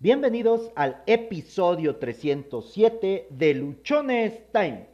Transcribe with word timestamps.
Bienvenidos 0.00 0.70
al 0.76 1.02
episodio 1.06 1.96
307 1.96 3.26
de 3.30 3.54
Luchones 3.54 4.40
Time. 4.52 4.86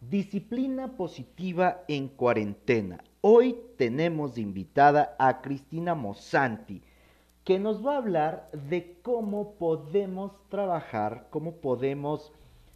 Disciplina 0.00 0.96
positiva 0.96 1.82
en 1.86 2.08
cuarentena. 2.08 3.04
Hoy 3.20 3.58
tenemos 3.76 4.38
invitada 4.38 5.14
a 5.18 5.42
Cristina 5.42 5.94
Mosanti, 5.94 6.80
que 7.44 7.58
nos 7.58 7.86
va 7.86 7.96
a 7.96 7.98
hablar 7.98 8.48
de 8.52 8.96
cómo 9.02 9.52
podemos 9.56 10.32
trabajar, 10.48 11.26
cómo 11.28 11.56
podemos 11.56 12.32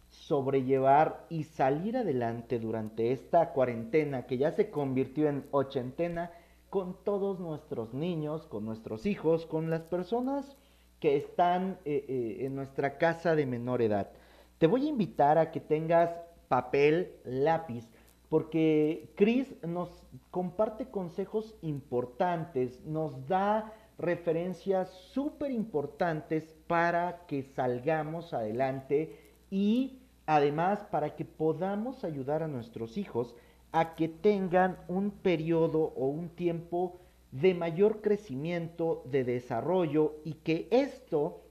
sobrellevar 0.09 1.25
y 1.27 1.45
salir 1.45 1.97
adelante 1.97 2.59
durante 2.59 3.11
esta 3.11 3.51
cuarentena 3.51 4.27
que 4.27 4.37
ya 4.37 4.51
se 4.51 4.69
convirtió 4.69 5.27
en 5.27 5.43
ochentena 5.49 6.29
con 6.69 6.95
todos 7.03 7.39
nuestros 7.39 7.95
niños, 7.95 8.45
con 8.45 8.63
nuestros 8.63 9.07
hijos, 9.07 9.47
con 9.47 9.71
las 9.71 9.81
personas 9.81 10.55
que 11.03 11.17
están 11.17 11.79
eh, 11.83 12.05
eh, 12.07 12.45
en 12.45 12.55
nuestra 12.55 12.97
casa 12.97 13.35
de 13.35 13.45
menor 13.45 13.81
edad. 13.81 14.11
Te 14.57 14.67
voy 14.67 14.85
a 14.85 14.89
invitar 14.89 15.37
a 15.37 15.51
que 15.51 15.59
tengas 15.59 16.09
papel, 16.47 17.11
lápiz, 17.25 17.89
porque 18.29 19.11
Chris 19.17 19.53
nos 19.67 19.89
comparte 20.31 20.85
consejos 20.85 21.57
importantes, 21.61 22.79
nos 22.85 23.27
da 23.27 23.73
referencias 23.97 24.91
súper 25.11 25.51
importantes 25.51 26.55
para 26.67 27.25
que 27.27 27.43
salgamos 27.43 28.33
adelante 28.33 29.19
y 29.51 29.99
además 30.25 30.85
para 30.89 31.17
que 31.17 31.25
podamos 31.25 32.05
ayudar 32.05 32.43
a 32.43 32.47
nuestros 32.47 32.97
hijos 32.97 33.35
a 33.73 33.95
que 33.95 34.07
tengan 34.07 34.77
un 34.87 35.11
periodo 35.11 35.91
o 35.97 36.07
un 36.07 36.29
tiempo 36.29 37.01
de 37.33 37.55
mayor 37.55 38.01
crecimiento, 38.01 39.01
de 39.05 39.23
desarrollo 39.23 40.17
y 40.23 40.35
que 40.35 40.67
esto 40.69 41.41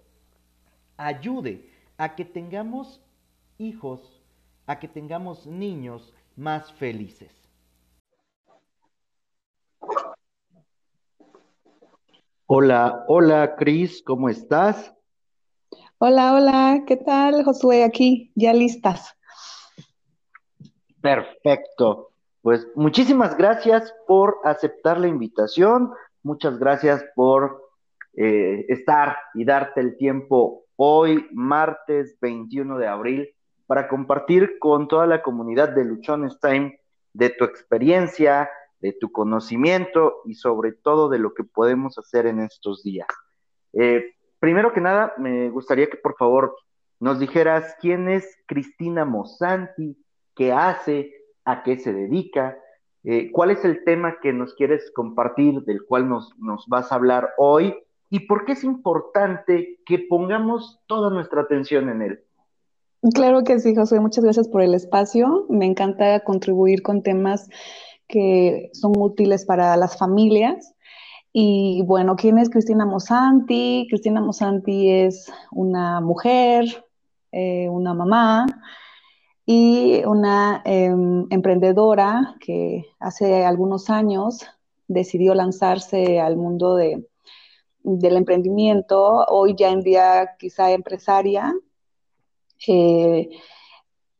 ayude 0.96 1.68
a 1.98 2.14
que 2.14 2.24
tengamos 2.24 3.02
hijos, 3.58 4.22
a 4.66 4.78
que 4.78 4.86
tengamos 4.86 5.44
niños 5.44 6.14
más 6.36 6.72
felices. 6.72 7.32
Hola, 12.46 13.04
hola 13.08 13.56
Cris, 13.56 14.04
¿cómo 14.04 14.28
estás? 14.28 14.94
Hola, 15.98 16.34
hola, 16.34 16.84
¿qué 16.86 16.96
tal 16.96 17.42
Josué? 17.42 17.82
Aquí, 17.82 18.30
ya 18.36 18.52
listas. 18.52 19.16
Perfecto. 21.00 22.11
Pues 22.42 22.66
muchísimas 22.74 23.36
gracias 23.36 23.94
por 24.08 24.38
aceptar 24.42 24.98
la 24.98 25.06
invitación, 25.06 25.92
muchas 26.24 26.58
gracias 26.58 27.04
por 27.14 27.62
eh, 28.14 28.66
estar 28.68 29.16
y 29.34 29.44
darte 29.44 29.80
el 29.80 29.96
tiempo 29.96 30.64
hoy, 30.74 31.28
martes 31.32 32.18
21 32.20 32.78
de 32.78 32.88
abril, 32.88 33.28
para 33.68 33.86
compartir 33.86 34.58
con 34.58 34.88
toda 34.88 35.06
la 35.06 35.22
comunidad 35.22 35.68
de 35.68 35.84
Luchones 35.84 36.40
Time 36.40 36.80
de 37.12 37.30
tu 37.30 37.44
experiencia, 37.44 38.50
de 38.80 38.92
tu 38.92 39.12
conocimiento 39.12 40.22
y 40.24 40.34
sobre 40.34 40.72
todo 40.72 41.08
de 41.08 41.20
lo 41.20 41.34
que 41.34 41.44
podemos 41.44 41.96
hacer 41.96 42.26
en 42.26 42.40
estos 42.40 42.82
días. 42.82 43.06
Eh, 43.72 44.16
primero 44.40 44.72
que 44.72 44.80
nada, 44.80 45.14
me 45.16 45.48
gustaría 45.48 45.88
que 45.88 45.96
por 45.96 46.16
favor 46.16 46.56
nos 46.98 47.20
dijeras 47.20 47.76
quién 47.80 48.08
es 48.08 48.36
Cristina 48.46 49.04
Mosanti, 49.04 49.96
qué 50.34 50.52
hace, 50.52 51.21
a 51.44 51.62
qué 51.62 51.78
se 51.78 51.92
dedica, 51.92 52.56
eh, 53.04 53.30
cuál 53.32 53.50
es 53.50 53.64
el 53.64 53.84
tema 53.84 54.16
que 54.22 54.32
nos 54.32 54.54
quieres 54.54 54.90
compartir, 54.94 55.62
del 55.62 55.84
cual 55.84 56.08
nos, 56.08 56.36
nos 56.38 56.66
vas 56.68 56.92
a 56.92 56.94
hablar 56.94 57.30
hoy 57.36 57.74
y 58.10 58.20
por 58.20 58.44
qué 58.44 58.52
es 58.52 58.62
importante 58.62 59.80
que 59.86 59.98
pongamos 60.08 60.80
toda 60.86 61.10
nuestra 61.10 61.42
atención 61.42 61.88
en 61.88 62.02
él. 62.02 62.20
Claro 63.14 63.42
que 63.42 63.58
sí, 63.58 63.74
José, 63.74 63.98
muchas 63.98 64.22
gracias 64.22 64.48
por 64.48 64.62
el 64.62 64.74
espacio. 64.74 65.46
Me 65.48 65.66
encanta 65.66 66.20
contribuir 66.20 66.82
con 66.82 67.02
temas 67.02 67.48
que 68.06 68.70
son 68.74 68.92
útiles 68.96 69.44
para 69.44 69.76
las 69.76 69.98
familias. 69.98 70.74
Y 71.32 71.82
bueno, 71.86 72.14
¿quién 72.14 72.38
es 72.38 72.50
Cristina 72.50 72.84
Mosanti? 72.84 73.86
Cristina 73.88 74.20
Mosanti 74.20 74.90
es 74.90 75.32
una 75.50 76.00
mujer, 76.00 76.66
eh, 77.32 77.68
una 77.70 77.94
mamá, 77.94 78.46
y 79.44 80.04
una 80.04 80.62
em, 80.64 81.26
emprendedora 81.30 82.36
que 82.40 82.86
hace 83.00 83.44
algunos 83.44 83.90
años 83.90 84.46
decidió 84.88 85.34
lanzarse 85.34 86.20
al 86.20 86.36
mundo 86.36 86.76
de, 86.76 87.04
del 87.82 88.16
emprendimiento, 88.16 89.24
hoy 89.28 89.54
ya 89.56 89.70
en 89.70 89.80
día 89.82 90.36
quizá 90.38 90.70
empresaria, 90.70 91.52
eh, 92.68 93.28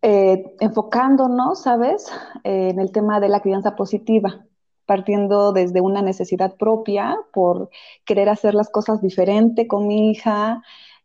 eh, 0.02 0.56
enfocándonos, 0.58 1.62
¿sabes?, 1.62 2.10
en 2.42 2.80
el 2.80 2.90
tema 2.90 3.20
de 3.20 3.28
la 3.28 3.40
crianza 3.40 3.76
positiva, 3.76 4.44
partiendo 4.84 5.52
desde 5.52 5.80
una 5.80 6.02
necesidad 6.02 6.56
propia 6.56 7.16
por 7.32 7.70
querer 8.04 8.28
hacer 8.28 8.54
las 8.54 8.68
cosas 8.68 9.00
diferente 9.00 9.68
con 9.68 9.86
mi 9.86 10.10
hija, 10.10 10.62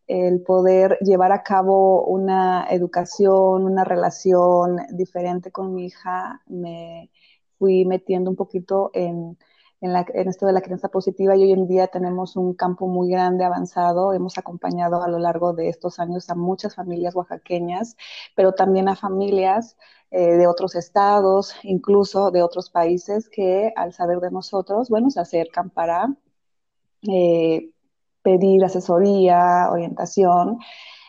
el 0.07 0.41
poder 0.41 0.97
llevar 1.01 1.31
a 1.34 1.44
cabo 1.44 2.06
una 2.06 2.68
educación, 2.69 3.66
una 3.66 3.84
relación 3.84 4.78
diferente 4.91 5.51
con 5.51 5.73
mi 5.73 5.85
hija, 5.88 6.41
me 6.47 7.12
fui 7.59 7.85
metiendo 7.85 8.29
un 8.29 8.35
poquito 8.35 8.91
en, 8.94 9.38
esto 9.81 10.47
de 10.47 10.53
la 10.53 10.62
crianza 10.62 10.90
positiva 10.90 11.35
y 11.35 11.44
hoy 11.44 11.51
en 11.51 11.67
día 11.67 11.88
tenemos 11.88 12.35
un 12.35 12.56
campo 12.56 12.88
muy 12.88 13.09
grande, 13.12 13.46
avanzado. 13.46 14.13
Hemos 14.13 14.38
acompañado 14.38 15.03
a 15.03 15.07
lo 15.09 15.19
largo 15.19 15.53
de 15.53 15.69
estos 15.69 16.00
años 16.00 16.29
a 16.29 16.35
muchas 16.35 16.75
familias 16.75 17.16
oaxaqueñas, 17.16 17.96
pero 18.35 18.53
también 18.53 18.90
a 18.90 18.96
familias 18.96 19.78
eh, 20.09 20.35
de 20.38 20.47
otros 20.47 20.75
estados, 20.75 21.53
incluso 21.63 22.31
de 22.31 22.41
otros 22.44 22.69
países 22.72 23.29
que 23.29 23.72
al 23.75 23.94
saber 23.94 24.19
de 24.19 24.31
nosotros, 24.31 24.90
bueno, 24.90 25.09
se 25.12 25.19
acercan 25.19 25.69
para... 25.69 26.07
Eh, 27.03 27.72
pedir 28.28 28.62
asesoría, 28.66 29.70
orientación, 29.72 30.58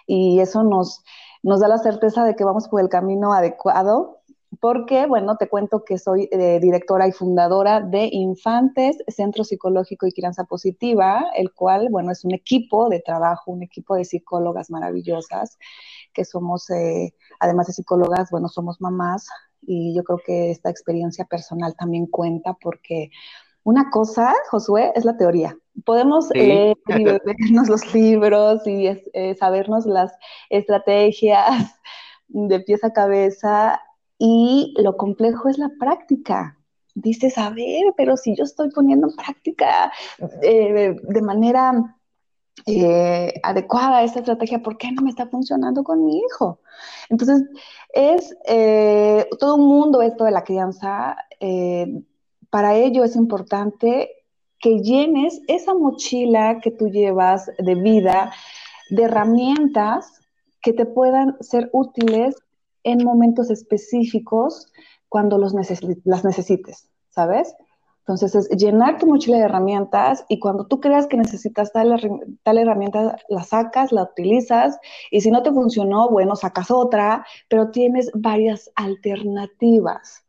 y 0.07 0.39
eso 0.39 0.63
nos, 0.63 1.03
nos 1.43 1.59
da 1.59 1.67
la 1.67 1.79
certeza 1.79 2.25
de 2.25 2.37
que 2.37 2.45
vamos 2.45 2.69
por 2.69 2.81
el 2.81 2.89
camino 2.89 3.33
adecuado, 3.33 4.21
porque, 4.61 5.07
bueno, 5.07 5.37
te 5.37 5.49
cuento 5.49 5.85
que 5.85 5.99
soy 5.99 6.29
eh, 6.31 6.61
directora 6.61 7.09
y 7.09 7.13
fundadora 7.13 7.81
de 7.81 8.09
Infantes, 8.13 8.99
Centro 9.09 9.43
Psicológico 9.43 10.07
y 10.07 10.13
Crianza 10.13 10.45
Positiva, 10.45 11.25
el 11.35 11.53
cual, 11.53 11.89
bueno, 11.91 12.13
es 12.13 12.25
un 12.25 12.35
equipo 12.35 12.89
de 12.89 13.01
trabajo, 13.01 13.51
un 13.51 13.65
equipo 13.65 13.97
de 13.97 14.05
psicólogas 14.05 14.71
maravillosas, 14.71 15.59
que 16.15 16.25
somos, 16.25 16.71
eh, 16.71 17.15
además 17.41 17.67
de 17.67 17.73
psicólogas, 17.73 18.31
bueno, 18.31 18.49
somos 18.49 18.81
mamás, 18.81 19.27
y 19.63 19.93
yo 19.93 20.05
creo 20.05 20.21
que 20.25 20.53
esta 20.53 20.71
experiencia 20.71 21.25
personal 21.25 21.75
también 21.77 22.07
cuenta 22.07 22.55
porque 22.63 23.11
una 23.65 23.91
cosa, 23.91 24.35
Josué, 24.51 24.93
es 24.95 25.05
la 25.05 25.17
teoría. 25.17 25.57
Podemos 25.85 26.31
leer 26.31 26.77
y 26.89 27.05
bebernos 27.05 27.69
los 27.69 27.95
libros 27.95 28.67
y 28.67 28.87
eh, 28.87 29.37
sabernos 29.39 29.87
las 29.87 30.13
estrategias 30.51 31.79
de 32.29 32.61
pieza 32.61 32.89
a 32.89 32.93
cabeza 32.93 33.81
y 34.19 34.75
lo 34.79 34.97
complejo 34.97 35.49
es 35.49 35.59
la 35.59 35.71
práctica. 35.79 36.57
Dices, 36.95 37.39
a 37.39 37.51
ver, 37.51 37.93
pero 37.97 38.17
si 38.17 38.35
yo 38.35 38.45
estoy 38.45 38.71
poniendo 38.71 39.09
en 39.09 39.17
práctica 39.17 39.93
eh, 40.43 40.97
de 41.01 41.23
manera 41.23 41.95
eh, 42.67 43.35
adecuada 43.45 44.03
esta 44.03 44.19
estrategia, 44.19 44.63
¿por 44.63 44.79
qué 44.79 44.91
no 44.91 45.03
me 45.03 45.11
está 45.11 45.29
funcionando 45.29 45.85
con 45.85 46.05
mi 46.05 46.19
hijo? 46.19 46.61
Entonces, 47.09 47.43
es 47.93 48.35
todo 49.39 49.55
un 49.55 49.69
mundo 49.69 50.03
esto 50.03 50.25
de 50.25 50.33
la 50.33 50.43
crianza 50.43 51.17
para 52.51 52.75
ello 52.77 53.05
es 53.05 53.17
importante 53.17 54.11
que 54.59 54.81
llenes 54.81 55.41
esa 55.47 55.75
mochila 55.75 56.61
que 56.61 56.71
tú 56.71 56.89
llevas 56.89 57.51
de 57.59 57.75
vida 57.75 58.33
de 58.91 59.05
herramientas 59.05 60.21
que 60.63 60.73
te 60.73 60.87
puedan 60.87 61.37
ser 61.41 61.71
útiles 61.73 62.37
en 62.83 63.05
momentos 63.05 63.51
específicos 63.51 64.73
cuando 65.09 65.39
las 65.39 65.55
necesites, 65.55 66.89
¿sabes? 67.11 67.55
Entonces 68.01 68.35
es 68.35 68.49
llenar 68.49 68.99
tu 68.99 69.07
mochila 69.07 69.37
de 69.37 69.45
herramientas 69.45 70.25
y 70.29 70.39
cuando 70.39 70.67
tú 70.67 70.81
creas 70.81 71.07
que 71.07 71.19
necesitas 71.19 71.73
tal, 71.73 72.01
tal, 72.43 72.59
herramienta, 72.59 73.19
la 73.29 73.45
sacas, 73.45 73.93
la 73.93 74.05
utilizas 74.05 74.79
y 75.11 75.21
si 75.21 75.31
no 75.31 75.43
te 75.43 75.53
funcionó, 75.53 76.09
bueno, 76.09 76.35
sacas 76.35 76.71
otra, 76.71 77.27
pero 77.49 77.71
tienes 77.71 78.11
varias 78.15 78.71
alternativas 78.77 80.25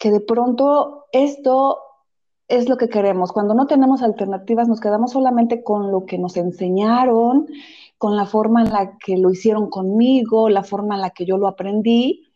que 0.00 0.10
de 0.10 0.20
pronto 0.20 1.04
esto 1.12 1.78
es 2.48 2.68
lo 2.70 2.78
que 2.78 2.88
queremos. 2.88 3.32
Cuando 3.32 3.54
no 3.54 3.66
tenemos 3.66 4.02
alternativas, 4.02 4.66
nos 4.66 4.80
quedamos 4.80 5.12
solamente 5.12 5.62
con 5.62 5.92
lo 5.92 6.06
que 6.06 6.16
nos 6.16 6.38
enseñaron, 6.38 7.46
con 7.98 8.16
la 8.16 8.24
forma 8.24 8.62
en 8.62 8.72
la 8.72 8.96
que 8.96 9.18
lo 9.18 9.30
hicieron 9.30 9.68
conmigo, 9.68 10.48
la 10.48 10.64
forma 10.64 10.94
en 10.94 11.02
la 11.02 11.10
que 11.10 11.26
yo 11.26 11.36
lo 11.36 11.46
aprendí, 11.46 12.26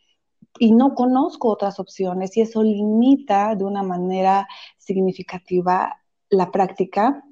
y 0.58 0.72
no 0.72 0.94
conozco 0.94 1.48
otras 1.48 1.80
opciones, 1.80 2.36
y 2.36 2.42
eso 2.42 2.62
limita 2.62 3.54
de 3.56 3.64
una 3.64 3.82
manera 3.82 4.46
significativa 4.76 6.02
la 6.28 6.50
práctica 6.52 7.24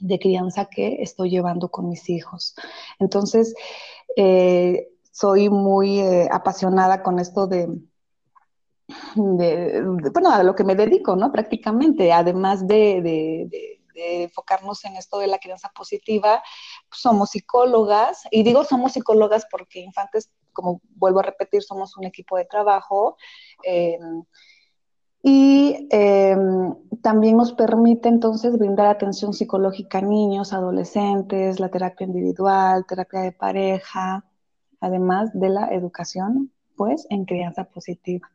de 0.00 0.18
crianza 0.18 0.64
que 0.64 1.02
estoy 1.02 1.28
llevando 1.28 1.70
con 1.70 1.90
mis 1.90 2.08
hijos. 2.08 2.54
Entonces, 2.98 3.54
eh, 4.16 4.88
soy 5.12 5.50
muy 5.50 6.00
eh, 6.00 6.26
apasionada 6.32 7.02
con 7.02 7.18
esto 7.18 7.46
de, 7.46 7.68
bueno, 9.14 10.30
a 10.30 10.42
lo 10.42 10.54
que 10.54 10.64
me 10.64 10.74
dedico, 10.74 11.16
¿no? 11.16 11.30
Prácticamente, 11.30 12.12
además 12.12 12.66
de, 12.66 13.48
enfocarnos 13.94 14.84
en 14.84 14.96
esto 14.96 15.18
de 15.18 15.26
la 15.26 15.38
crianza 15.38 15.70
positiva, 15.74 16.42
pues, 16.88 17.00
somos 17.00 17.30
psicólogas, 17.30 18.22
y 18.30 18.44
digo 18.44 18.64
somos 18.64 18.92
psicólogas 18.92 19.46
porque 19.50 19.80
infantes, 19.80 20.30
como 20.52 20.80
vuelvo 20.94 21.20
a 21.20 21.24
repetir, 21.24 21.62
somos 21.62 21.96
un 21.96 22.04
equipo 22.04 22.36
de 22.36 22.44
trabajo. 22.44 23.16
Eh, 23.64 23.98
y 25.22 25.88
em, 25.90 26.74
también 27.02 27.36
nos 27.36 27.52
permite 27.52 28.08
entonces 28.08 28.56
brindar 28.56 28.86
atención 28.86 29.34
psicológica 29.34 29.98
a 29.98 30.02
niños, 30.02 30.52
adolescentes, 30.52 31.58
la 31.58 31.70
terapia 31.70 32.06
individual, 32.06 32.86
terapia 32.86 33.20
de 33.20 33.32
pareja, 33.32 34.24
además 34.80 35.30
de 35.34 35.48
la 35.48 35.68
educación, 35.74 36.52
pues, 36.76 37.06
en 37.10 37.24
crianza 37.24 37.64
positiva. 37.64 38.30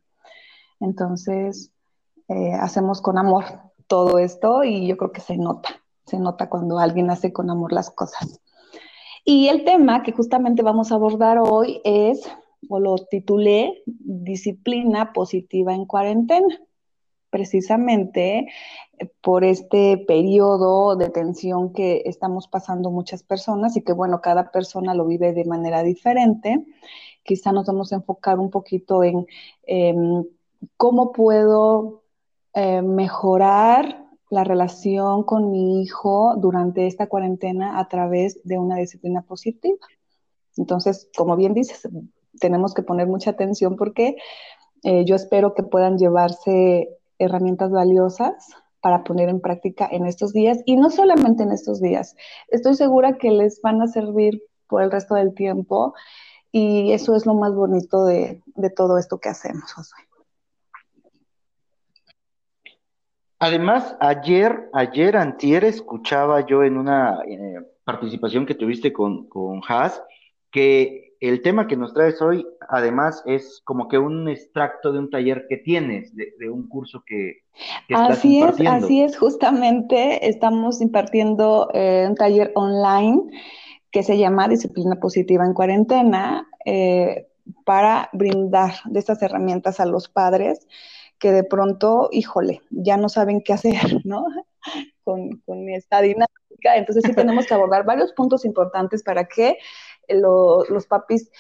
Entonces, 0.83 1.71
eh, 2.27 2.53
hacemos 2.53 3.01
con 3.01 3.18
amor 3.18 3.45
todo 3.88 4.19
esto 4.19 4.63
y 4.63 4.85
yo 4.88 4.97
creo 4.97 5.12
que 5.12 5.21
se 5.21 5.38
nota, 5.38 5.69
se 6.06 6.19
nota 6.19 6.50
cuando 6.50 6.77
alguien 6.77 7.09
hace 7.09 7.31
con 7.31 7.50
amor 7.50 7.71
las 7.71 7.89
cosas. 7.89 8.41
Y 9.25 9.47
el 9.47 9.63
tema 9.63 10.03
que 10.03 10.12
justamente 10.12 10.62
vamos 10.62 10.91
a 10.91 10.95
abordar 10.95 11.39
hoy 11.39 11.81
es, 11.85 12.30
o 12.69 12.80
lo 12.80 12.95
titulé, 12.97 13.81
disciplina 13.85 15.13
positiva 15.13 15.74
en 15.74 15.85
cuarentena 15.85 16.59
precisamente 17.33 18.47
eh, 19.00 19.12
por 19.21 19.44
este 19.44 19.97
periodo 19.97 20.95
de 20.95 21.09
tensión 21.09 21.74
que 21.74 22.03
estamos 22.06 22.47
pasando 22.47 22.91
muchas 22.91 23.24
personas 23.24 23.75
y 23.75 23.81
que, 23.81 23.91
bueno, 23.91 24.21
cada 24.21 24.51
persona 24.51 24.94
lo 24.94 25.07
vive 25.07 25.33
de 25.33 25.45
manera 25.45 25.81
diferente. 25.81 26.63
Quizá 27.24 27.51
nos 27.51 27.65
vamos 27.65 27.91
a 27.91 27.95
enfocar 27.95 28.38
un 28.38 28.51
poquito 28.51 29.03
en 29.03 29.25
em, 29.63 30.24
cómo 30.77 31.12
puedo 31.12 32.04
eh, 32.54 32.81
mejorar 32.81 34.06
la 34.30 34.44
relación 34.44 35.24
con 35.24 35.51
mi 35.51 35.81
hijo 35.81 36.36
durante 36.38 36.88
esta 36.88 37.07
cuarentena 37.07 37.80
a 37.80 37.88
través 37.88 38.42
de 38.44 38.57
una 38.57 38.77
disciplina 38.77 39.21
positiva. 39.21 39.77
Entonces, 40.57 41.10
como 41.15 41.36
bien 41.36 41.54
dices, 41.54 41.88
tenemos 42.39 42.74
que 42.74 42.83
poner 42.83 43.07
mucha 43.07 43.31
atención 43.31 43.75
porque 43.75 44.18
eh, 44.83 45.06
yo 45.06 45.15
espero 45.15 45.54
que 45.54 45.63
puedan 45.63 45.98
llevarse 45.98 46.89
herramientas 47.19 47.71
valiosas 47.71 48.48
para 48.81 49.04
poner 49.04 49.30
en 49.30 49.39
práctica 49.39 49.88
en 49.89 50.06
estos 50.06 50.33
días 50.33 50.59
y 50.66 50.75
no 50.75 50.89
solamente 50.89 51.44
en 51.44 51.51
estos 51.51 51.80
días. 51.80 52.16
Estoy 52.50 52.75
segura 52.75 53.18
que 53.18 53.31
les 53.31 53.62
van 53.62 53.81
a 53.81 53.88
servir 53.88 54.44
por 54.68 54.81
el 54.81 54.92
resto 54.92 55.16
del 55.16 55.33
tiempo 55.33 55.94
y 56.51 56.92
eso 56.92 57.16
es 57.16 57.25
lo 57.25 57.33
más 57.33 57.56
bonito 57.56 58.06
de, 58.06 58.42
todo 58.75 58.98
esto 58.98 59.19
que 59.19 59.30
hacemos, 59.30 59.71
Josué. 59.71 60.00
Además, 63.44 63.98
ayer, 64.00 64.69
ayer, 64.72 65.18
antier, 65.18 65.66
escuchaba 65.66 66.45
yo 66.45 66.63
en 66.63 66.78
una 66.78 67.19
eh, 67.28 67.60
participación 67.84 68.45
que 68.45 68.56
tuviste 68.56 68.94
con, 68.94 69.28
con 69.28 69.60
Haas, 69.68 70.01
que 70.50 71.18
el 71.19 71.42
tema 71.42 71.68
que 71.68 71.75
nos 71.75 71.94
traes 71.94 72.22
hoy, 72.22 72.48
además, 72.69 73.22
es 73.25 73.62
como 73.66 73.90
que 73.90 73.98
un 73.98 74.30
extracto 74.30 74.94
de 74.94 75.00
un 75.00 75.10
taller 75.10 75.45
que 75.50 75.57
tienes, 75.57 76.16
de, 76.16 76.50
un 76.50 76.69
curso 76.69 77.04
que, 77.06 77.40
estás 77.90 78.12
así 78.12 78.42
Es, 78.42 78.62
así 78.66 79.01
es, 79.01 79.18
justamente 79.18 80.25
estamos 80.30 80.80
impartiendo 80.80 81.69
eh, 81.74 82.06
un 82.07 82.16
taller 82.16 82.54
online 82.56 83.24
que 83.92 84.04
se 84.04 84.18
llama 84.18 84.48
Disciplina 84.48 85.01
Positiva 85.01 85.44
en 85.44 85.54
Cuarentena 85.54 86.48
eh, 86.63 87.28
para 87.66 88.10
brindar 88.13 88.75
de 88.86 89.00
estas 89.00 89.22
herramientas 89.22 89.81
a 89.81 89.86
los 89.86 90.07
padres 90.07 90.66
que 91.23 91.31
de 91.31 91.45
pronto, 91.45 92.09
híjole, 92.11 92.61
ya 92.69 92.97
no 92.97 93.07
saben 93.07 93.41
qué 93.41 93.53
hacer, 93.53 93.71
¿no? 94.03 94.25
Con, 95.05 95.37
con 95.45 95.69
esta 95.69 96.01
dinámica. 96.01 96.75
Entonces 96.75 97.03
sí 97.05 97.13
tenemos 97.15 97.47
que 97.47 97.53
abordar 97.53 97.85
varios 97.85 98.11
puntos 98.11 98.43
importantes 98.43 99.03
para 99.03 99.23
que 99.23 99.57
los 100.09 100.85
papis 100.85 101.31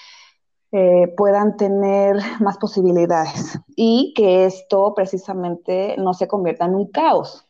eh, 0.71 1.13
puedan 1.17 1.57
tener 1.57 2.15
más 2.39 2.57
posibilidades 2.57 3.59
y 3.75 4.13
que 4.15 4.45
esto 4.45 4.93
precisamente 4.95 5.97
no 5.97 6.13
se 6.13 6.29
convierta 6.29 6.63
en 6.63 6.75
un 6.75 6.89
caos. 6.89 7.45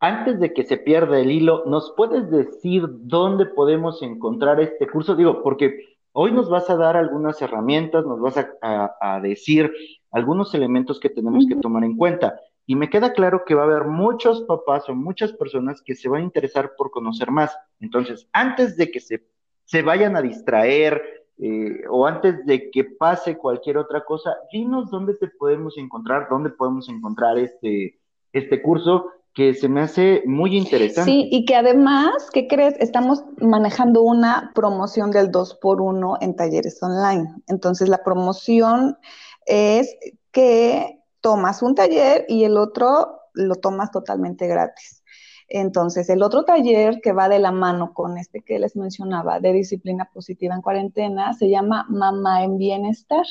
Antes 0.00 0.40
de 0.40 0.52
que 0.52 0.64
se 0.64 0.78
pierda 0.78 1.20
el 1.20 1.30
hilo, 1.30 1.64
¿nos 1.66 1.94
puedes 1.96 2.28
decir 2.28 2.86
dónde 2.88 3.46
podemos 3.46 4.02
encontrar 4.02 4.60
este 4.60 4.88
curso? 4.88 5.14
Digo, 5.14 5.44
porque 5.44 5.99
hoy 6.12 6.32
nos 6.32 6.48
vas 6.50 6.68
a 6.70 6.76
dar 6.76 6.96
algunas 6.96 7.40
herramientas, 7.42 8.04
nos 8.04 8.20
vas 8.20 8.36
a, 8.62 9.20
decir 9.20 9.72
algunos 10.10 10.54
elementos 10.54 10.98
que 11.00 11.10
tenemos 11.10 11.46
que 11.46 11.56
tomar 11.56 11.84
en 11.84 11.96
cuenta. 11.96 12.40
Y 12.66 12.76
me 12.76 12.88
queda 12.88 13.12
claro 13.12 13.44
que 13.44 13.54
va 13.54 13.62
a 13.62 13.66
haber 13.66 13.84
muchos 13.84 14.42
papás 14.42 14.88
o 14.88 14.94
muchas 14.94 15.32
personas 15.32 15.82
que 15.82 15.94
se 15.94 16.08
van 16.08 16.22
a 16.22 16.24
interesar 16.24 16.72
por 16.76 16.90
conocer 16.90 17.30
más. 17.30 17.56
Entonces, 17.80 18.28
antes 18.32 18.76
de 18.76 18.90
que 18.90 19.00
se, 19.00 19.26
se 19.64 19.82
vayan 19.82 20.16
a 20.16 20.22
distraer 20.22 21.02
eh, 21.38 21.82
o 21.88 22.06
antes 22.06 22.44
de 22.44 22.70
que 22.70 22.84
pase 22.84 23.38
cualquier 23.38 23.78
otra 23.78 24.04
cosa, 24.04 24.36
dinos 24.52 24.90
dónde 24.90 25.14
te 25.14 25.28
podemos 25.28 25.78
encontrar, 25.78 26.28
dónde 26.30 26.50
podemos 26.50 26.88
encontrar 26.88 27.38
este, 27.38 27.98
este 28.32 28.62
curso 28.62 29.10
que 29.40 29.54
se 29.54 29.70
me 29.70 29.80
hace 29.80 30.22
muy 30.26 30.54
interesante. 30.54 31.10
Sí, 31.10 31.26
y 31.32 31.46
que 31.46 31.56
además, 31.56 32.28
¿qué 32.30 32.46
crees? 32.46 32.74
Estamos 32.78 33.24
manejando 33.38 34.02
una 34.02 34.52
promoción 34.54 35.10
del 35.12 35.30
2 35.30 35.54
por 35.62 35.80
1 35.80 36.18
en 36.20 36.36
talleres 36.36 36.82
online. 36.82 37.36
Entonces, 37.46 37.88
la 37.88 38.04
promoción 38.04 38.98
es 39.46 39.96
que 40.30 41.00
tomas 41.22 41.62
un 41.62 41.74
taller 41.74 42.26
y 42.28 42.44
el 42.44 42.58
otro 42.58 43.20
lo 43.32 43.54
tomas 43.54 43.90
totalmente 43.90 44.46
gratis. 44.46 45.02
Entonces, 45.48 46.10
el 46.10 46.22
otro 46.22 46.44
taller 46.44 47.00
que 47.00 47.14
va 47.14 47.30
de 47.30 47.38
la 47.38 47.50
mano 47.50 47.94
con 47.94 48.18
este 48.18 48.42
que 48.42 48.58
les 48.58 48.76
mencionaba 48.76 49.40
de 49.40 49.54
disciplina 49.54 50.10
positiva 50.12 50.54
en 50.54 50.60
cuarentena 50.60 51.32
se 51.32 51.48
llama 51.48 51.86
Mamá 51.88 52.44
en 52.44 52.58
Bienestar. 52.58 53.24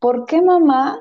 ¿Por 0.00 0.26
qué 0.26 0.42
mamá? 0.42 0.98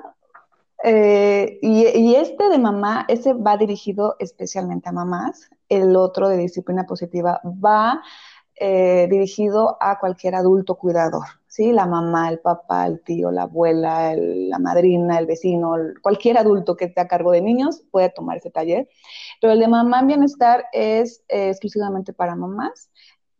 Eh, 0.83 1.59
y, 1.61 2.15
este 2.15 2.49
de 2.49 2.59
mamá, 2.59 3.05
ese 3.07 3.33
va 3.33 3.57
dirigido 3.57 4.15
especialmente 4.19 4.89
a 4.89 4.91
mamás. 4.91 5.49
El 5.69 5.95
otro 5.95 6.29
de 6.29 6.37
disciplina 6.37 6.85
positiva 6.85 7.41
va 7.43 8.01
eh, 8.55 9.07
dirigido 9.09 9.77
a 9.81 9.99
cualquier 9.99 10.35
adulto 10.35 10.75
cuidador. 10.75 11.25
¿sí? 11.47 11.71
La 11.71 11.85
mamá, 11.87 12.29
el 12.29 12.39
papá, 12.39 12.85
el 12.87 13.01
tío, 13.03 13.31
la 13.31 13.43
abuela, 13.43 14.13
la 14.15 14.59
madrina, 14.59 15.17
el 15.19 15.25
vecino, 15.25 15.75
cualquier 16.01 16.37
adulto 16.37 16.75
que 16.75 16.85
esté 16.85 17.01
a 17.01 17.07
cargo 17.07 17.31
de 17.31 17.41
niños 17.41 17.83
puede 17.91 18.09
tomar 18.09 18.37
ese 18.37 18.51
taller. 18.51 18.87
Pero 19.41 19.53
el 19.53 19.59
de 19.59 19.67
mamá 19.67 20.01
en 20.01 20.07
bienestar 20.07 20.65
es 20.73 21.23
eh, 21.29 21.49
exclusivamente 21.49 22.13
para 22.13 22.35
mamás. 22.35 22.89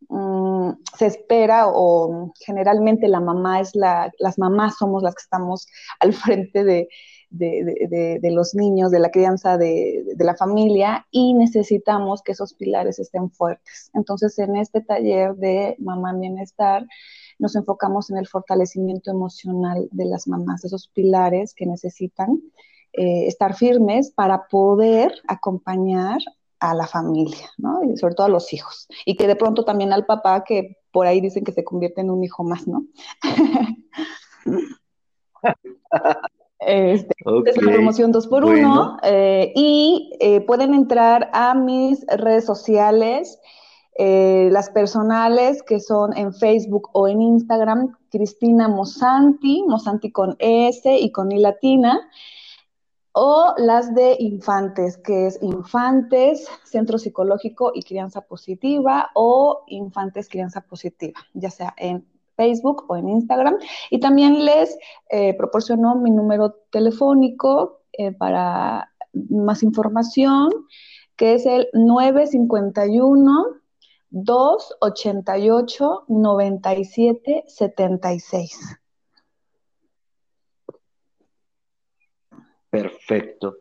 Mm, 0.09 0.71
se 0.97 1.07
espera 1.07 1.65
o 1.67 2.31
generalmente 2.39 3.07
la 3.07 3.19
mamá 3.19 3.59
es 3.59 3.75
la, 3.75 4.11
las 4.19 4.37
mamás 4.37 4.77
somos 4.77 5.03
las 5.03 5.15
que 5.15 5.21
estamos 5.21 5.67
al 5.99 6.13
frente 6.13 6.63
de, 6.63 6.87
de, 7.29 8.19
los 8.31 8.55
niños, 8.55 8.91
de 8.91 8.99
la 8.99 9.11
crianza 9.11 9.57
de, 9.57 10.05
la 10.17 10.35
familia 10.35 11.05
y 11.11 11.33
necesitamos 11.33 12.21
que 12.21 12.33
esos 12.33 12.53
pilares 12.53 12.99
estén 12.99 13.29
fuertes. 13.31 13.89
Entonces, 13.93 14.37
en 14.39 14.55
este 14.55 14.81
taller 14.81 15.35
de 15.35 15.75
Mamá 15.79 16.11
en 16.11 16.21
Bienestar, 16.21 16.85
nos 17.39 17.55
enfocamos 17.55 18.09
en 18.09 18.17
el 18.17 18.27
fortalecimiento 18.27 19.11
emocional 19.11 19.87
de 19.91 20.05
las 20.05 20.27
mamás, 20.27 20.65
esos 20.65 20.87
pilares 20.87 21.53
que 21.53 21.65
necesitan 21.65 22.41
eh, 22.93 23.27
estar 23.27 23.55
firmes 23.55 24.11
para 24.11 24.47
poder 24.47 25.13
acompañar 25.27 26.19
a 26.59 26.73
la 26.73 26.87
familia, 26.87 27.51
¿no? 27.57 27.83
Y 27.83 27.97
sobre 27.97 28.15
todo 28.15 28.25
a 28.25 28.29
los 28.29 28.51
hijos. 28.53 28.87
Y 29.05 29.15
que 29.15 29.27
de 29.27 29.35
pronto 29.35 29.63
también 29.63 29.93
al 29.93 30.07
papá, 30.07 30.43
que 30.43 30.77
por 30.91 31.05
ahí 31.05 31.21
dicen 31.21 31.43
que 31.43 31.51
se 31.51 31.63
convierte 31.63 32.01
en 32.01 32.09
un 32.09 32.23
hijo 32.23 32.43
más, 32.43 32.67
¿no? 32.67 32.83
Este, 36.59 37.13
Es 37.45 37.61
la 37.61 37.73
promoción 37.73 38.11
2 38.11 38.27
por 38.27 38.45
1 38.45 38.97
eh, 39.03 39.53
y 39.55 40.11
eh, 40.19 40.41
pueden 40.41 40.73
entrar 40.73 41.29
a 41.33 41.53
mis 41.53 42.03
redes 42.07 42.45
sociales 42.45 43.39
eh, 43.99 44.49
las 44.51 44.69
personales 44.69 45.63
que 45.63 45.79
son 45.79 46.15
en 46.15 46.31
Facebook 46.31 46.89
o 46.93 47.07
en 47.07 47.19
Instagram, 47.19 47.97
Cristina 48.11 48.67
Mosanti, 48.67 49.63
Mosanti 49.67 50.11
con 50.11 50.35
S 50.37 50.97
y 50.99 51.11
con 51.11 51.31
I 51.31 51.39
latina, 51.39 52.07
o 53.13 53.55
las 53.57 53.95
de 53.95 54.15
Infantes, 54.19 54.97
que 54.99 55.25
es 55.25 55.41
Infantes, 55.41 56.47
Centro 56.63 56.99
Psicológico 56.99 57.71
y 57.73 57.81
Crianza 57.81 58.21
Positiva, 58.21 59.09
o 59.15 59.63
Infantes 59.65 60.29
Crianza 60.29 60.61
Positiva, 60.61 61.19
ya 61.33 61.49
sea 61.49 61.73
en 61.77 62.05
Facebook 62.37 62.85
o 62.87 62.95
en 62.95 63.09
Instagram. 63.09 63.57
Y 63.89 63.99
también 63.99 64.45
les 64.45 64.77
eh, 65.09 65.35
proporciono 65.35 65.95
mi 65.95 66.11
número 66.11 66.53
telefónico 66.71 67.81
eh, 67.91 68.13
para 68.13 68.93
más 69.29 69.63
información, 69.63 70.49
que 71.17 71.33
es 71.33 71.45
el 71.45 71.67
951 71.73 73.57
288 74.09 76.05
9776. 76.07 78.79
Perfecto. 82.69 83.57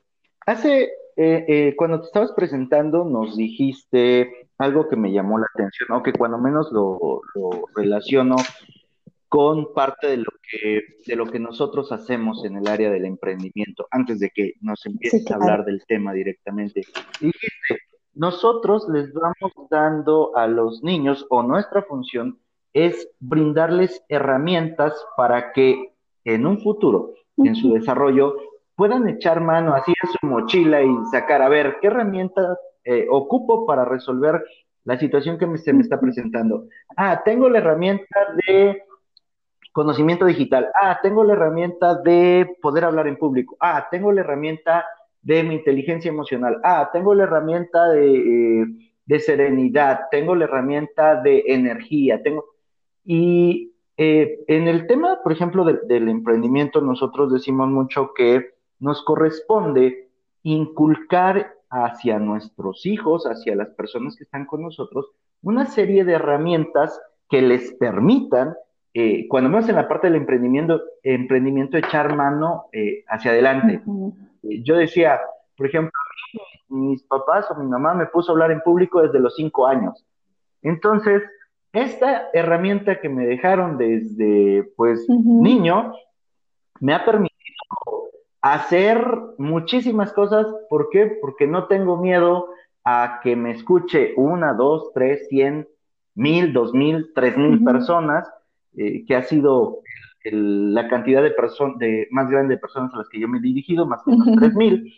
Hace, 0.47 0.90
eh, 1.16 1.44
eh, 1.49 1.75
cuando 1.76 2.00
te 2.00 2.06
estabas 2.06 2.32
presentando, 2.32 3.04
nos 3.04 3.37
dijiste 3.37 4.50
algo 4.58 4.88
que 4.88 4.96
me 4.96 5.12
llamó 5.12 5.38
la 5.38 5.46
atención, 5.54 5.92
o 5.92 6.02
que 6.02 6.12
cuando 6.12 6.37
menos 6.38 6.70
lo, 6.73 7.23
relaciono 7.75 8.37
con 9.28 9.73
parte 9.75 10.08
de 10.08 10.18
lo 10.18 10.30
que 10.49 10.82
de 11.06 11.16
lo 11.16 11.26
que 11.26 11.40
nosotros 11.40 11.90
hacemos 11.90 12.44
en 12.44 12.56
el 12.56 12.68
área 12.68 12.90
del 12.90 13.06
emprendimiento, 13.06 13.87
antes 13.90 14.20
de 14.20 14.30
que 14.30 14.52
nos 14.61 14.85
empieces 14.87 15.28
a 15.30 15.37
hablar 15.37 15.64
del 15.64 15.85
tema 15.87 16.12
directamente. 16.12 16.82
Dijiste, 17.20 17.80
nosotros 18.14 18.87
les 18.88 19.12
vamos 19.12 19.52
dando 19.70 20.37
a 20.37 20.46
los 20.46 20.82
niños, 20.82 21.26
o 21.30 21.42
nuestra 21.42 21.82
función 21.82 22.38
es 22.73 23.08
brindarles 23.20 24.02
herramientas 24.08 24.94
para 25.16 25.52
que 25.52 25.92
en 26.25 26.46
un 26.46 26.61
futuro, 26.61 27.14
en 27.38 27.54
su 27.56 27.73
desarrollo, 27.73 28.37
puedan 28.76 29.09
echar 29.09 29.40
mano 29.40 29.75
así 29.75 29.92
a 30.02 30.06
su 30.06 30.26
mochila 30.26 30.83
y 30.83 30.95
sacar, 31.11 31.42
a 31.42 31.49
ver, 31.49 31.78
¿qué 31.80 31.88
herramienta 31.88 32.59
eh, 32.85 33.06
ocupo 33.11 33.66
para 33.66 33.85
resolver 33.85 34.45
la 34.85 34.99
situación 34.99 35.38
que 35.38 35.59
se 35.59 35.73
me 35.73 35.83
está 35.83 35.99
presentando? 35.99 36.66
Ah, 36.97 37.23
tengo 37.25 37.49
la 37.49 37.59
herramienta 37.59 38.21
de 38.47 38.83
conocimiento 39.73 40.26
digital. 40.26 40.68
Ah, 40.80 40.99
tengo 41.02 41.25
la 41.25 41.33
herramienta 41.33 41.97
de 41.97 42.56
poder 42.62 42.85
hablar 42.85 43.09
en 43.09 43.16
público. 43.16 43.56
Ah, 43.61 43.88
tengo 43.90 44.12
la 44.12 44.21
herramienta 44.21 44.87
de 45.23 45.42
mi 45.42 45.56
inteligencia 45.56 46.11
emocional. 46.11 46.61
Ah, 46.62 46.88
tengo 46.92 47.14
la 47.14 47.25
herramienta 47.25 47.88
de, 47.88 48.62
eh, 48.62 48.66
de 49.04 49.21
serenidad. 49.21 50.02
Tengo 50.11 50.35
la 50.35 50.45
herramienta 50.45 51.21
de 51.21 51.45
energía. 51.47 52.23
Tengo... 52.23 52.45
Y 53.04 53.73
eh, 53.97 54.45
en 54.47 54.68
el 54.68 54.87
tema, 54.87 55.21
por 55.23 55.33
ejemplo, 55.33 55.64
del 55.64 56.09
emprendimiento, 56.09 56.80
nosotros 56.80 57.33
decimos 57.33 57.68
mucho 57.68 58.12
que 58.14 58.55
nos 58.78 59.02
corresponde 59.04 60.11
inculcar 60.42 61.54
hacia 61.71 62.18
nuestros 62.18 62.87
hijos, 62.87 63.25
hacia 63.26 63.56
las 63.56 63.68
personas 63.71 64.16
que 64.16 64.25
están 64.25 64.47
con 64.47 64.62
nosotros, 64.62 65.11
una 65.42 65.66
serie 65.66 66.04
de 66.04 66.14
herramientas 66.14 67.00
que 67.28 67.42
les 67.42 67.73
permitan, 67.75 68.54
eh, 68.95 69.26
cuando 69.28 69.50
vemos 69.50 69.68
en 69.68 69.75
la 69.75 69.88
parte 69.88 70.06
del 70.06 70.16
emprendimiento, 70.16 70.80
emprendimiento 71.02 71.76
echar 71.76 72.14
mano 72.14 72.66
eh, 72.73 73.04
hacia 73.09 73.33
adelante. 73.33 73.83
Eh, 74.45 74.62
yo 74.62 74.76
decía, 74.76 75.21
por 75.56 75.66
ejemplo, 75.66 75.92
mis 76.68 77.02
papás 77.02 77.50
o 77.50 77.54
mi 77.56 77.66
mamá 77.66 77.95
me 77.95 78.06
puso 78.06 78.30
a 78.30 78.35
hablar 78.35 78.50
en 78.50 78.61
público 78.61 79.02
desde 79.02 79.21
los 79.21 79.35
cinco 79.37 79.66
años. 79.66 80.04
Entonces, 80.62 81.23
esta 81.73 82.30
herramienta 82.33 83.00
que 83.00 83.09
me 83.09 83.26
dejaron 83.26 83.76
desde, 83.76 84.64
pues, 84.76 85.06
niño, 85.09 85.92
me 86.80 86.95
ha 86.95 87.04
permitido 87.04 87.35
hacer 88.54 89.04
muchísimas 89.38 90.12
cosas. 90.12 90.46
¿Por 90.68 90.88
qué? 90.90 91.18
Porque 91.20 91.46
no 91.46 91.66
tengo 91.66 91.96
miedo 91.96 92.48
a 92.84 93.20
que 93.22 93.34
me 93.34 93.50
escuche 93.50 94.12
una, 94.16 94.52
dos, 94.52 94.92
tres, 94.94 95.26
cien, 95.28 95.68
mil, 96.14 96.52
dos 96.52 96.72
mil, 96.72 97.12
tres 97.14 97.36
mil 97.36 97.62
personas, 97.64 98.30
eh, 98.76 99.04
que 99.04 99.16
ha 99.16 99.22
sido 99.22 99.80
la 100.24 100.88
cantidad 100.88 101.22
de 101.22 101.30
personas, 101.30 101.78
de 101.78 102.08
más 102.10 102.28
grande 102.28 102.54
de 102.54 102.60
personas 102.60 102.92
a 102.94 102.98
las 102.98 103.08
que 103.08 103.20
yo 103.20 103.28
me 103.28 103.38
he 103.38 103.40
dirigido, 103.42 103.86
más 103.86 104.02
o 104.06 104.10
menos 104.10 104.28
tres 104.38 104.54
mil, 104.54 104.92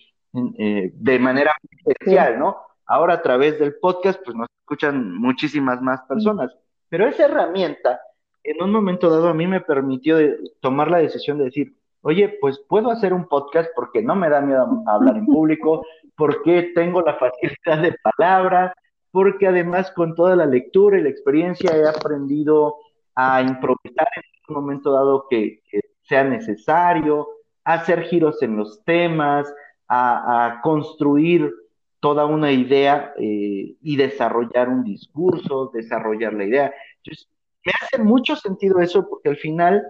eh, 0.59 0.93
de 0.95 1.19
manera 1.19 1.53
especial, 1.87 2.39
¿no? 2.39 2.57
Ahora 2.87 3.15
a 3.15 3.23
través 3.23 3.59
del 3.59 3.75
podcast, 3.77 4.21
pues 4.25 4.37
nos 4.37 4.49
escuchan 4.63 5.15
muchísimas 5.17 5.83
más 5.83 6.03
personas. 6.03 6.55
Pero 6.89 7.07
esa 7.07 7.27
herramienta, 7.27 8.01
en 8.43 8.63
un 8.63 8.71
momento 8.71 9.11
dado, 9.11 9.29
a 9.29 9.35
mí 9.35 9.47
me 9.47 9.61
permitió 9.61 10.19
tomar 10.61 10.91
la 10.91 10.99
decisión 10.99 11.39
de 11.39 11.45
decir, 11.45 11.78
oye, 12.03 12.39
pues 12.41 12.61
puedo 12.69 12.91
hacer 12.91 13.13
un 13.13 13.27
podcast 13.27 13.71
porque 13.75 14.03
no 14.03 14.15
me 14.15 14.29
da 14.29 14.41
miedo 14.41 14.83
hablar 14.87 15.17
en 15.17 15.27
público, 15.27 15.85
porque 16.17 16.73
tengo 16.75 17.03
la 17.03 17.15
facilidad 17.15 17.83
de 17.83 17.97
palabra, 18.03 18.75
porque 19.11 19.47
además 19.47 19.91
con 19.93 20.15
toda 20.15 20.37
la 20.37 20.47
lectura 20.47 20.99
y 20.99 21.03
la 21.03 21.09
experiencia 21.09 21.77
he 21.77 21.89
aprendido 21.89 22.77
a 23.15 23.43
improvisar 23.43 24.09
en 24.17 24.23
un 24.49 24.63
momento 24.63 24.93
dado 24.93 25.27
que, 25.29 25.61
sea 26.03 26.25
necesario, 26.25 27.29
a 27.65 27.75
hacer 27.75 28.05
giros 28.05 28.43
en 28.43 28.57
los 28.57 28.83
temas, 28.85 29.53
a, 29.89 30.61
construir 30.63 31.53
toda 32.01 32.25
una 32.27 32.53
idea 32.53 33.13
eh, 33.19 33.77
y 33.83 33.97
desarrollar 33.97 34.69
un 34.69 34.85
discurso, 34.85 35.71
desarrollar 35.75 36.33
la 36.33 36.45
idea. 36.45 36.75
Entonces, 37.03 37.29
me 37.65 37.73
hace 37.83 38.03
mucho 38.03 38.37
sentido 38.37 38.81
eso 38.81 39.07
porque 39.09 39.31
al 39.31 39.37
final 39.37 39.83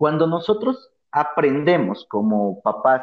cuando 0.00 0.26
nosotros 0.26 0.89
aprendemos 1.12 2.06
como 2.08 2.60
papás 2.62 3.02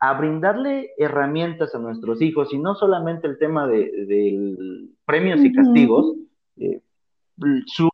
a 0.00 0.14
brindarle 0.14 0.92
herramientas 0.96 1.74
a 1.74 1.78
nuestros 1.78 2.22
hijos 2.22 2.52
y 2.52 2.58
no 2.58 2.74
solamente 2.74 3.26
el 3.26 3.38
tema 3.38 3.66
de, 3.66 4.88
premios 5.04 5.40
y 5.40 5.52
castigos, 5.52 6.14
eh, 6.56 6.80
su, 7.66 7.88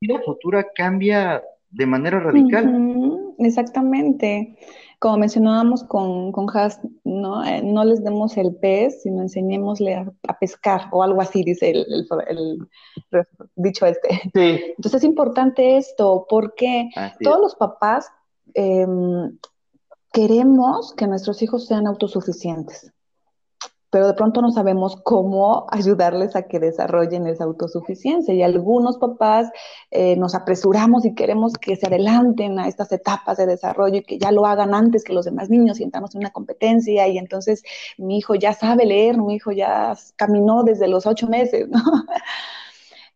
vida 0.00 0.20
futura 0.24 0.66
cambia 0.74 1.42
de 1.70 1.86
manera 1.86 2.20
radical. 2.20 3.34
Exactamente. 3.38 4.56
Como 5.00 5.18
mencionábamos 5.18 5.82
con, 5.84 6.30
con 6.32 6.46
Has, 6.56 6.80
¿no? 7.02 7.44
Eh, 7.44 7.62
no 7.62 7.84
les 7.84 8.02
demos 8.02 8.36
el 8.36 8.54
pez, 8.54 9.02
sino 9.02 9.22
enseñémosle 9.22 9.94
a, 9.96 10.38
pescar 10.38 10.82
o 10.92 11.02
algo 11.02 11.20
así, 11.20 11.42
dice 11.42 11.70
el, 11.70 12.58
dicho 13.56 13.86
este. 13.86 14.20
Entonces 14.76 14.94
es 14.94 15.04
importante 15.04 15.76
esto 15.76 16.26
porque 16.28 16.88
todos 17.20 17.40
los 17.40 17.54
papás 17.56 18.10
em, 18.54 19.38
queremos 20.12 20.94
que 20.94 21.06
nuestros 21.06 21.42
hijos 21.42 21.66
sean 21.66 21.86
autosuficientes 21.86 22.94
pero 23.94 24.08
de 24.08 24.14
pronto 24.14 24.42
no 24.42 24.50
sabemos 24.50 24.96
cómo 25.04 25.68
ayudarles 25.70 26.34
a 26.34 26.42
que 26.48 26.58
desarrollen 26.58 27.28
esa 27.28 27.44
autosuficiencia. 27.44 28.34
Y 28.34 28.42
algunos 28.42 28.98
papás 28.98 29.52
eh, 29.92 30.16
nos 30.16 30.34
apresuramos 30.34 31.04
y 31.04 31.14
queremos 31.14 31.52
que 31.52 31.76
se 31.76 31.86
adelanten 31.86 32.58
a 32.58 32.66
estas 32.66 32.90
etapas 32.90 33.36
de 33.36 33.46
desarrollo 33.46 33.98
y 33.98 34.02
que 34.02 34.18
ya 34.18 34.32
lo 34.32 34.46
hagan 34.46 34.74
antes 34.74 35.04
que 35.04 35.12
los 35.12 35.26
demás 35.26 35.48
niños 35.48 35.78
y 35.78 35.84
entramos 35.84 36.12
en 36.16 36.22
una 36.22 36.30
competencia 36.30 37.06
y 37.06 37.18
entonces 37.18 37.62
mi 37.96 38.18
hijo 38.18 38.34
ya 38.34 38.52
sabe 38.52 38.84
leer, 38.84 39.16
mi 39.16 39.36
hijo 39.36 39.52
ya 39.52 39.96
caminó 40.16 40.64
desde 40.64 40.88
los 40.88 41.06
ocho 41.06 41.28
meses, 41.28 41.68
¿no? 41.68 41.78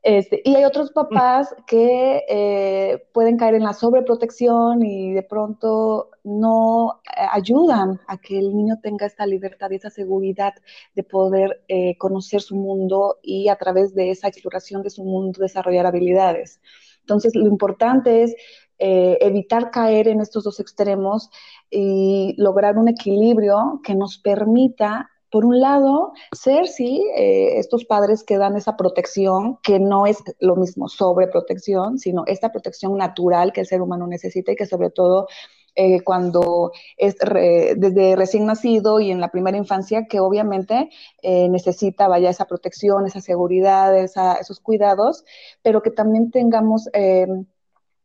Este, 0.03 0.41
y 0.45 0.55
hay 0.55 0.65
otros 0.65 0.93
papás 0.93 1.55
que 1.67 2.25
eh, 2.29 3.05
pueden 3.13 3.37
caer 3.37 3.55
en 3.55 3.65
la 3.65 3.73
sobreprotección 3.73 4.85
y 4.85 5.13
de 5.13 5.25
pronto 5.25 6.11
no 6.23 7.01
eh, 7.05 7.27
ayudan 7.33 8.01
a 8.07 8.17
que 8.19 8.39
el 8.39 8.57
niño 8.57 8.77
tenga 8.81 9.07
esta 9.07 9.27
libertad 9.27 9.71
y 9.71 9.75
esa 9.77 9.91
seguridad 9.91 10.55
de 10.95 11.03
poder 11.03 11.65
eh, 11.67 11.99
conocer 11.99 12.41
su 12.43 12.55
mundo 12.55 13.19
y 13.23 13.49
a 13.49 13.57
través 13.57 13.93
de 13.95 14.11
esa 14.11 14.29
exploración 14.29 14.83
de 14.83 14.91
su 14.91 15.03
mundo 15.03 15.41
desarrollar 15.41 15.87
habilidades. 15.87 16.61
Entonces, 17.01 17.35
lo 17.35 17.47
importante 17.49 18.23
es 18.23 18.37
evitar 18.81 19.73
caer 19.73 20.07
en 20.07 20.21
estos 20.21 20.45
dos 20.45 20.61
extremos 20.61 21.31
y 21.69 22.35
lograr 22.39 22.79
un 22.79 22.87
equilibrio 22.87 23.81
que 23.83 23.97
nos 23.97 24.19
permita 24.19 25.11
por 25.31 25.45
un 25.45 25.61
lado, 25.61 26.13
ser, 26.33 26.69
sí, 26.69 27.05
eh, 27.17 27.59
estos 27.59 27.85
padres 27.85 28.25
que 28.25 28.39
dan 28.39 28.57
esa 28.57 28.77
protección, 28.77 29.59
que 29.63 29.79
no 29.79 30.07
es 30.07 30.23
lo 30.41 30.57
mismo 30.57 30.89
sobreprotección, 30.89 31.99
sino 31.99 32.25
esta 32.27 32.51
protección 32.51 32.97
natural 32.97 33.53
que 33.53 33.61
el 33.61 33.67
ser 33.67 33.83
humano 33.83 34.07
necesita 34.07 34.53
y 34.53 34.57
que 34.57 34.67
sobre 34.67 34.91
todo 34.91 35.27
eh, 35.75 36.03
cuando 36.03 36.73
es 36.97 37.17
desde 37.19 38.17
recién 38.17 38.47
nacido 38.47 38.99
y 38.99 39.11
en 39.11 39.21
la 39.21 39.31
primera 39.31 39.57
infancia, 39.57 40.07
que 40.09 40.19
obviamente 40.19 40.91
eh, 41.23 41.49
necesita, 41.49 42.09
vaya, 42.09 42.31
esa 42.31 42.47
protección, 42.47 43.07
esa 43.07 43.21
seguridad, 43.21 43.97
esos 43.97 44.61
cuidados, 44.61 45.25
pero 45.63 45.83
que 45.83 45.91
también 45.91 46.31
tengamos 46.31 46.89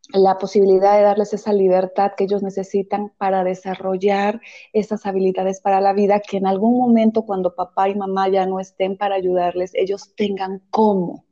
la 0.10 0.38
posibilidad 0.38 0.98
de 0.98 1.04
darles 1.04 1.34
esa 1.34 1.54
libertad 1.54 2.12
que 2.18 2.26
ellos 2.26 2.44
necesitan 2.44 3.14
para 3.18 3.44
desarrollar 3.44 4.42
esas 4.74 5.06
habilidades 5.06 5.62
para 5.62 5.80
la 5.80 5.94
vida, 5.94 6.20
que 6.20 6.38
en 6.38 6.48
algún 6.48 6.78
momento 6.78 7.24
cuando 7.24 7.56
papá 7.56 7.90
y 7.90 7.96
mamá 7.96 8.28
ya 8.30 8.46
no 8.46 8.60
estén 8.60 8.98
para 8.98 9.16
ayudarles, 9.16 9.72
ellos 9.74 10.14
tengan 10.16 10.62
cómo, 10.70 11.26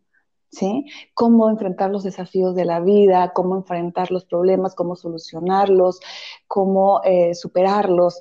¿sí? 0.49 0.85
Cómo 1.13 1.49
enfrentar 1.49 1.91
los 1.91 2.03
desafíos 2.03 2.55
de 2.55 2.65
la 2.65 2.79
vida, 2.79 3.33
cómo 3.33 3.55
enfrentar 3.55 4.11
los 4.11 4.25
problemas, 4.25 4.73
cómo 4.73 4.95
solucionarlos, 4.95 5.99
cómo 6.47 7.01
eh, 7.03 7.35
superarlos. 7.35 8.19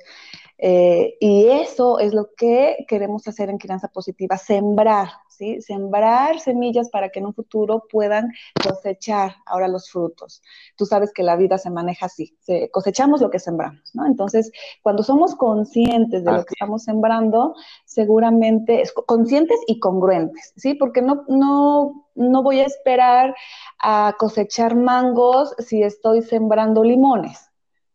Eh, 0.57 1.15
y 1.19 1.47
eso 1.47 1.97
es 1.99 2.13
lo 2.13 2.29
que 2.37 2.85
queremos 2.87 3.27
hacer 3.27 3.49
en 3.49 3.57
Crianza 3.57 3.87
Positiva, 3.87 4.37
sembrar, 4.37 5.09
¿sí? 5.41 5.59
Sembrar 5.59 6.39
semillas 6.39 6.89
para 6.89 7.09
que 7.09 7.17
en 7.17 7.25
un 7.25 7.33
futuro 7.33 7.87
puedan 7.91 8.31
cosechar 8.63 9.37
ahora 9.47 9.67
los 9.67 9.89
frutos. 9.89 10.43
Tú 10.77 10.85
sabes 10.85 11.11
que 11.11 11.23
la 11.23 11.35
vida 11.35 11.57
se 11.57 11.71
maneja 11.71 12.05
así, 12.05 12.37
cosechamos 12.71 13.21
lo 13.21 13.31
que 13.31 13.39
sembramos, 13.39 13.89
¿no? 13.95 14.05
Entonces, 14.05 14.51
cuando 14.83 15.01
somos 15.01 15.35
conscientes 15.35 16.23
de 16.23 16.31
lo 16.31 16.45
que 16.45 16.53
estamos 16.53 16.83
sembrando, 16.83 17.55
seguramente, 17.85 18.83
conscientes 19.07 19.57
y 19.65 19.79
congruentes, 19.79 20.53
¿sí? 20.55 20.75
Porque 20.75 21.01
no, 21.01 21.23
no, 21.27 22.05
no 22.13 22.43
voy 22.43 22.59
a 22.59 22.65
esperar 22.65 23.35
a 23.79 24.13
cosechar 24.19 24.75
mangos 24.75 25.55
si 25.57 25.81
estoy 25.81 26.21
sembrando 26.21 26.83
limones. 26.83 27.50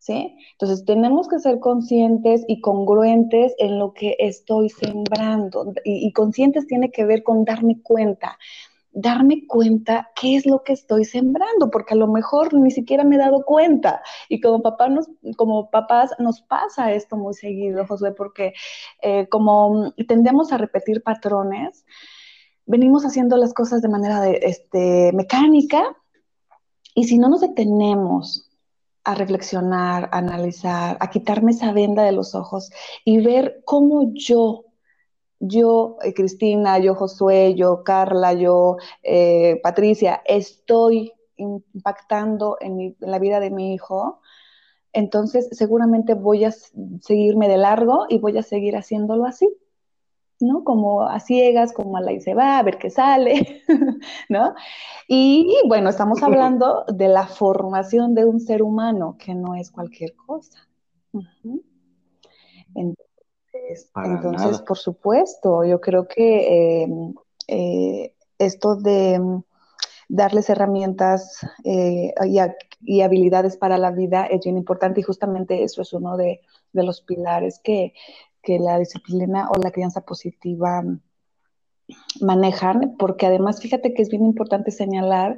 ¿Sí? 0.07 0.37
Entonces 0.53 0.85
tenemos 0.85 1.29
que 1.29 1.41
ser 1.41 1.59
conscientes 1.59 2.45
y 2.47 2.61
congruentes 2.61 3.55
en 3.59 3.79
lo 3.81 3.93
que 3.93 4.15
estoy 4.21 4.69
sembrando. 4.69 5.73
Y, 5.85 6.13
conscientes 6.13 6.67
tiene 6.69 6.91
que 6.93 7.05
ver 7.05 7.25
con 7.25 7.45
darme 7.45 7.81
cuenta 7.83 8.39
darme 8.99 9.47
cuenta 9.47 10.09
qué 10.19 10.37
es 10.37 10.47
lo 10.47 10.63
que 10.63 10.73
estoy 10.73 11.05
sembrando, 11.05 11.71
porque 11.71 11.93
a 11.93 11.99
lo 11.99 12.07
mejor 12.07 12.55
ni 12.55 12.71
siquiera 12.71 13.05
me 13.05 13.17
he 13.17 13.19
dado 13.19 13.45
cuenta. 13.45 14.01
Y 14.31 14.41
como, 14.41 14.63
papá 14.63 14.89
nos, 14.89 15.07
como 15.37 15.71
papás 15.71 16.13
nos 16.19 16.41
pasa 16.41 16.93
esto 16.93 17.15
muy 17.19 17.35
seguido, 17.35 17.87
Josué, 17.87 18.13
porque 18.13 18.55
eh, 19.03 19.29
como 19.29 19.93
tendemos 20.09 20.51
a 20.51 20.57
repetir 20.57 21.03
patrones, 21.03 21.85
venimos 22.65 23.05
haciendo 23.05 23.37
las 23.37 23.53
cosas 23.53 23.83
de 23.83 23.89
manera 23.91 24.23
de, 24.23 24.39
este, 24.41 25.13
mecánica 25.13 25.95
y 26.95 27.05
si 27.05 27.19
no 27.19 27.29
nos 27.29 27.43
detenemos 27.43 28.46
a 29.07 29.15
reflexionar, 29.15 30.09
a 30.13 30.19
analizar, 30.19 30.97
a 31.01 31.11
quitarme 31.11 31.53
esa 31.53 31.73
venda 31.73 32.03
de 32.03 32.11
los 32.13 32.35
ojos 32.35 32.71
y 33.05 33.21
ver 33.25 33.63
cómo 33.65 34.13
yo, 34.15 34.65
yo, 35.39 35.97
eh, 36.03 36.13
Cristina, 36.13 36.79
yo, 36.81 36.97
Josué, 36.97 37.55
yo, 37.55 37.85
Carla, 37.85 38.33
yo, 38.33 38.79
eh, 39.05 39.61
Patricia, 39.63 40.23
estoy 40.27 41.13
impactando 41.37 42.57
en, 42.61 42.81
en 42.81 42.97
la 42.99 43.21
vida 43.21 43.39
de 43.41 43.51
mi 43.51 43.75
hijo, 43.75 44.21
entonces 44.93 45.49
seguramente 45.53 46.15
voy 46.15 46.45
a 46.45 46.53
seguirme 47.01 47.49
de 47.49 47.59
largo 47.59 48.07
y 48.09 48.19
voy 48.19 48.37
a 48.39 48.43
seguir 48.43 48.77
haciéndolo 48.77 49.25
así. 49.27 49.49
¿No? 50.41 50.65
Como 50.65 51.03
a 51.03 51.21
ciegas, 51.21 51.73
como 51.73 51.97
a 51.97 52.01
la 52.01 52.13
y 52.13 52.21
se 52.21 52.35
va, 52.35 52.59
a 52.59 52.63
ver 52.63 52.79
qué 52.79 52.91
sale, 52.91 53.63
¿no? 54.29 54.55
Y 55.09 55.57
bueno, 55.69 55.91
estamos 55.91 56.23
hablando 56.23 56.85
de 56.89 57.09
la 57.09 57.27
formación 57.27 58.15
de 58.15 58.25
un 58.25 58.41
ser 58.41 58.63
humano, 58.63 59.17
que 59.19 59.35
no 59.35 59.55
es 59.55 59.71
cualquier 59.71 60.15
cosa. 60.15 60.69
Entonces, 62.75 64.61
por 64.61 64.77
supuesto, 64.77 65.65
yo 65.65 65.81
creo 65.81 66.07
que 66.07 66.83
em, 66.83 67.15
eh, 67.49 68.15
esto 68.39 68.77
de 68.77 69.19
mm, 69.19 69.43
darles 70.09 70.51
herramientas 70.51 71.41
eh, 71.65 72.13
y, 72.81 73.01
habilidades 73.01 73.57
para 73.57 73.79
la 73.79 73.91
vida 73.91 74.27
es 74.27 74.43
bien 74.45 74.57
importante 74.57 75.01
y 75.01 75.03
justamente 75.03 75.65
eso 75.65 75.83
es 75.83 75.93
uno 75.93 76.17
de, 76.17 76.41
de 76.73 76.83
los 76.85 77.01
pilares 77.01 77.59
que, 77.63 77.95
que 78.47 78.61
la 78.61 78.79
disciplina 78.79 79.51
o 79.51 79.61
la 79.61 79.73
crianza 79.73 80.03
positiva 80.03 80.85
manejan, 82.21 82.95
porque 82.97 83.27
además 83.27 83.61
fíjate 83.61 83.93
que 83.93 84.03
es 84.03 84.09
bien 84.09 84.25
importante 84.25 84.71
señalar 84.71 85.37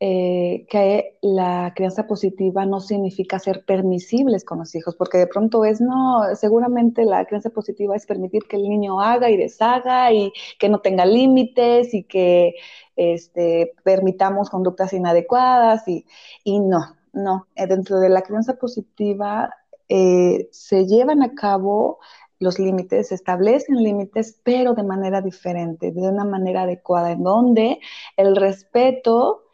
eh, 0.00 0.66
que 0.68 1.18
la 1.22 1.72
crianza 1.76 2.08
positiva 2.08 2.66
no 2.66 2.80
significa 2.80 3.38
ser 3.38 3.64
permisibles 3.64 4.44
con 4.44 4.58
los 4.58 4.74
hijos, 4.74 4.96
porque 4.96 5.18
de 5.18 5.28
pronto 5.28 5.64
es, 5.64 5.80
no, 5.80 6.22
seguramente 6.34 7.04
la 7.04 7.24
crianza 7.26 7.50
positiva 7.50 7.94
es 7.94 8.06
permitir 8.06 8.42
que 8.48 8.56
el 8.56 8.68
niño 8.68 9.00
haga 9.00 9.30
y 9.30 9.36
deshaga 9.36 10.12
y 10.12 10.32
que 10.58 10.68
no 10.68 10.80
tenga 10.80 11.06
límites 11.06 11.94
y 11.94 12.02
que 12.02 12.54
este, 12.96 13.74
permitamos 13.84 14.50
conductas 14.50 14.92
inadecuadas 14.92 15.86
y, 15.86 16.04
y 16.42 16.58
no, 16.58 16.96
no, 17.12 17.46
eh, 17.54 17.68
dentro 17.68 18.00
de 18.00 18.08
la 18.08 18.22
crianza 18.22 18.54
positiva 18.54 19.54
eh, 19.88 20.48
se 20.50 20.86
llevan 20.86 21.22
a 21.22 21.34
cabo 21.34 21.98
los 22.42 22.58
límites, 22.58 23.08
se 23.08 23.14
establecen 23.14 23.82
límites, 23.82 24.40
pero 24.42 24.74
de 24.74 24.82
manera 24.82 25.20
diferente, 25.20 25.92
de 25.92 26.08
una 26.08 26.24
manera 26.24 26.62
adecuada, 26.62 27.12
en 27.12 27.22
donde 27.22 27.80
el 28.16 28.36
respeto 28.36 29.44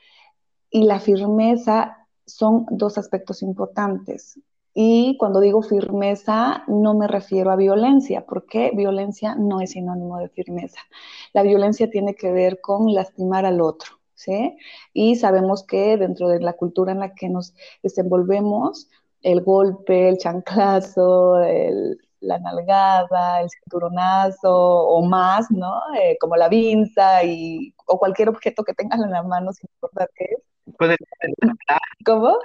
y 0.71 0.85
la 0.85 0.99
firmeza 0.99 2.09
son 2.27 2.67
dos 2.71 2.99
aspectos 2.99 3.43
importantes. 3.43 4.41
Y 4.75 5.17
cuando 5.19 5.41
digo 5.41 5.63
firmeza, 5.63 6.63
no 6.69 6.95
me 6.95 7.09
refiero 7.09 7.51
a 7.51 7.57
violencia, 7.57 8.25
porque 8.27 8.71
violencia 8.75 9.35
no 9.35 9.61
es 9.61 9.73
sinónimo 9.73 10.19
de 10.19 10.29
firmeza. 10.29 10.81
La 11.33 11.43
violencia 11.43 11.91
tiene 11.91 12.15
que 12.15 12.31
ver 12.31 12.61
con 12.61 12.95
lastimar 12.95 13.45
al 13.45 13.61
otro, 13.61 13.99
¿sí? 14.15 14.57
Y 14.93 15.17
sabemos 15.17 15.65
que 15.65 15.97
dentro 15.97 16.29
de 16.29 16.41
la 16.41 16.53
cultura 16.53 16.93
en 16.93 17.01
la 17.01 17.15
que 17.15 17.29
nos 17.29 17.55
desenvolvemos, 17.83 18.89
el 19.23 19.43
golpe, 19.43 20.09
el 20.09 20.19
chanclazo, 20.19 21.41
el, 21.43 21.99
la 22.21 22.39
nalgada, 22.39 23.41
el 23.41 23.49
cinturonazo 23.51 24.53
o 24.53 25.05
más, 25.05 25.51
¿no? 25.51 25.81
Eh, 26.01 26.17
como 26.21 26.37
la 26.37 26.49
vinza 26.49 27.23
y, 27.25 27.75
o 27.87 27.99
cualquier 27.99 28.29
objeto 28.29 28.65
que 28.65 28.75
tengas 28.75 29.01
en 29.01 29.11
la 29.11 29.23
mano, 29.23 29.53
sin 29.53 29.69
importar 29.75 30.11
qué 30.15 30.25
es. 30.25 30.43
¿Cómo? 32.05 32.39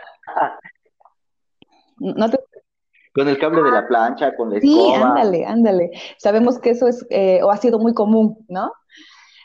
Con 3.14 3.28
el 3.28 3.38
cable 3.38 3.62
de 3.62 3.72
la 3.72 3.88
plancha, 3.88 4.36
con 4.36 4.50
la 4.50 4.58
escoba. 4.58 4.74
Sí, 4.74 4.94
ándale, 4.94 5.46
ándale. 5.46 5.92
Sabemos 6.18 6.60
que 6.60 6.72
eso 6.72 6.88
es, 6.88 7.06
eh, 7.10 7.42
o 7.44 7.52
ha 7.52 7.58
sido 7.58 7.80
muy 7.80 7.94
común, 7.94 8.44
¿no? 8.48 8.72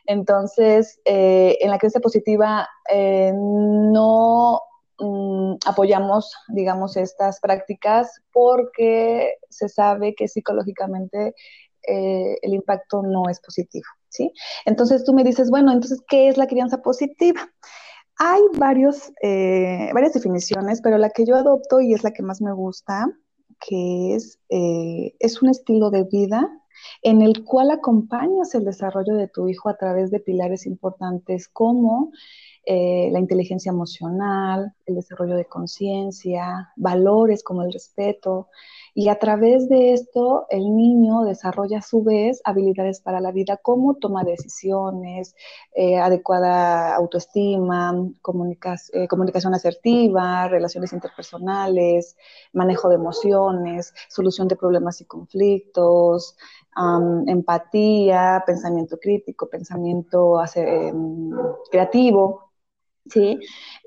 Entonces, 0.07 1.01
eh, 1.05 1.59
en 1.61 1.71
la 1.71 1.79
creencia 1.79 2.01
positiva, 2.01 2.67
no 2.91 4.61
Mm, 5.01 5.55
apoyamos, 5.65 6.35
digamos, 6.49 6.97
estas 6.97 7.39
prácticas 7.41 8.21
porque 8.33 9.35
se 9.49 9.69
sabe 9.69 10.15
que 10.17 10.27
psicológicamente 10.27 11.35
eh, 11.87 12.37
el 12.43 12.55
impacto 12.55 13.03
no 13.03 13.29
es 13.31 13.41
positivo, 13.41 13.87
¿sí? 14.09 14.33
Entonces 14.67 15.05
tú 15.05 15.15
me 15.15 15.23
dices, 15.23 15.51
bueno, 15.51 15.73
entonces, 15.73 16.03
¿qué 16.09 16.29
es 16.29 16.37
la 16.37 16.49
crianza 16.49 16.83
positiva? 16.83 17.49
Hay 18.19 18.41
varios, 18.59 19.13
eh, 19.23 19.91
varias 19.95 20.15
definiciones, 20.15 20.81
pero 20.83 20.99
la 20.99 21.11
que 21.11 21.25
yo 21.25 21.37
adopto 21.37 21.81
y 21.81 21.95
es 21.95 22.03
la 22.03 22.13
que 22.13 22.25
más 22.25 22.41
me 22.41 22.53
gusta, 22.53 23.07
que 23.61 24.17
es, 24.17 24.41
eh, 24.49 25.15
es 25.21 25.41
un 25.43 25.51
estilo 25.51 25.91
de 25.91 26.05
vida 26.05 26.49
en 27.03 27.23
el 27.23 27.45
cual 27.45 27.71
acompañas 27.71 28.55
el 28.55 28.65
desarrollo 28.65 29.15
de 29.15 29.29
tu 29.29 29.49
hijo 29.49 29.69
a 29.69 29.77
través 29.77 30.11
de 30.11 30.21
pilares 30.21 30.67
importantes 30.67 31.49
como 31.49 32.13
eh, 32.64 33.09
la 33.12 33.18
inteligencia 33.18 33.71
emocional, 33.71 34.75
el 34.87 34.97
desarrollo 34.97 35.37
de 35.37 35.47
conciencia, 35.47 36.73
valores 36.77 37.42
como 37.42 37.62
el 37.62 37.73
respeto. 37.73 38.49
Y 38.94 39.09
a 39.09 39.18
través 39.18 39.68
de 39.68 39.92
esto, 39.92 40.47
el 40.51 40.75
niño 40.75 41.23
desarrolla 41.23 41.79
a 41.79 41.83
su 41.83 42.03
vez 42.03 42.40
habilidades 42.44 43.01
para 43.01 43.21
la 43.21 43.33
vida 43.33 43.57
como 43.57 43.94
toma 43.94 44.25
decisiones, 44.25 45.35
eh, 45.75 45.99
adecuada 45.99 46.94
autoestima, 46.97 47.94
eh, 48.92 49.09
comunicación 49.09 49.55
asertiva, 49.55 50.49
relaciones 50.49 50.92
interpersonales, 50.92 52.16
manejo 52.53 52.88
de 52.88 52.97
emociones, 52.97 53.94
solución 54.09 54.49
de 54.49 54.57
problemas 54.57 55.01
y 55.01 55.05
conflictos, 55.05 56.37
empatía, 57.27 58.42
pensamiento 58.47 58.99
crítico, 58.99 59.49
pensamiento 59.49 60.40
em, 60.55 61.31
creativo. 61.71 62.51
¿Sí? 63.07 63.39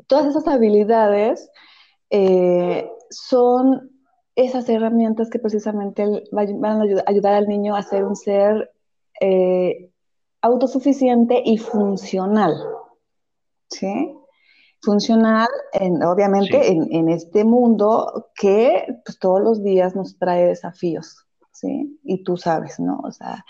Todas 0.08 0.28
esas 0.28 0.48
habilidades 0.48 1.50
eh, 2.10 2.90
son 3.10 3.92
esas 4.36 4.68
herramientas 4.70 5.30
que 5.30 5.40
precisamente 5.40 6.06
van 6.32 6.82
a 6.82 7.04
ayudar 7.06 7.34
al 7.34 7.48
niño 7.48 7.76
a 7.76 7.84
ser 7.84 8.06
un 8.06 8.16
ser 8.16 8.72
eh, 9.20 9.92
autosuficiente 10.42 11.42
y 11.46 11.58
funcional, 11.58 12.56
¿sí? 13.70 14.16
Funcional, 14.82 15.48
obviamente, 16.08 16.72
en, 16.72 17.10
este 17.10 17.46
mundo 17.46 18.32
que 18.34 18.88
pues, 19.06 19.20
todos 19.20 19.42
los 19.42 19.64
días 19.64 19.96
nos 19.96 20.18
trae 20.18 20.48
desafíos, 20.48 21.28
¿sí? 21.52 22.00
Y 22.04 22.24
tú 22.24 22.36
sabes, 22.36 22.80
¿no? 22.80 23.00
O 23.04 23.12
sea, 23.12 23.46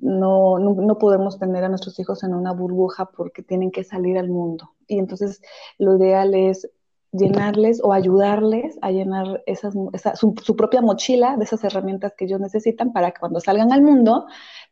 no, 0.00 0.58
no, 0.58 0.98
podemos 0.98 1.38
tener 1.38 1.64
a 1.64 1.68
nuestros 1.68 1.98
hijos 1.98 2.22
en 2.22 2.34
una 2.34 2.52
burbuja 2.52 3.06
porque 3.06 3.42
tienen 3.42 3.70
que 3.70 3.84
salir 3.84 4.18
al 4.18 4.28
mundo. 4.28 4.74
Y 4.86 4.98
entonces 4.98 5.40
lo 5.78 5.96
ideal 5.96 6.34
es 6.34 6.70
llenarles 7.12 7.80
o 7.82 7.92
ayudarles 7.92 8.78
a 8.80 8.90
llenar 8.90 9.42
esas, 9.46 9.74
su, 10.14 10.56
propia 10.56 10.80
mochila 10.80 11.36
de 11.36 11.44
esas 11.44 11.62
herramientas 11.64 12.14
que 12.16 12.24
ellos 12.24 12.40
necesitan 12.40 12.92
para 12.92 13.10
que 13.10 13.20
cuando 13.20 13.40
salgan 13.40 13.72
al 13.72 13.82
mundo 13.82 14.26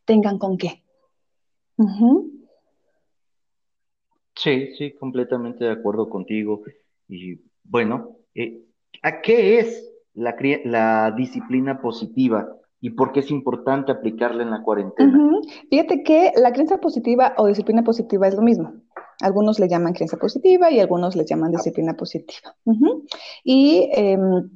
tengan 0.04 0.38
con 0.38 0.56
qué. 0.56 0.82
Sí, 4.34 4.74
sí, 4.76 4.92
completamente 4.92 5.64
de 5.64 5.72
acuerdo 5.72 6.08
contigo. 6.08 6.62
Y 7.08 7.40
bueno, 7.62 8.16
eh, 8.34 8.64
¿a 9.02 9.20
qué 9.20 9.58
es 9.58 9.90
la, 10.14 11.12
disciplina 11.16 11.80
positiva 11.80 12.48
y 12.80 12.90
por 12.90 13.12
qué 13.12 13.20
es 13.20 13.30
importante 13.30 13.92
aplicarla 13.92 14.42
en 14.42 14.50
la 14.50 14.62
cuarentena. 14.62 15.40
Fíjate 15.68 16.02
que 16.02 16.32
la 16.36 16.52
creencia 16.52 16.78
positiva 16.78 17.34
o 17.36 17.46
disciplina 17.46 17.84
positiva 17.84 18.26
es 18.26 18.34
lo 18.34 18.42
mismo. 18.42 18.72
Algunos 19.20 19.58
le 19.58 19.68
llaman 19.68 19.92
creencia 19.92 20.18
positiva 20.18 20.70
y 20.70 20.80
algunos 20.80 21.14
le 21.14 21.26
llaman 21.26 21.52
disciplina 21.52 21.94
positiva. 21.94 22.56
Y, 23.44 23.90
em, 23.92 24.50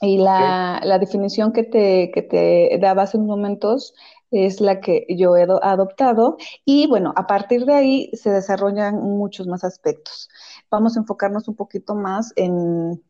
y 0.00 0.18
la, 0.18 0.80
la, 0.84 0.98
definición 1.00 1.52
que 1.52 1.64
te, 1.64 2.12
que 2.12 2.22
te 2.22 2.78
daba 2.80 3.02
hace 3.02 3.16
unos 3.16 3.28
momentos 3.28 3.94
es 4.30 4.60
la 4.60 4.80
que 4.80 5.06
yo 5.08 5.36
he 5.36 5.46
adoptado 5.62 6.36
y 6.64 6.86
bueno, 6.86 7.12
a 7.16 7.26
partir 7.26 7.64
de 7.64 7.74
ahí 7.74 8.10
se 8.12 8.30
desarrollan 8.30 8.96
muchos 8.96 9.46
más 9.46 9.64
aspectos. 9.64 10.28
Vamos 10.70 10.96
a 10.96 11.00
enfocarnos 11.00 11.48
un 11.48 11.56
poquito 11.56 11.94
más 11.94 12.32
en, 12.36 13.02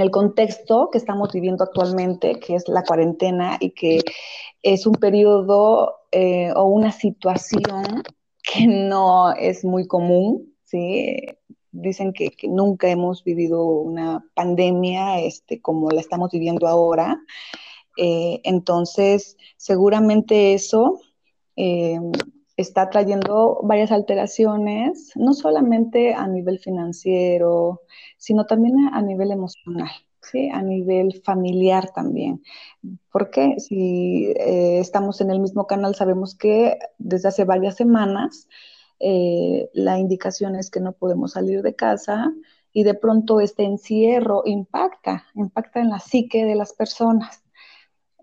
el 0.00 0.10
contexto 0.10 0.88
que 0.90 0.98
estamos 0.98 1.32
viviendo 1.32 1.64
actualmente, 1.64 2.38
que 2.40 2.54
es 2.54 2.68
la 2.68 2.82
cuarentena 2.82 3.56
y 3.60 3.70
que 3.70 4.00
es 4.62 4.86
un 4.86 4.94
periodo 4.94 5.94
eh, 6.10 6.52
o 6.54 6.64
una 6.64 6.92
situación 6.92 8.02
que 8.42 8.66
no 8.66 9.32
es 9.32 9.64
muy 9.64 9.86
común, 9.86 10.54
¿sí? 10.64 11.16
Dicen 11.70 12.12
que, 12.12 12.30
nunca 12.48 12.88
hemos 12.88 13.24
vivido 13.24 13.64
una 13.64 14.24
pandemia 14.34 15.20
este, 15.20 15.60
como 15.60 15.90
la 15.90 16.00
estamos 16.00 16.30
viviendo 16.30 16.66
ahora. 16.68 17.20
Eh, 17.96 18.40
entonces, 18.44 19.36
seguramente 19.56 20.54
eso 20.54 21.00
eh, 21.56 21.98
está 22.56 22.90
trayendo 22.90 23.60
varias 23.62 23.92
alteraciones, 23.92 25.12
no 25.16 25.34
solamente 25.34 26.14
a 26.14 26.26
nivel 26.28 26.58
financiero, 26.58 27.82
sino 28.16 28.46
también 28.46 28.76
a, 28.92 29.02
nivel 29.02 29.32
emocional. 29.32 29.90
¿Sí? 30.32 30.48
a 30.48 30.62
nivel 30.62 31.20
familiar 31.22 31.92
también. 31.94 32.42
Porque 33.12 33.56
si 33.60 34.32
eh, 34.38 34.78
estamos 34.78 35.20
en 35.20 35.30
el 35.30 35.38
mismo 35.38 35.66
canal, 35.66 35.94
sabemos 35.94 36.34
que 36.34 36.78
desde 36.96 37.28
hace 37.28 37.44
varias 37.44 37.76
semanas 37.76 38.48
la 39.74 39.98
indicación 39.98 40.56
es 40.56 40.70
que 40.70 40.80
no 40.80 40.92
podemos 40.92 41.32
salir 41.32 41.60
de 41.60 41.74
casa 41.74 42.32
y 42.72 42.82
de 42.82 42.94
pronto 42.94 43.40
este 43.40 43.64
encierro 43.64 44.42
impacta, 44.44 45.24
impacta 45.34 45.80
en 45.80 45.90
la 45.90 46.00
psique 46.00 46.44
de 46.44 46.56
las 46.56 46.72
personas. 46.72 47.43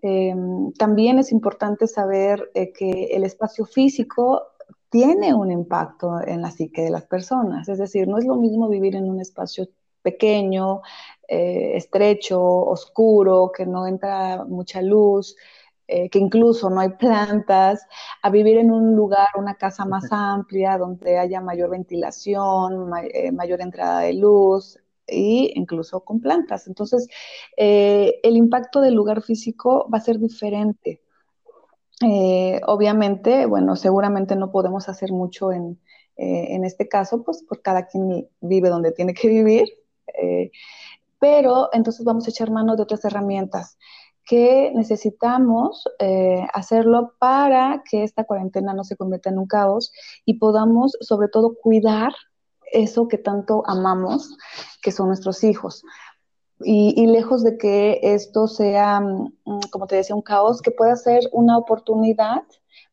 Em, 0.02 0.72
también 0.72 1.18
es 1.20 1.30
importante 1.30 1.86
saber 1.86 2.50
eh, 2.54 2.72
que 2.72 3.04
el 3.12 3.22
espacio 3.24 3.64
físico 3.64 4.42
tiene 4.90 5.32
un 5.32 5.50
impacto 5.52 6.20
en 6.26 6.42
la 6.42 6.50
psique 6.50 6.82
de 6.82 6.90
las 6.90 7.04
personas. 7.04 7.68
Es 7.68 7.78
decir, 7.78 8.08
no 8.08 8.18
es 8.18 8.24
lo 8.26 8.36
mismo 8.36 8.68
vivir 8.68 8.96
en 8.96 9.08
un 9.08 9.20
espacio 9.20 9.68
pequeño, 10.02 10.82
eh, 11.28 11.76
estrecho, 11.76 12.42
oscuro, 12.42 13.52
que 13.56 13.64
no 13.64 13.86
entra 13.86 14.44
mucha 14.44 14.82
luz, 14.82 15.36
eh, 15.86 16.10
que 16.10 16.18
incluso 16.18 16.68
no 16.70 16.80
hay 16.80 16.90
plantas, 16.90 17.86
a 18.22 18.30
vivir 18.30 18.58
en 18.58 18.70
un 18.72 18.96
lugar, 18.96 19.28
una 19.36 19.54
casa 19.56 19.84
más 19.84 20.06
amplia, 20.10 20.78
donde 20.78 21.18
haya 21.18 21.40
mayor 21.40 21.70
ventilación, 21.70 22.90
mayor 23.32 23.60
entrada 23.60 24.00
de 24.00 24.14
luz, 24.14 24.81
e 25.12 25.52
incluso 25.54 26.00
con 26.00 26.20
plantas. 26.20 26.66
Entonces, 26.66 27.08
eh, 27.56 28.20
el 28.22 28.36
impacto 28.36 28.80
del 28.80 28.94
lugar 28.94 29.22
físico 29.22 29.88
va 29.92 29.98
a 29.98 30.00
ser 30.00 30.18
diferente. 30.18 31.02
Eh, 32.04 32.60
obviamente, 32.66 33.46
bueno, 33.46 33.76
seguramente 33.76 34.34
no 34.34 34.50
podemos 34.50 34.88
hacer 34.88 35.12
mucho 35.12 35.52
en, 35.52 35.78
eh, 36.16 36.54
en, 36.54 36.64
este 36.64 36.88
caso, 36.88 37.22
pues 37.22 37.44
por 37.44 37.62
cada 37.62 37.86
quien 37.86 38.28
vive 38.40 38.68
donde 38.68 38.92
tiene 38.92 39.14
que 39.14 39.28
vivir, 39.28 39.68
pero 41.18 41.68
entonces 41.72 42.04
vamos 42.04 42.26
a 42.26 42.30
echar 42.30 42.50
mano 42.50 42.76
de 42.76 42.82
otras 42.82 43.04
herramientas 43.04 43.78
que 44.24 44.72
necesitamos 44.74 45.84
hacerlo 46.52 47.14
para 47.18 47.82
que 47.88 48.02
esta 48.02 48.24
cuarentena 48.24 48.74
no 48.74 48.84
se 48.84 48.96
convierta 48.96 49.30
en 49.30 49.38
un 49.38 49.46
caos 49.46 49.92
y 50.24 50.34
podamos 50.34 50.96
sobre 51.00 51.28
todo 51.28 51.54
cuidar 51.60 52.12
eso 52.72 53.08
que 53.08 53.18
tanto 53.18 53.62
amamos, 53.66 54.36
que 54.80 54.92
son 54.92 55.08
nuestros 55.08 55.44
hijos. 55.44 55.84
Y, 56.64 57.06
lejos 57.06 57.42
de 57.42 57.58
que 57.58 58.00
esto 58.02 58.46
sea, 58.46 59.00
mm, 59.00 59.60
como 59.70 59.86
te 59.86 59.96
decía, 59.96 60.14
un 60.14 60.22
caos, 60.22 60.62
que 60.62 60.70
pueda 60.70 60.94
ser 60.96 61.22
una 61.32 61.58
oportunidad 61.58 62.42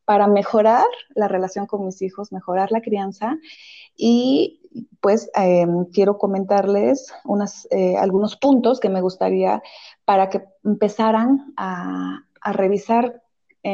para 0.05 0.27
mejorar 0.27 0.85
la 1.13 1.27
relación 1.27 1.67
con 1.67 1.85
mis 1.85 2.01
hijos, 2.01 2.31
mejorar 2.31 2.71
la 2.71 2.81
crianza. 2.81 3.37
Y 3.95 4.61
pues 5.01 5.29
em, 5.35 5.85
quiero 5.85 6.17
comentarles 6.17 7.11
eh, 7.69 7.95
algunos 7.97 8.35
puntos 8.37 8.79
que 8.79 8.89
me 8.89 9.01
gustaría 9.01 9.61
para 10.05 10.29
que 10.29 10.45
empezaran 10.63 11.53
a, 11.57 12.23
a 12.41 12.53
revisar 12.53 13.21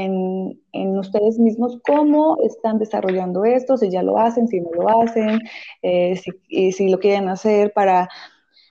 en, 0.04 0.98
ustedes 0.98 1.40
mismos 1.40 1.80
cómo 1.86 2.38
están 2.44 2.80
desarrollando 2.80 3.46
esto, 3.46 3.78
si 3.78 3.90
ya 3.90 4.04
lo 4.04 4.18
hacen, 4.18 4.48
si 4.48 4.62
no 4.62 4.70
lo 4.72 5.02
hacen, 5.02 5.40
eh, 5.82 6.16
si, 6.18 6.72
si, 6.72 6.90
lo 6.90 7.00
quieren 7.00 7.30
hacer 7.30 7.74
para, 7.74 8.10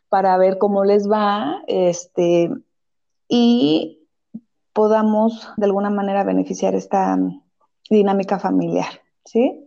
para 0.08 0.37
ver 0.38 0.58
cómo 0.58 0.84
les 0.84 1.10
va, 1.10 1.62
este, 1.66 2.50
y 3.28 4.00
podamos 4.72 5.48
de 5.56 5.66
alguna 5.66 5.90
manera 5.90 6.24
beneficiar 6.24 6.74
esta 6.74 7.18
dinámica 7.90 8.38
familiar, 8.38 9.02
¿sí? 9.24 9.66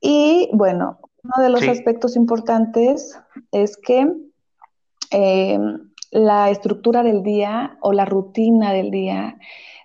Y 0.00 0.50
bueno, 0.52 0.98
uno 1.22 1.42
de 1.42 1.48
los 1.48 1.66
aspectos 1.66 2.16
importantes 2.16 3.18
es 3.52 3.76
que 3.76 4.12
eh, 5.10 5.58
la 6.10 6.50
estructura 6.50 7.02
del 7.02 7.22
día 7.22 7.78
o 7.80 7.92
la 7.92 8.04
rutina 8.04 8.72
del 8.72 8.90
día 8.90 9.38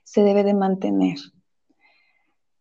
se 0.10 0.24
debe 0.24 0.44
de 0.44 0.56
mantener. 0.56 1.18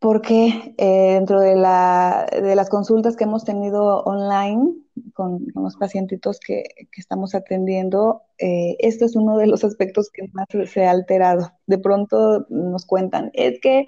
Porque 0.01 0.75
eh, 0.77 1.15
dentro 1.15 1.41
de, 1.41 1.57
la, 1.57 2.29
de, 2.31 2.55
las 2.55 2.69
consultas 2.69 3.17
que 3.17 3.25
hemos 3.25 3.45
tenido 3.45 4.03
online 4.05 4.75
con, 5.13 5.45
los 5.57 5.77
pacientitos 5.77 6.39
que, 6.39 6.63
estamos 6.97 7.35
atendiendo, 7.35 8.23
eh, 8.39 8.77
esto 8.79 9.07
es 9.07 9.17
uno 9.17 9.39
de 9.39 9.49
los 9.49 9.65
aspectos 9.65 10.09
que 10.13 10.29
más 10.33 10.47
se 10.71 10.87
ha 10.87 10.93
alterado. 10.93 11.51
De 11.67 11.79
pronto 11.79 12.47
nos 12.49 12.87
cuentan, 12.87 13.31
es 13.33 13.59
que 13.61 13.87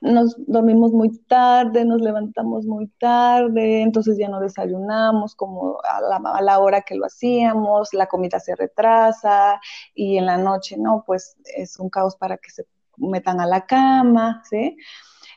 nos 0.00 0.36
dormimos 0.46 0.92
muy 0.92 1.18
tarde, 1.26 1.84
nos 1.84 2.02
levantamos 2.02 2.66
muy 2.66 2.86
tarde, 3.00 3.82
entonces 3.82 4.16
ya 4.16 4.28
no 4.28 4.38
desayunamos 4.38 5.34
como 5.34 5.78
a 5.82 6.00
la, 6.02 6.20
a 6.34 6.42
la 6.42 6.58
hora 6.60 6.82
que 6.82 6.94
lo 6.94 7.06
hacíamos, 7.06 7.94
la 7.94 8.06
comida 8.06 8.38
se 8.38 8.54
retrasa 8.54 9.60
y 9.92 10.18
en 10.18 10.26
la 10.26 10.36
noche, 10.36 10.76
no, 10.78 11.02
pues 11.04 11.36
es 11.56 11.80
un 11.80 11.90
caos 11.90 12.14
para 12.14 12.36
que 12.36 12.50
se 12.50 12.64
metan 12.98 13.40
a 13.40 13.46
la 13.46 13.66
cama, 13.66 14.42
¿sí? 14.48 14.76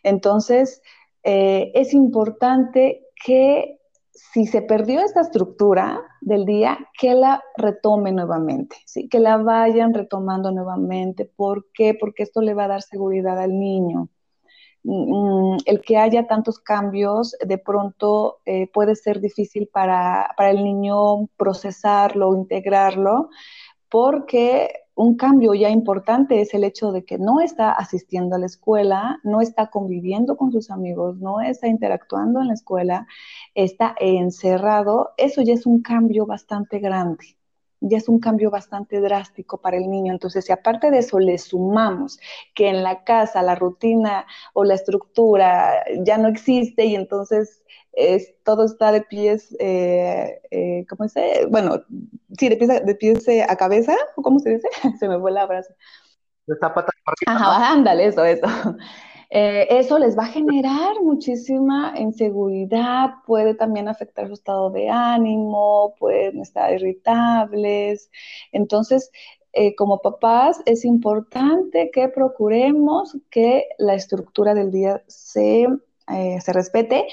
Entonces, 0.04 0.82
eh, 1.24 1.72
es 1.76 1.94
importante 1.94 3.08
que 3.24 3.80
si 4.14 4.46
se 4.46 4.62
perdió 4.62 5.02
esta 5.02 5.22
estructura 5.22 6.02
del 6.22 6.46
día, 6.46 6.78
que 6.98 7.14
la 7.16 7.44
retome 7.58 8.12
nuevamente, 8.12 8.76
¿sí? 8.86 9.10
que 9.10 9.20
la 9.20 9.38
vayan 9.38 9.94
retomando 9.94 10.52
nuevamente. 10.52 11.26
¿Por 11.26 11.72
qué? 11.74 11.94
Porque 11.94 12.24
esto 12.24 12.42
le 12.42 12.54
va 12.54 12.66
a 12.66 12.70
dar 12.70 12.82
seguridad 12.82 13.40
al 13.40 13.58
niño. 13.58 14.10
Mm, 14.84 15.58
el 15.66 15.82
que 15.82 15.98
haya 15.98 16.28
tantos 16.28 16.60
cambios 16.60 17.36
de 17.46 17.58
pronto 17.58 18.40
eh, 18.46 18.68
puede 18.72 18.96
ser 18.96 19.22
difícil 19.22 19.68
para, 19.68 20.34
para 20.36 20.50
el 20.52 20.64
niño 20.64 21.28
procesarlo, 21.38 22.36
integrarlo, 22.36 23.30
porque 23.90 24.74
un 24.96 25.16
cambio 25.16 25.54
ya 25.54 25.70
importante 25.70 26.42
es 26.42 26.54
el 26.54 26.64
hecho 26.64 26.92
de 26.92 27.06
que 27.06 27.18
no 27.18 27.40
está 27.42 27.72
asistiendo 27.72 28.36
a 28.36 28.40
la 28.40 28.46
escuela, 28.46 29.20
no 29.24 29.42
está 29.42 29.68
conviviendo 29.68 30.38
con 30.38 30.52
sus 30.52 30.70
amigos, 30.70 31.18
no 31.18 31.42
está 31.42 31.68
interactuando 31.68 32.42
en 32.42 32.48
la 32.48 32.54
escuela, 32.54 33.08
está 33.56 33.96
encerrado. 34.00 35.12
Eso 35.18 35.42
ya 35.42 35.54
es 35.54 35.66
un 35.66 35.82
cambio 35.82 36.26
bastante 36.26 36.80
grande 36.80 37.38
ya 37.82 37.98
es 37.98 38.08
un 38.08 38.20
cambio 38.20 38.52
bastante 38.52 39.02
drástico 39.02 39.60
para 39.60 39.78
el 39.78 39.90
niño. 39.90 40.14
Entonces, 40.14 40.46
si 40.46 40.52
aparte 40.52 40.92
de 40.92 41.00
eso 41.00 41.20
le 41.20 41.38
sumamos 41.38 42.20
que 42.54 42.70
en 42.70 42.84
la 42.84 43.04
casa 43.04 43.42
la 43.42 43.56
rutina 43.56 44.26
o 44.54 44.64
la 44.64 44.76
estructura 44.76 45.84
ya 46.06 46.18
no 46.18 46.28
existe 46.28 46.86
y 46.86 46.96
entonces 46.96 47.64
es, 47.94 48.34
todo 48.44 48.66
está 48.66 48.92
de 48.92 49.02
pies, 49.02 49.56
eh, 49.60 50.42
eh, 50.50 50.86
¿cómo 50.90 51.08
se 51.08 51.46
Bueno, 51.48 51.84
sí, 52.38 52.50
de 52.50 52.58
pies, 52.58 52.86
de 52.86 52.96
pies 52.96 53.28
eh, 53.28 53.46
a 53.48 53.56
cabeza, 53.56 53.96
¿cómo 54.16 54.40
se 54.40 54.52
dice? 54.52 54.68
se 55.00 55.08
me 55.08 55.20
fue 55.20 55.32
la 55.32 55.48
frase. 55.48 55.74
De 56.48 56.56
zapata 56.60 56.92
Ajá, 57.28 57.72
ándale, 57.72 58.08
eso, 58.08 58.24
eso. 58.26 58.48
Eh, 59.34 59.66
eso 59.80 59.98
les 59.98 60.18
va 60.18 60.24
a 60.24 60.28
generar 60.28 61.02
muchísima 61.02 61.94
inseguridad, 61.96 63.12
puede 63.26 63.56
también 63.56 63.88
afectar 63.88 64.28
su 64.28 64.34
estado 64.34 64.70
de 64.72 64.90
ánimo, 64.90 65.96
pueden 65.98 66.42
estar 66.42 66.74
irritables. 66.74 68.12
Entonces, 68.52 69.10
eh, 69.54 69.74
como 69.76 70.02
papás, 70.02 70.62
es 70.66 70.84
importante 70.84 71.92
que 71.94 72.10
procuremos 72.10 73.16
que 73.30 73.70
la 73.78 73.94
estructura 73.94 74.54
del 74.54 74.70
día 74.70 75.02
se, 75.08 75.66
se 76.42 76.52
respete 76.52 77.08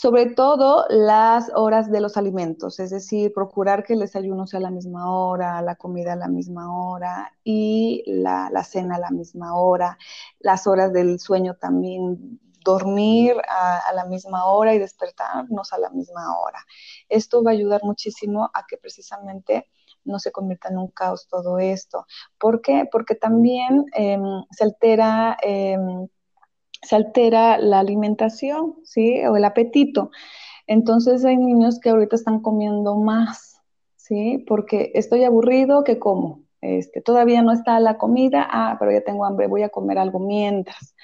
Sobre 0.00 0.30
todo 0.30 0.86
las 0.88 1.52
horas 1.54 1.90
de 1.90 2.00
los 2.00 2.16
alimentos, 2.16 2.80
es 2.80 2.88
decir, 2.88 3.34
procurar 3.34 3.84
que 3.84 3.92
el 3.92 3.98
desayuno 3.98 4.46
sea 4.46 4.56
a 4.56 4.62
la 4.62 4.70
misma 4.70 5.12
hora, 5.14 5.60
la 5.60 5.76
comida 5.76 6.14
a 6.14 6.16
la 6.16 6.28
misma 6.28 6.74
hora 6.74 7.36
y 7.44 8.02
la, 8.06 8.48
cena 8.64 8.96
a 8.96 8.98
la 8.98 9.10
misma 9.10 9.54
hora, 9.56 9.98
las 10.38 10.66
horas 10.66 10.90
del 10.94 11.20
sueño 11.20 11.56
también 11.56 12.40
dormir 12.64 13.36
a, 13.46 13.92
la 13.92 14.06
misma 14.06 14.46
hora 14.46 14.72
y 14.72 14.78
despertarnos 14.78 15.70
a 15.74 15.78
la 15.78 15.90
misma 15.90 16.34
hora. 16.40 16.64
Esto 17.10 17.44
va 17.44 17.50
a 17.50 17.54
ayudar 17.54 17.82
muchísimo 17.84 18.48
a 18.54 18.64
que 18.66 18.78
precisamente 18.78 19.68
no 20.04 20.18
se 20.18 20.32
convierta 20.32 20.70
en 20.70 20.78
un 20.78 20.88
caos 20.88 21.28
todo 21.28 21.58
esto. 21.58 22.06
¿Por 22.38 22.62
qué? 22.62 22.88
Porque 22.90 23.16
también 23.16 23.84
em, 23.92 24.22
se 24.50 24.64
altera... 24.64 25.36
Em, 25.42 26.08
se 26.82 26.96
altera 26.96 27.58
la 27.58 27.80
alimentación, 27.80 28.76
¿sí? 28.84 29.20
O 29.26 29.36
el 29.36 29.44
apetito. 29.44 30.10
Entonces 30.66 31.24
hay 31.24 31.36
niños 31.36 31.80
que 31.80 31.90
ahorita 31.90 32.16
están 32.16 32.40
comiendo 32.40 32.96
más, 32.96 33.60
¿sí? 33.96 34.44
Porque 34.46 34.92
estoy 34.94 35.24
aburrido, 35.24 35.84
¿qué 35.84 35.98
como? 35.98 36.44
Este, 36.60 37.00
todavía 37.00 37.42
no 37.42 37.52
está 37.52 37.80
la 37.80 37.98
comida, 37.98 38.46
ah, 38.50 38.76
pero 38.78 38.92
ya 38.92 39.00
tengo 39.02 39.24
hambre, 39.24 39.46
voy 39.46 39.62
a 39.62 39.70
comer 39.70 39.98
algo 39.98 40.20
mientras. 40.20 40.94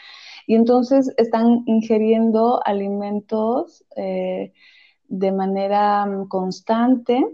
Y 0.47 0.55
entonces 0.55 1.13
están 1.17 1.63
ingiriendo 1.67 2.61
alimentos 2.65 3.85
eh, 3.97 4.53
de 5.09 5.33
manera 5.33 6.07
mm, 6.07 6.29
constante 6.29 7.27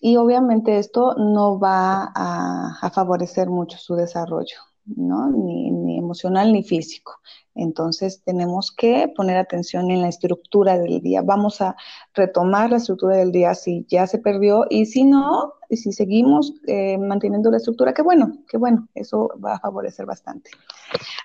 y 0.00 0.16
obviamente 0.16 0.78
esto 0.78 1.14
no 1.16 1.58
va 1.58 2.10
a 2.14 2.90
favorecer 2.92 3.48
mucho 3.50 3.78
su 3.78 3.94
desarrollo. 3.94 4.69
Ni, 4.86 5.98
emocional 5.98 6.52
ni 6.52 6.62
físico. 6.62 7.20
Entonces 7.54 8.22
tenemos 8.24 8.72
que 8.72 9.12
poner 9.14 9.36
atención 9.36 9.90
en 9.90 10.02
la 10.02 10.08
estructura 10.08 10.78
del 10.78 11.00
día. 11.00 11.22
Vamos 11.22 11.60
a 11.60 11.76
retomar 12.14 12.70
la 12.70 12.78
estructura 12.78 13.16
del 13.16 13.30
día 13.30 13.54
si 13.54 13.84
ya 13.88 14.06
se 14.06 14.18
perdió 14.18 14.64
y 14.68 14.86
si 14.86 15.04
no, 15.04 15.54
y 15.68 15.76
si 15.76 15.92
seguimos 15.92 16.54
eh, 16.66 16.98
manteniendo 16.98 17.50
la 17.50 17.58
estructura, 17.58 17.92
qué 17.92 18.02
bueno, 18.02 18.32
qué 18.48 18.56
bueno, 18.56 18.88
eso 18.94 19.30
va 19.44 19.54
a 19.54 19.60
favorecer 19.60 20.06
bastante. 20.06 20.50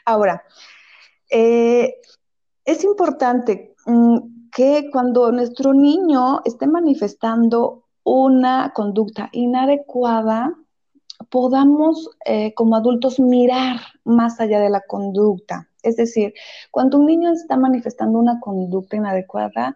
Ahora, 0.05 0.43
eh, 1.29 1.95
es 2.63 2.83
importante 2.83 3.75
mm, 3.85 4.49
que 4.51 4.89
cuando 4.91 5.31
nuestro 5.31 5.73
niño 5.73 6.41
esté 6.45 6.67
manifestando 6.67 7.85
una 8.03 8.71
conducta 8.73 9.29
inadecuada, 9.31 10.55
podamos 11.29 12.09
eh, 12.25 12.53
como 12.53 12.75
adultos 12.75 13.19
mirar 13.19 13.77
más 14.03 14.39
allá 14.39 14.59
de 14.59 14.69
la 14.69 14.81
conducta. 14.81 15.69
Es 15.83 15.97
decir, 15.97 16.33
cuando 16.71 16.97
un 16.97 17.05
niño 17.05 17.31
está 17.31 17.57
manifestando 17.57 18.17
una 18.17 18.39
conducta 18.39 18.95
inadecuada, 18.95 19.75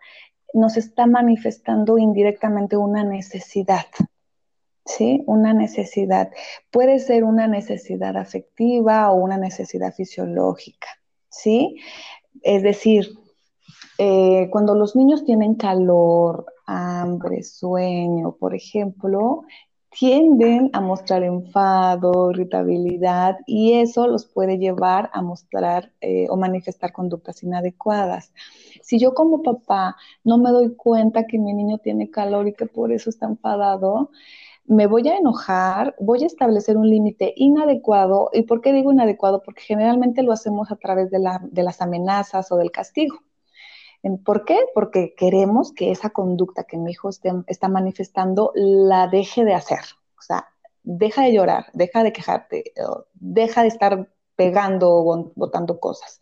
nos 0.53 0.77
está 0.77 1.05
manifestando 1.05 1.97
indirectamente 1.97 2.77
una 2.77 3.03
necesidad. 3.03 3.85
¿Sí? 4.85 5.21
Una 5.27 5.53
necesidad. 5.53 6.31
Puede 6.71 6.97
ser 6.97 7.23
una 7.23 7.47
necesidad 7.47 8.17
afectiva 8.17 9.12
o 9.12 9.15
una 9.15 9.38
necesidad 9.38 9.93
fisiológica. 9.93 10.88
¿Sí? 11.29 11.75
Es 12.41 12.63
decir, 12.63 13.07
eh, 13.99 14.47
cuando 14.49 14.75
los 14.75 14.95
niños 14.95 15.25
tienen 15.25 15.55
calor, 15.55 16.45
hambre, 16.65 17.43
sueño, 17.43 18.35
por 18.39 18.55
ejemplo, 18.55 19.43
tienden 19.89 20.69
a 20.73 20.82
mostrar 20.82 21.23
enfado, 21.23 22.32
irritabilidad 22.32 23.38
y 23.45 23.73
eso 23.73 24.08
los 24.08 24.25
puede 24.25 24.58
llevar 24.58 25.10
a 25.13 25.21
mostrar 25.21 25.91
eh, 26.02 26.28
o 26.30 26.38
manifestar 26.38 26.91
conductas 26.93 27.43
inadecuadas. 27.43 28.32
Si 28.82 28.99
yo 28.99 29.13
como 29.13 29.41
papá 29.43 29.97
no 30.23 30.38
me 30.38 30.52
doy 30.52 30.75
cuenta 30.75 31.25
que 31.25 31.39
mi 31.39 31.54
niño 31.54 31.80
tiene 31.80 32.10
calor 32.12 32.47
y 32.47 32.54
que 32.54 32.65
por 32.65 32.91
eso 32.91 33.10
está 33.10 33.25
enfadado, 33.25 34.12
me 34.65 34.86
voy 34.86 35.08
a 35.08 35.17
enojar, 35.17 35.95
voy 35.99 36.23
a 36.23 36.28
establecer 36.28 36.78
un 36.78 36.88
límite 36.89 37.34
inadecuado. 37.36 38.30
¿Y 38.34 38.43
por 38.43 38.62
qué 38.62 38.71
digo 38.71 38.91
inadecuado? 38.91 39.41
Porque 39.41 39.63
generalmente 39.63 40.21
lo 40.21 40.32
hacemos 40.32 40.71
a 40.71 40.75
través 40.75 41.10
de, 41.10 41.19
de 41.49 41.63
las 41.63 41.82
amenazas 41.82 42.52
o 42.52 42.58
del 42.58 42.71
castigo. 42.71 43.19
¿Por 44.23 44.45
qué? 44.45 44.59
Porque 44.73 45.13
queremos 45.15 45.73
que 45.73 45.91
esa 45.91 46.12
conducta 46.12 46.63
que 46.63 46.77
mi 46.77 46.91
hijo 46.91 47.09
está 47.09 47.67
manifestando 47.67 48.51
la 48.55 49.07
deje 49.07 49.43
de 49.43 49.53
hacer. 49.53 49.79
O 50.17 50.21
sea, 50.21 50.47
deja 50.83 51.23
de 51.23 51.33
llorar, 51.33 51.65
deja 51.73 52.03
de 52.03 52.13
quejarte, 52.13 52.73
deja 53.13 53.62
de 53.62 53.67
estar 53.67 54.09
pegando 54.35 54.89
o 54.89 55.31
botando 55.35 55.79
cosas. 55.79 56.21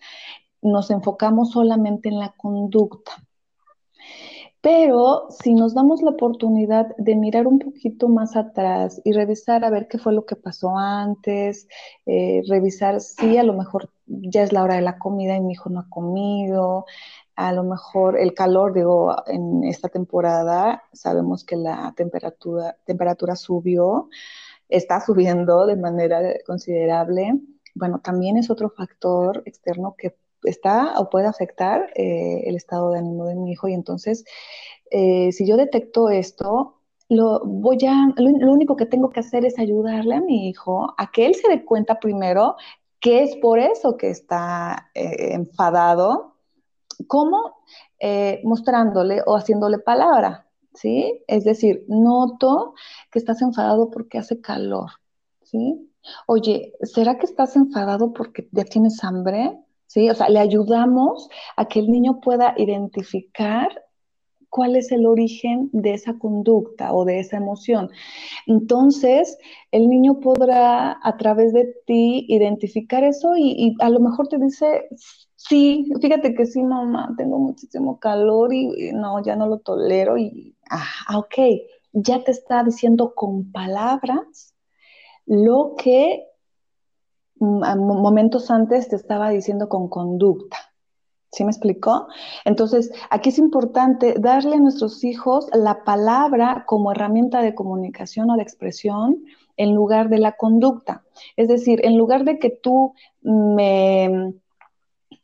Nos 0.61 0.89
enfocamos 0.89 1.51
solamente 1.51 2.09
en 2.09 2.19
la 2.19 2.33
conducta. 2.35 3.11
Pero 4.59 5.27
si 5.29 5.53
nos 5.53 5.75
damos 5.75 6.01
la 6.01 6.11
oportunidad 6.11 6.87
de 6.97 7.15
mirar 7.15 7.47
un 7.47 7.59
poquito 7.59 8.09
más 8.09 8.35
atrás 8.35 8.99
y 9.05 9.11
revisar 9.11 9.63
a 9.63 9.69
ver 9.69 9.87
qué 9.87 9.99
fue 9.99 10.13
lo 10.13 10.25
que 10.25 10.35
pasó 10.35 10.75
antes, 10.75 11.67
eh, 12.07 12.41
revisar 12.49 12.99
si 12.99 13.37
a 13.37 13.43
lo 13.43 13.53
mejor 13.53 13.91
ya 14.07 14.41
es 14.41 14.51
la 14.51 14.63
hora 14.63 14.75
de 14.75 14.81
la 14.81 14.97
comida 14.97 15.35
y 15.35 15.41
mi 15.41 15.53
hijo 15.53 15.69
no 15.69 15.81
ha 15.81 15.89
comido, 15.89 16.85
a 17.37 17.53
lo 17.53 17.63
mejor 17.63 18.19
el 18.19 18.33
calor, 18.33 18.73
digo, 18.73 19.15
en 19.27 19.63
esta 19.63 19.89
temporada 19.89 20.83
sabemos 20.91 21.45
que 21.45 21.55
la 21.55 21.93
temperatura, 21.95 22.75
temperatura 22.83 23.35
subió, 23.35 24.09
está 24.69 24.99
subiendo 25.01 25.67
de 25.67 25.75
manera 25.77 26.19
considerable. 26.47 27.39
Bueno, 27.75 28.01
también 28.03 28.37
es 28.37 28.49
otro 28.49 28.71
factor 28.71 29.43
externo 29.45 29.95
que 29.95 30.17
está 30.43 30.99
o 30.99 31.11
puede 31.11 31.27
afectar 31.27 31.91
eh, 31.95 32.43
el 32.47 32.55
estado 32.55 32.91
de 32.91 32.99
ánimo 32.99 33.25
de 33.27 33.35
mi 33.35 33.51
hijo 33.51 33.67
y 33.67 33.73
entonces 33.73 34.25
eh, 34.89 35.31
si 35.31 35.47
yo 35.47 35.57
detecto 35.57 36.09
esto, 36.09 36.81
lo 37.09 37.41
voy 37.45 37.77
a, 37.87 38.13
lo, 38.17 38.51
único 38.51 38.75
que 38.75 38.85
tengo 38.87 39.11
que 39.11 39.19
hacer 39.19 39.45
es 39.45 39.59
ayudarle 39.59 40.15
a 40.15 40.21
mi 40.21 40.49
hijo 40.49 40.93
a 40.97 41.11
que 41.11 41.27
él 41.27 41.35
se 41.35 41.49
dé 41.49 41.63
cuenta 41.63 41.99
primero 41.99 42.55
que 42.99 43.23
es 43.23 43.35
por 43.37 43.59
eso 43.59 43.95
que 43.95 44.09
está 44.09 44.89
eh, 44.95 45.33
enfadado 45.33 46.36
¿Cómo? 47.05 47.57
Eh, 47.99 48.41
mostrándole 48.43 49.21
o 49.25 49.35
haciéndole 49.35 49.79
palabra, 49.79 50.47
¿sí? 50.73 51.23
Es 51.27 51.43
decir, 51.43 51.83
noto 51.87 52.73
que 53.11 53.19
estás 53.19 53.41
enfadado 53.41 53.89
porque 53.89 54.17
hace 54.17 54.41
calor, 54.41 54.91
¿sí? 55.43 55.91
Oye, 56.27 56.73
¿será 56.81 57.17
que 57.17 57.25
estás 57.25 57.55
enfadado 57.55 58.13
porque 58.13 58.47
ya 58.51 58.63
tienes 58.63 59.03
hambre? 59.03 59.57
¿Sí? 59.87 60.09
O 60.09 60.15
sea, 60.15 60.29
le 60.29 60.39
ayudamos 60.39 61.29
a 61.55 61.65
que 61.65 61.79
el 61.79 61.89
niño 61.89 62.19
pueda 62.19 62.53
identificar 62.57 63.69
cuál 64.49 64.75
es 64.75 64.91
el 64.91 65.05
origen 65.05 65.69
de 65.71 65.93
esa 65.93 66.17
conducta 66.17 66.93
o 66.93 67.05
de 67.05 67.19
esa 67.19 67.37
emoción. 67.37 67.89
Entonces, 68.47 69.37
el 69.71 69.87
niño 69.89 70.19
podrá 70.19 70.97
a 71.01 71.17
través 71.17 71.53
de 71.53 71.73
ti 71.85 72.25
identificar 72.27 73.03
eso 73.03 73.35
y, 73.37 73.51
y 73.51 73.75
a 73.79 73.89
lo 73.89 73.99
mejor 73.99 74.27
te 74.27 74.37
dice, 74.37 74.87
Sí, 75.47 75.89
fíjate 76.01 76.33
que 76.35 76.45
sí, 76.45 76.61
mamá, 76.61 77.13
tengo 77.17 77.39
muchísimo 77.39 77.99
calor 77.99 78.53
y, 78.53 78.91
no, 78.93 79.23
ya 79.23 79.35
no 79.35 79.47
lo 79.47 79.59
tolero 79.59 80.17
y, 80.17 80.57
ah, 80.69 81.17
ok, 81.17 81.35
ya 81.93 82.23
te 82.23 82.31
está 82.31 82.63
diciendo 82.63 83.13
con 83.15 83.51
palabras 83.51 84.53
lo 85.25 85.75
que 85.77 86.25
mm, 87.39 87.77
momentos 87.79 88.51
antes 88.51 88.89
te 88.89 88.95
estaba 88.97 89.29
diciendo 89.29 89.69
con 89.69 89.87
conducta. 89.89 90.57
¿Sí 91.31 91.43
me 91.43 91.51
explicó? 91.51 92.07
Entonces, 92.45 92.91
aquí 93.09 93.29
es 93.29 93.37
importante 93.37 94.15
darle 94.17 94.55
a 94.55 94.59
nuestros 94.59 95.03
hijos 95.03 95.49
la 95.53 95.83
palabra 95.83 96.63
como 96.65 96.91
herramienta 96.91 97.41
de 97.41 97.53
comunicación 97.53 98.29
o 98.31 98.37
de 98.37 98.43
expresión 98.43 99.23
en 99.57 99.75
lugar 99.75 100.09
de 100.09 100.19
la 100.19 100.33
conducta. 100.33 101.03
Es 101.35 101.47
decir, 101.47 101.85
en 101.85 101.97
lugar 101.97 102.23
de 102.23 102.39
que 102.39 102.49
tú 102.49 102.93
me 103.21 104.33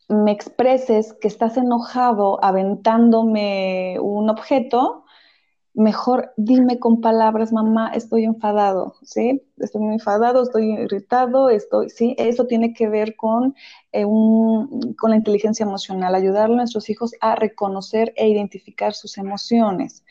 me 0.09 0.31
expreses 0.31 1.13
que 1.13 1.27
estás 1.27 1.57
enojado 1.57 2.43
aventándome 2.43 3.97
un 3.99 4.29
objeto, 4.29 5.05
mejor 5.73 6.33
dime 6.37 6.79
con 6.79 7.01
palabras, 7.01 7.51
mamá, 7.51 7.91
estoy 7.93 8.25
enfadado, 8.25 8.95
¿sí? 9.03 9.41
Estoy 9.57 9.81
muy 9.81 9.93
enfadado, 9.95 10.43
estoy 10.43 10.71
irritado, 10.73 11.49
estoy, 11.49 11.89
¿sí? 11.89 12.15
Eso 12.17 12.45
tiene 12.45 12.73
que 12.73 12.87
ver 12.87 13.15
con, 13.15 13.55
eh, 13.91 14.03
con 14.03 15.09
la 15.09 15.15
inteligencia 15.15 15.63
emocional, 15.63 16.13
ayudar 16.15 16.45
a 16.51 16.55
nuestros 16.55 16.89
hijos 16.89 17.13
a 17.21 17.35
reconocer 17.35 18.13
e 18.15 18.27
identificar 18.27 18.93
sus 18.93 19.17
emociones. 19.17 20.03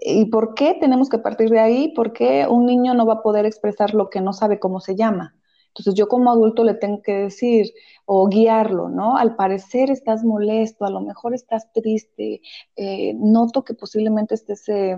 ¿Y 0.00 0.26
por 0.26 0.54
qué 0.54 0.76
tenemos 0.80 1.08
que 1.08 1.18
partir 1.18 1.50
de 1.50 1.60
ahí? 1.60 1.92
Porque 1.94 2.46
un 2.48 2.66
niño 2.66 2.94
no 2.94 3.06
va 3.06 3.14
a 3.14 3.22
poder 3.22 3.46
expresar 3.46 3.94
lo 3.94 4.10
que 4.10 4.20
no 4.20 4.32
sabe 4.32 4.58
cómo 4.60 4.80
se 4.80 4.96
llama. 4.96 5.37
Entonces 5.78 5.94
yo 5.94 6.08
como 6.08 6.30
adulto 6.30 6.64
le 6.64 6.74
tengo 6.74 7.02
que 7.02 7.12
decir 7.12 7.72
o 8.04 8.26
guiarlo, 8.28 8.88
¿no? 8.88 9.16
Al 9.16 9.36
parecer 9.36 9.90
estás 9.90 10.24
molesto, 10.24 10.84
a 10.84 10.90
lo 10.90 11.00
mejor 11.00 11.34
estás 11.34 11.72
triste, 11.72 12.40
eh, 12.76 13.14
noto 13.14 13.64
que 13.64 13.74
posiblemente 13.74 14.34
estés, 14.34 14.68
eh, 14.68 14.96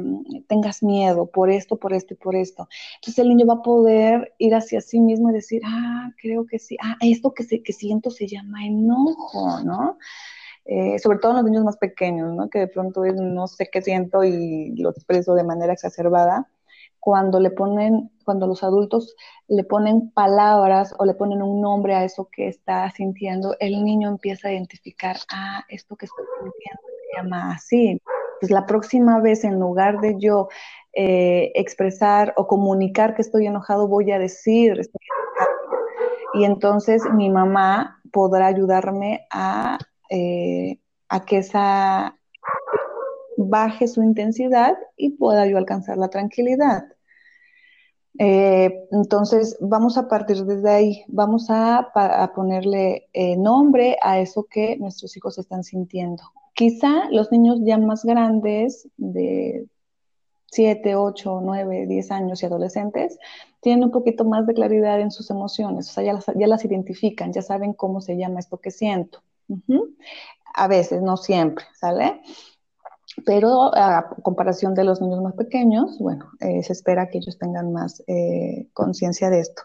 tengas 0.49 0.83
miedo 0.83 1.27
por 1.27 1.51
esto, 1.51 1.77
por 1.77 1.93
esto 1.93 2.15
y 2.15 2.17
por 2.17 2.35
esto. 2.35 2.69
Entonces 2.97 3.19
el 3.19 3.29
niño 3.29 3.47
va 3.47 3.55
a 3.55 3.63
poder 3.63 4.35
ir 4.39 4.55
hacia 4.55 4.81
sí 4.81 5.01
mismo 5.01 5.31
y 5.31 5.35
decir, 5.35 5.61
ah, 5.67 6.11
creo 6.21 6.47
que 6.47 6.59
sí, 6.59 6.77
ah, 6.83 6.97
esto 7.01 7.35
que, 7.35 7.45
se, 7.45 7.63
que 7.63 7.73
siento 7.73 8.11
se 8.11 8.27
llama 8.27 8.65
enojo, 8.65 9.61
¿no? 9.65 9.99
eh, 10.65 10.99
sobre 10.99 11.19
todo 11.19 11.33
en 11.33 11.37
los 11.39 11.45
niños 11.47 11.65
más 11.65 11.77
pequeños, 11.77 12.33
¿no? 12.35 12.49
que 12.49 12.61
de 12.61 12.69
pronto 12.69 13.05
no 13.05 13.47
sé 13.49 13.69
qué 13.73 13.83
siento 13.83 14.23
y 14.25 14.77
lo 14.77 14.91
expreso 14.91 15.35
de 15.35 15.45
manera 15.45 15.73
exacerbada, 15.73 16.49
cuando 17.01 17.41
le 17.41 17.51
ponen, 17.51 18.11
cuando 18.25 18.47
los 18.47 18.63
adultos 18.63 19.17
le 19.49 19.65
ponen 19.65 20.11
palabras 20.11 20.95
o 20.99 21.05
le 21.07 21.15
ponen 21.15 21.43
un 21.43 21.61
nombre 21.61 21.95
a 21.95 22.05
eso 22.05 22.29
que 22.31 22.47
está 22.49 22.91
sintiendo, 22.91 23.57
el 23.59 23.83
niño 23.83 24.09
empieza 24.09 24.49
a 24.49 24.53
identificar, 24.53 25.17
ah, 25.33 25.65
esto 25.69 25.97
que 25.97 26.07
estoy 26.07 26.25
sintiendo 26.43 26.83
se 26.83 27.17
llama 27.17 27.53
así. 27.55 28.03
Pues 28.39 28.53
la 28.53 28.67
próxima 28.67 29.21
vez, 29.21 29.45
en 29.45 29.59
lugar 29.59 30.01
de 30.01 30.17
yo 30.19 30.49
eh, 30.93 31.53
expresar 31.55 32.35
o 32.37 32.47
comunicar 32.47 33.15
que 33.15 33.23
estoy 33.23 33.47
enojado, 33.47 33.89
voy 33.89 34.13
a 34.13 34.19
decir, 34.19 34.79
estoy 34.79 35.01
enojado. 35.09 35.51
Y 36.35 36.45
entonces 36.45 37.03
mi 37.15 37.31
mamá 37.31 38.01
podrá 38.13 38.47
ayudarme 38.47 39.27
a, 39.31 39.79
eh, 40.11 40.79
a 41.09 41.25
que 41.25 41.39
esa 41.39 42.20
baje 43.51 43.89
su 43.89 44.03
intensidad 44.03 44.77
y 44.97 45.11
pueda 45.11 45.47
yo 45.47 45.59
alcanzar 45.59 45.99
la 45.99 46.09
tranquilidad. 46.09 46.85
Eh, 48.19 48.87
entonces, 48.91 49.57
vamos 49.61 49.97
a 49.97 50.09
partir 50.09 50.45
desde 50.45 50.71
ahí, 50.71 51.05
vamos 51.09 51.47
a, 51.49 51.91
ponerle 52.35 53.09
eh, 53.13 53.37
nombre 53.37 53.97
a 54.03 54.19
eso 54.19 54.45
que 54.45 54.77
nuestros 54.77 55.17
hijos 55.17 55.39
están 55.39 55.65
sintiendo. 55.65 56.23
Quizá 56.55 57.09
los 57.11 57.31
niños 57.33 57.61
ya 57.63 57.79
más 57.79 58.05
grandes, 58.05 58.89
de 58.97 59.67
7, 60.47 60.97
8, 60.97 61.41
9, 61.43 61.87
10 61.87 62.11
años 62.11 62.43
y 62.43 62.47
adolescentes, 62.47 63.19
tienen 63.61 63.85
un 63.85 63.91
poquito 63.91 64.25
más 64.25 64.47
de 64.47 64.55
claridad 64.55 65.01
en 65.01 65.11
sus 65.11 65.31
emociones, 65.31 65.89
o 65.89 65.93
sea, 65.93 66.05
ya 66.05 66.13
las, 66.15 66.27
ya 66.35 66.47
las 66.47 66.65
identifican, 66.65 67.33
ya 67.33 67.43
saben 67.43 67.73
cómo 67.73 68.01
se 68.01 68.17
llama 68.17 68.41
esto 68.41 68.59
que 68.59 68.71
siento. 68.71 69.23
A 70.55 70.69
veces, 70.69 71.03
no 71.03 71.17
siempre, 71.17 71.65
¿sale? 71.75 72.21
Pero 73.25 73.75
a 73.77 74.09
comparación 74.23 74.75
de 74.75 74.85
los 74.85 75.01
niños 75.01 75.23
más 75.23 75.35
pequeños, 75.35 75.99
bueno, 75.99 76.31
eh, 76.41 76.63
se 76.63 76.73
espera 76.73 77.09
que 77.09 77.19
ellos 77.19 77.39
tengan 77.39 77.73
más 77.73 78.03
eh, 78.07 78.69
conciencia 78.73 79.31
de 79.31 79.41
esto. 79.41 79.63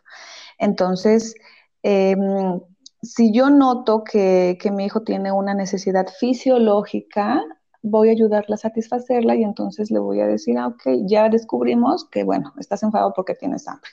Entonces, 0.57 1.35
em, 1.83 2.59
si 3.01 3.31
yo 3.31 3.49
noto 3.49 4.03
que, 4.03 4.57
mi 4.71 4.85
hijo 4.85 5.03
tiene 5.03 5.31
una 5.31 5.53
necesidad 5.53 6.07
fisiológica, 6.19 7.43
voy 7.81 8.09
a 8.09 8.13
ayudarle 8.13 8.55
a 8.55 8.57
satisfacerla 8.57 9.35
y 9.35 9.43
entonces 9.43 9.91
le 9.91 9.99
voy 9.99 10.19
a 10.21 10.27
decir, 10.27 10.57
ah, 10.57 10.67
ok, 10.67 11.05
ya 11.05 11.29
descubrimos 11.29 12.09
que, 12.09 12.23
bueno, 12.23 12.53
estás 12.59 12.81
enfadado 12.83 13.13
porque 13.15 13.35
tienes 13.35 13.67
hambre 13.67 13.91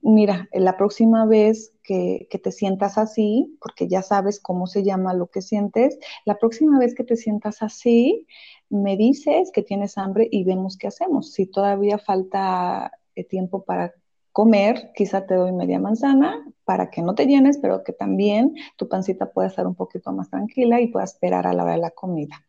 mira, 0.00 0.48
la 0.52 0.76
próxima 0.76 1.26
vez 1.26 1.72
que, 1.82 2.28
te 2.42 2.52
sientas 2.52 2.98
así, 2.98 3.56
porque 3.60 3.88
ya 3.88 4.02
sabes 4.02 4.40
cómo 4.40 4.66
se 4.66 4.82
llama 4.82 5.14
lo 5.14 5.28
que 5.28 5.42
sientes, 5.42 5.98
la 6.24 6.38
próxima 6.38 6.78
vez 6.78 6.94
que 6.94 7.04
te 7.04 7.16
sientas 7.16 7.62
así, 7.62 8.26
me 8.70 8.96
dices 8.96 9.50
que 9.52 9.62
tienes 9.62 9.98
hambre 9.98 10.28
y 10.30 10.44
vemos 10.44 10.76
qué 10.76 10.86
hacemos. 10.86 11.32
Si 11.32 11.46
todavía 11.46 11.98
falta 11.98 12.92
eh, 13.14 13.24
tiempo 13.24 13.64
para 13.64 13.94
comer, 14.32 14.92
quizá 14.94 15.26
te 15.26 15.34
doy 15.34 15.52
media 15.52 15.80
manzana 15.80 16.44
para 16.64 16.90
que 16.90 17.02
no 17.02 17.14
te 17.14 17.26
llenes, 17.26 17.58
pero 17.58 17.82
que 17.82 17.92
también 17.92 18.54
tu 18.76 18.88
pancita 18.88 19.32
pueda 19.32 19.48
estar 19.48 19.66
un 19.66 19.74
poquito 19.74 20.12
más 20.12 20.30
tranquila 20.30 20.80
y 20.80 20.88
pueda 20.88 21.04
esperar 21.04 21.46
a 21.46 21.54
la 21.54 21.64
hora 21.64 21.72
de 21.72 21.78
la 21.78 21.90
comida. 21.90 22.44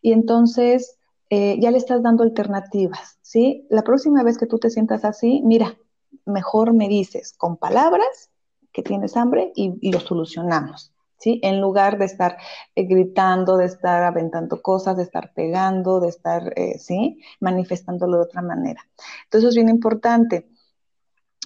Y 0.00 0.12
entonces 0.12 0.98
eh, 1.30 1.58
ya 1.60 1.70
le 1.70 1.78
estás 1.78 2.02
dando 2.02 2.24
alternativas, 2.24 3.18
¿sí? 3.22 3.66
La 3.70 3.82
próxima 3.82 4.22
vez 4.22 4.36
que 4.36 4.46
tú 4.46 4.58
te 4.58 4.70
sientas 4.70 5.04
así, 5.04 5.42
mira, 5.44 5.76
mejor 6.24 6.72
me 6.72 6.88
dices 6.88 7.34
con 7.36 7.56
palabras 7.56 8.30
que 8.72 8.82
tienes 8.82 9.16
hambre 9.16 9.52
y, 9.54 9.90
lo 9.90 10.00
solucionamos. 10.00 10.92
¿Sí? 11.18 11.38
En 11.44 11.60
lugar 11.60 11.98
de 11.98 12.06
estar 12.06 12.36
eh, 12.74 12.82
gritando, 12.82 13.56
de 13.56 13.66
estar 13.66 14.02
aventando 14.02 14.60
cosas, 14.60 14.96
de 14.96 15.04
estar 15.04 15.32
pegando, 15.32 16.00
de 16.00 16.08
estar, 16.08 16.52
eh, 16.56 16.78
¿sí? 16.80 17.20
Manifestándolo 17.38 18.16
de 18.16 18.24
otra 18.24 18.42
manera. 18.42 18.80
Entonces 19.26 19.50
es 19.50 19.54
bien 19.54 19.68
importante. 19.68 20.48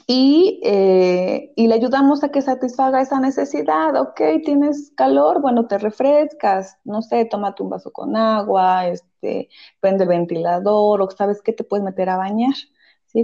Y, 0.09 0.61
eh, 0.63 1.53
y, 1.57 1.67
le 1.67 1.75
ayudamos 1.75 2.23
a 2.23 2.31
que 2.31 2.41
satisfaga 2.41 3.01
esa 3.01 3.19
necesidad. 3.19 4.01
Ok, 4.01 4.21
tienes 4.45 4.93
calor, 4.97 5.43
bueno, 5.43 5.67
te 5.67 5.79
refrescas, 5.79 6.79
no 6.85 7.03
sé, 7.03 7.25
tómate 7.25 7.63
un 7.65 7.71
vaso 7.71 7.93
con 7.93 8.17
agua, 8.17 8.87
este, 8.87 9.49
prende 9.81 10.05
el 10.05 10.11
ventilador, 10.11 11.03
o 11.03 11.11
sabes 11.11 11.43
que 11.43 11.53
te 11.53 11.65
puedes 11.65 11.85
meter 11.85 12.09
a 12.09 12.17
bañar, 12.17 12.55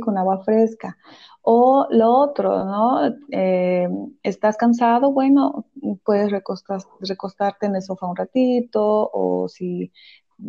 Con 0.00 0.18
agua 0.18 0.42
fresca. 0.44 0.96
O 1.42 1.86
lo 1.90 2.10
otro, 2.10 2.64
¿no? 2.64 3.00
Eh, 3.30 3.88
¿Estás 4.22 4.56
cansado? 4.56 5.12
Bueno, 5.12 5.66
puedes 6.04 6.30
recostarte 6.30 7.66
en 7.66 7.76
el 7.76 7.82
sofá 7.82 8.06
un 8.06 8.16
ratito 8.16 9.10
o 9.12 9.48
si 9.48 9.92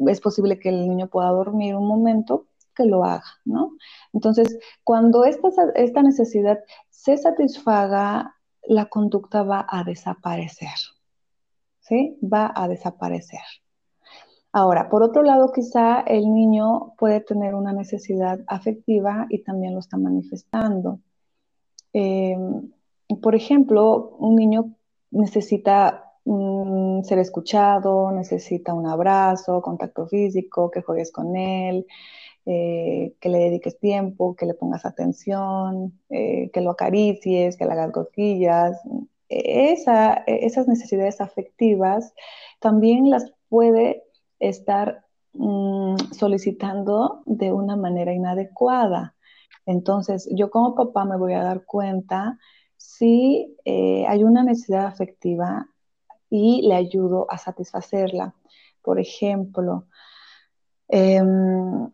es 0.08 0.21
posible 0.21 0.60
que 0.60 0.69
el 0.69 0.88
niño 0.88 1.08
pueda 1.08 1.29
dormir 1.29 1.75
un 1.75 1.88
momento, 1.88 2.47
que 2.75 2.86
lo 2.86 3.03
haga, 3.03 3.23
¿no? 3.45 3.73
Entonces, 4.13 4.58
cuando 4.84 5.25
esta, 5.25 5.49
esta 5.75 6.01
necesidad 6.01 6.60
se 6.89 7.17
satisfaga, 7.17 8.36
la 8.63 8.86
conducta 8.86 9.43
va 9.43 9.65
a 9.69 9.84
desaparecer, 9.84 10.69
¿sí? 11.82 12.17
Va 12.21 12.51
a 12.56 12.67
desaparecer. 12.67 13.41
Ahora, 14.56 14.88
por 14.88 15.02
otro 15.02 15.24
lado, 15.24 15.52
quizá 15.52 16.02
el 16.02 16.32
niño 16.32 16.94
puede 17.00 17.22
tener 17.22 17.56
una 17.56 17.74
necesidad 17.74 18.39
afectiva 18.48 19.26
y 19.30 19.39
también 19.44 19.74
lo 19.74 19.80
está 19.80 19.98
manifestando. 19.98 21.00
Eh, 21.92 22.38
por 23.22 23.34
ejemplo, 23.34 24.16
un 24.20 24.36
niño 24.36 24.76
necesita 25.10 26.13
mm, 26.26 27.02
ser 27.02 27.18
escuchado, 27.18 28.12
necesita 28.12 28.76
un 28.76 28.86
abrazo, 28.86 29.62
contacto 29.63 30.08
físico, 30.08 30.70
que 30.70 30.84
juegues 30.84 31.12
con 31.12 31.36
él, 31.36 31.88
eh, 32.46 33.16
que 33.20 33.30
le 33.30 33.39
dediques 33.39 33.80
tiempo, 33.80 34.36
que 34.36 34.46
le 34.46 34.54
pongas 34.54 34.86
atención, 34.86 36.00
eh, 36.10 36.52
que 36.54 36.62
lo 36.62 36.72
acaricies, 36.72 37.58
que 37.58 37.66
le 37.66 37.72
hagas 37.72 37.92
cosquillas. 37.92 38.80
esas 39.30 40.68
necesidades 40.68 41.22
afectivas 41.22 42.13
también 42.60 43.10
las 43.10 43.34
puede 43.50 44.04
estar 44.39 45.06
mm, 45.34 45.96
solicitando 46.12 47.22
de 47.26 47.52
una 47.52 47.76
manera 47.76 48.13
inadecuada. 48.13 49.15
Entonces, 49.65 50.30
yo 50.36 50.50
como 50.50 50.76
papá 50.76 51.06
me 51.06 51.17
voy 51.17 51.34
a 51.34 51.43
dar 51.43 51.65
cuenta 51.65 52.38
si 52.78 53.56
eh, 53.65 54.06
hay 54.08 54.24
una 54.24 54.43
necesidad 54.43 54.86
afectiva 54.86 55.67
y 56.30 56.67
le 56.67 56.76
ayudo 56.76 57.28
a 57.30 57.38
satisfacerla. 57.38 58.34
Por 58.82 59.00
ejemplo, 59.00 59.86
em, 60.88 61.89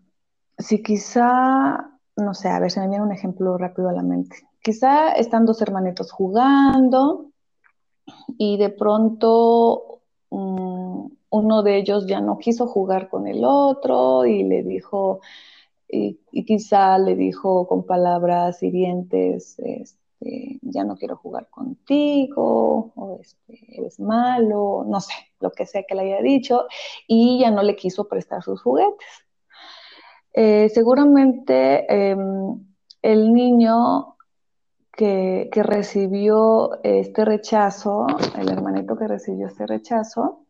si 0.58 0.82
quizá, 0.82 1.92
no 2.16 2.34
sé, 2.34 2.50
a 2.50 2.60
ver, 2.60 2.72
se 2.72 2.80
me 2.80 2.88
viene 2.88 3.04
un 3.04 3.12
ejemplo 3.12 3.58
rápido 3.58 3.90
a 3.90 3.94
la 3.94 4.04
mente. 4.04 4.36
Quizá 4.62 5.12
están 5.14 5.46
dos 5.46 5.62
hermanitos 5.62 6.12
jugando 6.12 7.32
y 8.38 8.58
de 8.58 8.70
pronto 8.70 10.02
mm, 10.32 10.59
uno 11.30 11.64
de 11.64 11.78
ellos 11.78 12.08
ya 12.08 12.22
no 12.22 12.38
quiso 12.38 12.68
jugar 12.68 13.10
con 13.10 13.28
el 13.28 13.44
otro 13.44 14.26
y 14.26 14.44
le 14.44 14.64
dijo, 14.64 15.22
y, 15.88 16.20
quizá 16.46 16.98
le 16.98 17.16
dijo 17.16 17.68
con 17.68 17.86
palabras 17.86 18.62
hirientes, 18.64 19.58
este, 19.60 20.60
ya 20.62 20.84
no 20.84 20.96
quiero 20.98 21.18
jugar 21.18 21.50
contigo, 21.50 22.92
o 22.96 23.20
este, 23.22 23.60
eres 23.80 24.00
malo, 24.00 24.86
no 24.88 25.00
sé, 25.00 25.14
lo 25.40 25.52
que 25.52 25.66
sea 25.66 25.84
que 25.84 25.96
le 25.96 26.02
haya 26.02 26.22
dicho, 26.22 26.66
y 27.08 27.40
ya 27.40 27.52
no 27.52 27.64
le 27.64 27.76
quiso 27.76 28.08
prestar 28.08 28.44
sus 28.44 28.62
juguetes. 28.62 29.08
Eh, 30.34 30.70
seguramente 30.70 31.86
em, 31.92 32.66
el 33.02 33.34
niño 33.34 34.16
que, 34.92 35.50
que, 35.52 35.64
recibió 35.64 36.82
este 36.84 37.26
rechazo, 37.26 38.06
el 38.38 38.50
hermanito 38.52 38.96
que 38.96 39.08
recibió 39.08 39.48
este 39.48 39.66
rechazo, 39.66 40.46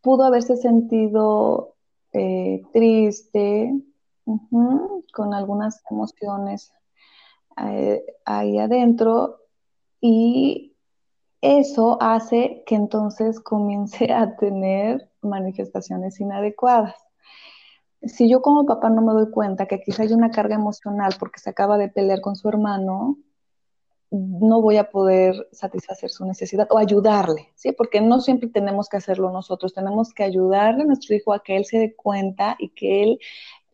pudo 0.00 0.24
haberse 0.24 0.56
sentido 0.56 1.76
eh, 2.12 2.62
triste, 2.72 3.72
con 5.12 5.34
algunas 5.34 5.82
emociones 5.90 6.72
eh, 7.56 8.04
ahí 8.24 8.58
adentro 8.58 9.40
y 10.00 10.76
eso 11.40 11.98
hace 12.00 12.62
que 12.66 12.74
entonces 12.74 13.40
comience 13.40 14.12
a 14.12 14.36
tener 14.36 15.10
manifestaciones 15.22 16.20
inadecuadas. 16.20 16.94
Si 18.02 18.30
yo 18.30 18.40
como 18.40 18.66
papá 18.66 18.88
no 18.88 19.02
me 19.02 19.12
doy 19.12 19.30
cuenta 19.30 19.66
que 19.66 19.80
quizá 19.80 20.02
hay 20.02 20.12
una 20.12 20.30
carga 20.30 20.54
emocional 20.54 21.14
porque 21.18 21.40
se 21.40 21.50
acaba 21.50 21.76
de 21.76 21.88
pelear 21.88 22.20
con 22.20 22.36
su 22.36 22.48
hermano, 22.48 23.18
no 24.10 24.60
voy 24.60 24.76
a 24.76 24.90
poder 24.90 25.48
satisfacer 25.52 26.10
su 26.10 26.24
necesidad 26.26 26.66
o 26.70 26.78
ayudarle, 26.78 27.48
¿sí? 27.54 27.72
Porque 27.72 28.00
no 28.00 28.20
siempre 28.20 28.48
tenemos 28.48 28.88
que 28.88 28.96
hacerlo 28.96 29.30
nosotros, 29.30 29.72
tenemos 29.74 30.12
que 30.12 30.24
ayudarle 30.24 30.82
a 30.82 30.86
nuestro 30.86 31.14
hijo 31.16 31.32
a 31.32 31.42
que 31.42 31.56
él 31.56 31.64
se 31.64 31.78
dé 31.78 31.94
cuenta 31.94 32.56
y 32.58 32.70
que 32.70 33.02
él 33.04 33.18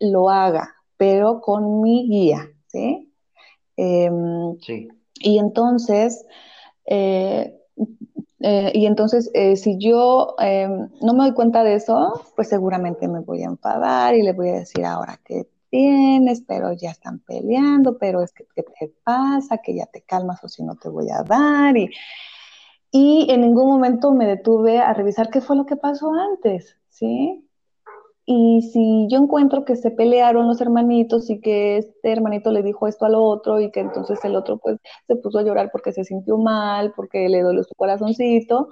lo 0.00 0.28
haga, 0.30 0.74
pero 0.96 1.40
con 1.40 1.80
mi 1.80 2.08
guía, 2.08 2.50
¿sí? 2.66 3.12
Em, 3.76 4.58
sí. 4.60 4.88
Y 5.20 5.38
entonces, 5.38 6.24
eh, 6.86 7.52
Eh, 8.40 8.70
y 8.74 8.86
entonces, 8.86 9.30
eh, 9.34 9.56
si 9.56 9.78
yo 9.78 10.34
em, 10.38 10.90
no 11.00 11.14
me 11.14 11.24
doy 11.24 11.32
cuenta 11.34 11.64
de 11.64 11.74
eso, 11.74 12.22
pues 12.36 12.48
seguramente 12.48 13.08
me 13.08 13.20
voy 13.20 13.42
a 13.42 13.46
enfadar 13.46 14.14
y 14.14 14.22
le 14.22 14.32
voy 14.34 14.50
a 14.50 14.58
decir 14.60 14.84
ahora 14.84 15.18
que 15.24 15.48
tienes, 15.70 16.42
pero 16.46 16.72
ya 16.72 16.90
están 16.90 17.20
peleando, 17.20 17.98
pero 17.98 18.22
es 18.22 18.32
que 18.32 18.44
¿qué 18.54 18.62
te 18.62 18.94
pasa? 19.04 19.58
Que 19.58 19.74
ya 19.74 19.86
te 19.86 20.02
calmas 20.02 20.42
o 20.44 20.48
si 20.48 20.62
no 20.62 20.76
te 20.76 20.88
voy 20.88 21.10
a 21.10 21.22
dar. 21.22 21.76
Y, 21.76 21.90
y 22.90 23.30
en 23.30 23.42
ningún 23.42 23.68
momento 23.68 24.12
me 24.12 24.26
detuve 24.26 24.78
a 24.78 24.94
revisar 24.94 25.30
qué 25.30 25.40
fue 25.40 25.56
lo 25.56 25.66
que 25.66 25.76
pasó 25.76 26.12
antes, 26.14 26.76
¿sí? 26.88 27.46
Y 28.28 28.62
si 28.72 29.06
yo 29.08 29.18
encuentro 29.18 29.64
que 29.64 29.76
se 29.76 29.92
pelearon 29.92 30.48
los 30.48 30.60
hermanitos 30.60 31.30
y 31.30 31.40
que 31.40 31.78
este 31.78 32.10
hermanito 32.10 32.50
le 32.50 32.64
dijo 32.64 32.88
esto 32.88 33.06
al 33.06 33.14
otro 33.14 33.60
y 33.60 33.70
que 33.70 33.78
entonces 33.78 34.18
el 34.24 34.34
otro 34.34 34.58
pues 34.58 34.78
se 35.06 35.14
puso 35.14 35.38
a 35.38 35.42
llorar 35.42 35.70
porque 35.70 35.92
se 35.92 36.02
sintió 36.02 36.36
mal, 36.36 36.92
porque 36.96 37.28
le 37.28 37.42
dolió 37.42 37.62
su 37.62 37.74
corazoncito 37.76 38.70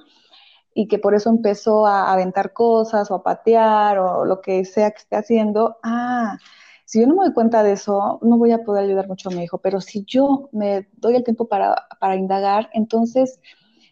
y 0.75 0.89
que 0.89 0.99
por 0.99 1.15
eso 1.15 1.31
empezó 1.31 1.87
a 1.87 2.13
aventar 2.13 2.53
cosas 2.53 3.11
o 3.13 3.15
a 3.15 3.23
patear 3.23 4.01
o 4.01 4.25
lo 4.25 4.41
que 4.41 4.65
sea 4.65 4.91
que 4.91 4.99
esté 4.99 5.17
haciendo, 5.17 5.77
ah, 5.85 6.39
si 6.85 7.01
yo 7.01 7.07
no 7.07 7.15
me 7.15 7.25
doy 7.25 7.33
cuenta 7.33 7.63
de 7.63 7.73
eso, 7.73 8.19
no 8.23 8.39
voy 8.39 8.53
a 8.53 8.63
poder 8.63 8.85
ayudar 8.85 9.09
mucho 9.09 9.31
a 9.31 9.33
mi 9.33 9.43
hijo, 9.43 9.59
pero 9.59 9.81
si 9.81 10.05
yo 10.05 10.49
me 10.53 10.89
doy 10.97 11.17
el 11.17 11.25
tiempo 11.25 11.49
para, 11.49 11.87
indagar, 12.17 12.71
entonces 12.73 13.41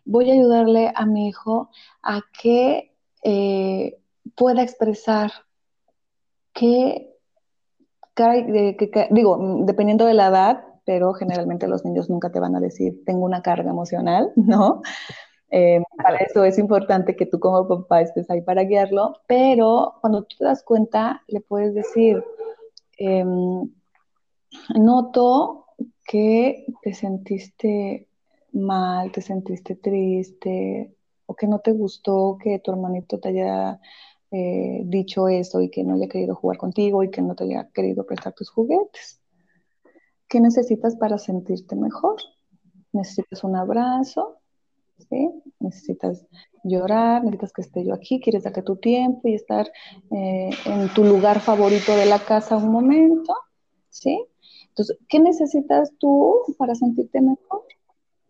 voy 0.05 0.31
a 0.31 0.35
ayudarle 0.35 0.93
a 0.95 1.07
mi 1.07 1.29
hijo 1.29 1.71
a 2.03 2.21
que 2.41 2.95
eh, 3.23 3.99
pueda 4.37 4.63
expresar 4.63 5.33
que, 6.53 7.17
digo, 9.11 9.39
dependiendo 9.65 10.05
de 10.05 10.15
la 10.15 10.27
edad, 10.29 10.65
pero 10.85 11.15
generalmente 11.15 11.69
los 11.69 11.85
niños 11.85 12.11
nunca 12.11 12.31
te 12.31 12.41
van 12.41 12.57
a 12.57 12.61
decir, 12.61 13.03
tengo 13.07 13.25
una 13.25 13.43
carga 13.43 13.71
emocional, 13.71 14.33
¿no? 14.37 14.83
Eh, 15.55 15.83
para 16.03 16.17
eso 16.19 16.45
es 16.45 16.59
importante 16.59 17.15
que 17.15 17.27
tú 17.27 17.39
como 17.39 17.69
papá 17.69 18.01
estés 18.01 18.29
ahí 18.31 18.41
para 18.41 18.65
guiarlo, 18.65 19.21
pero 19.27 19.97
cuando 20.01 20.23
tú 20.23 20.37
te 20.39 20.45
das 20.45 20.63
cuenta, 20.63 21.23
le 21.29 21.43
puedes 21.43 21.75
decir, 21.75 22.25
em, 23.05 23.71
noto 24.75 25.67
que 26.05 26.67
te 26.83 26.95
sentiste 26.95 28.09
mal, 28.53 29.11
te 29.13 29.21
sentiste 29.21 29.77
triste, 29.77 30.95
o 31.27 31.35
que 31.35 31.47
no 31.47 31.61
te 31.61 31.73
gustó 31.73 32.37
que 32.43 32.59
tu 32.59 32.71
hermanito 32.71 33.19
te 33.19 33.31
haya 33.31 33.81
eh, 34.31 34.83
dicho 34.85 35.29
eso 35.29 35.61
y 35.61 35.71
que 35.71 35.85
no 35.85 35.95
haya 35.95 36.09
querido 36.09 36.35
jugar 36.35 36.59
contigo 36.59 37.03
y 37.03 37.11
que 37.11 37.23
no 37.23 37.35
te 37.35 37.45
haya 37.45 37.69
querido 37.73 38.05
prestar 38.05 38.35
tus 38.35 38.51
juguetes. 38.51 39.21
¿Qué 40.29 40.41
necesitas 40.41 40.97
para 40.97 41.19
sentirte 41.19 41.77
mejor? 41.77 42.17
Necesitas 42.93 43.45
un 43.45 43.57
abrazo, 43.57 44.42
¿sí? 45.09 45.31
necesitas 45.61 46.25
llorar, 46.65 47.23
necesitas 47.23 47.53
que 47.53 47.63
esté 47.63 47.85
yo 47.85 47.95
aquí, 47.95 48.21
quieres 48.21 48.45
darte 48.45 48.63
tu 48.63 48.77
tiempo 48.77 49.29
y 49.29 49.35
estar 49.35 49.71
eh, 50.11 50.51
en 50.67 50.89
tu 50.95 51.05
lugar 51.05 51.41
favorito 51.41 51.97
de 51.97 52.07
la 52.07 52.19
casa 52.19 52.57
un 52.57 52.73
momento, 52.73 53.35
¿sí? 53.89 54.25
Entonces, 54.69 54.97
¿qué 55.09 55.19
necesitas 55.21 55.93
tú 55.99 56.37
para 56.59 56.75
sentirte 56.75 57.21
mejor? 57.21 57.65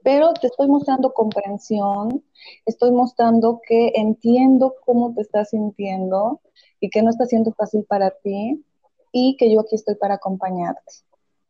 pero 0.02 0.32
te 0.34 0.48
estoy 0.48 0.68
mostrando 0.68 1.12
comprensión, 1.12 2.24
estoy 2.66 2.92
mostrando 2.92 3.60
que 3.66 3.92
entiendo 3.94 4.74
cómo 4.84 5.14
te 5.14 5.22
estás 5.22 5.50
sintiendo 5.50 6.40
y 6.80 6.90
que 6.90 7.02
no 7.02 7.10
está 7.10 7.26
siendo 7.26 7.52
fácil 7.52 7.84
para 7.84 8.10
ti 8.10 8.64
y 9.12 9.36
que 9.36 9.52
yo 9.52 9.60
aquí 9.60 9.76
estoy 9.76 9.94
para 9.96 10.14
acompañarte, 10.14 10.92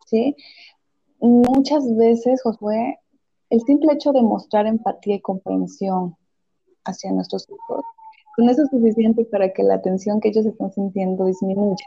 ¿sí? 0.07 0.37
Muchas 1.21 1.85
veces, 1.97 2.43
Josué, 2.43 2.99
el 3.53 3.61
simple 3.61 3.93
hecho 3.93 4.13
de 4.13 4.23
mostrar 4.23 4.67
empatía 4.67 5.17
y 5.17 5.21
comprensión 5.21 6.17
hacia 6.85 7.13
nuestros 7.13 7.47
hijos, 7.51 7.85
con 8.35 8.49
eso 8.49 8.63
es 8.63 8.71
suficiente 8.71 9.27
para 9.27 9.53
que 9.53 9.63
la 9.63 9.75
atención 9.75 10.21
que 10.21 10.29
ellos 10.29 10.47
están 10.47 10.73
sintiendo 10.73 11.27
disminuya 11.27 11.85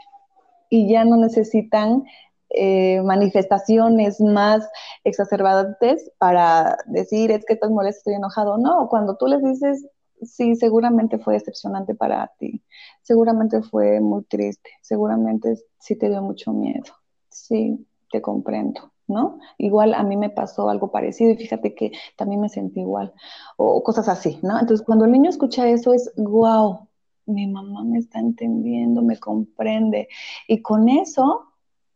y 0.70 0.88
ya 0.88 1.04
no 1.04 1.16
necesitan 1.16 2.04
eh, 2.50 3.02
manifestaciones 3.02 4.20
más 4.20 4.68
exacerbantes 5.02 6.08
para 6.18 6.78
decir 6.86 7.32
es 7.32 7.44
que 7.44 7.54
estás 7.54 7.72
molesto, 7.72 7.98
estoy 7.98 8.14
enojado. 8.14 8.58
No, 8.58 8.88
cuando 8.88 9.16
tú 9.16 9.26
les 9.26 9.42
dices, 9.42 9.88
sí, 10.22 10.54
seguramente 10.54 11.18
fue 11.18 11.34
decepcionante 11.34 11.96
para 11.96 12.30
ti, 12.38 12.62
seguramente 13.02 13.60
fue 13.62 14.00
muy 14.00 14.22
triste, 14.26 14.70
seguramente 14.82 15.56
sí 15.80 15.96
te 15.96 16.10
dio 16.10 16.22
mucho 16.22 16.52
miedo, 16.52 16.94
sí, 17.28 17.84
te 18.12 18.22
comprendo. 18.22 18.92
¿No? 19.08 19.38
Igual 19.58 19.94
a 19.94 20.02
mí 20.02 20.16
me 20.16 20.30
pasó 20.30 20.68
algo 20.68 20.90
parecido 20.90 21.32
y 21.32 21.36
fíjate 21.36 21.74
que 21.74 21.92
también 22.16 22.40
me 22.40 22.48
sentí 22.48 22.80
igual, 22.80 23.12
o 23.56 23.82
cosas 23.82 24.08
así, 24.08 24.38
¿no? 24.42 24.58
Entonces, 24.58 24.84
cuando 24.84 25.04
el 25.04 25.12
niño 25.12 25.30
escucha 25.30 25.68
eso 25.68 25.92
es, 25.92 26.12
wow, 26.16 26.88
mi 27.26 27.46
mamá 27.46 27.84
me 27.84 27.98
está 27.98 28.20
entendiendo, 28.20 29.02
me 29.02 29.18
comprende. 29.18 30.08
Y 30.48 30.62
con 30.62 30.88
eso 30.88 31.52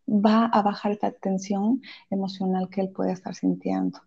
va 0.09 0.47
a 0.47 0.63
bajar 0.63 0.93
esa 0.93 1.13
tensión 1.13 1.83
emocional 2.11 2.69
que 2.69 2.81
él 2.81 2.91
puede 2.91 3.13
estar 3.13 3.35
sintiendo. 3.35 4.01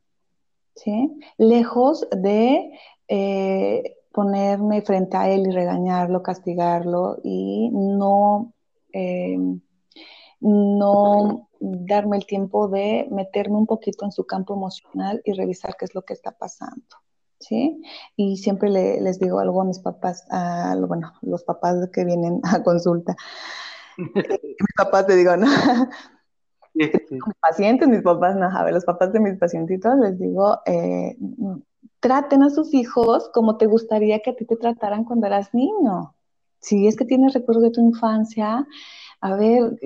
¿sí? 0.76 1.18
Lejos 1.38 2.08
de 2.12 2.72
eh, 3.08 3.96
ponerme 4.12 4.82
frente 4.82 5.18
a 5.18 5.30
él 5.30 5.48
y 5.48 5.52
regañarlo, 5.52 6.22
castigarlo 6.22 7.18
y 7.24 7.70
no, 7.72 8.54
eh, 8.92 9.38
no 10.44 11.50
darme 11.60 12.18
el 12.18 12.26
tiempo 12.26 12.68
de 12.68 13.08
meterme 13.10 13.56
un 13.56 13.66
poquito 13.66 14.06
en 14.06 14.12
su 14.12 14.26
campo 14.26 14.54
emocional 14.54 15.22
y 15.24 15.34
revisar 15.34 15.76
qué 15.78 15.86
es 15.86 15.96
lo 15.96 16.04
que 16.04 16.14
está 16.14 16.32
pasando. 16.32 16.84
¿Sí? 17.40 17.82
Y 18.16 18.38
siempre 18.38 18.70
les 18.70 19.20
digo 19.20 19.40
algo 19.40 19.62
a 19.62 19.66
mis 19.66 19.80
papás, 19.80 20.26
a, 20.30 20.76
bueno, 20.88 21.12
los 21.22 21.44
papás 21.44 21.90
que 21.92 22.06
vienen 22.06 22.40
a 22.44 22.64
consulta, 22.64 23.16
mis 23.98 24.74
papás 24.78 25.08
te 25.08 25.16
digo, 25.16 25.36
¿no? 25.36 25.48
Mis 26.74 26.90
pacientes, 27.40 27.88
mis 27.88 28.02
papás, 28.02 28.36
no, 28.36 28.46
a 28.46 28.64
ver, 28.64 28.74
los 28.74 28.86
papás 28.86 29.14
de 29.14 29.20
mis 29.20 29.38
pacientitos 29.38 29.94
les 30.00 30.18
digo, 30.18 30.60
eh, 30.66 31.18
traten 32.00 32.44
a 32.44 32.50
sus 32.50 32.74
hijos 32.74 33.30
como 33.34 33.58
te 33.58 33.68
gustaría 33.68 34.20
que 34.20 34.32
a 34.32 34.36
ti 34.36 34.46
te 34.46 34.56
trataran 34.56 35.04
cuando 35.04 35.28
eras 35.28 35.54
niño. 35.54 36.16
Si 36.60 36.88
es 36.88 36.96
que 36.96 37.06
tienes 37.06 37.34
recuerdos 37.34 37.64
de 37.64 37.72
tu 37.72 37.82
infancia, 37.82 38.66
a 39.22 39.36
ver, 39.36 39.78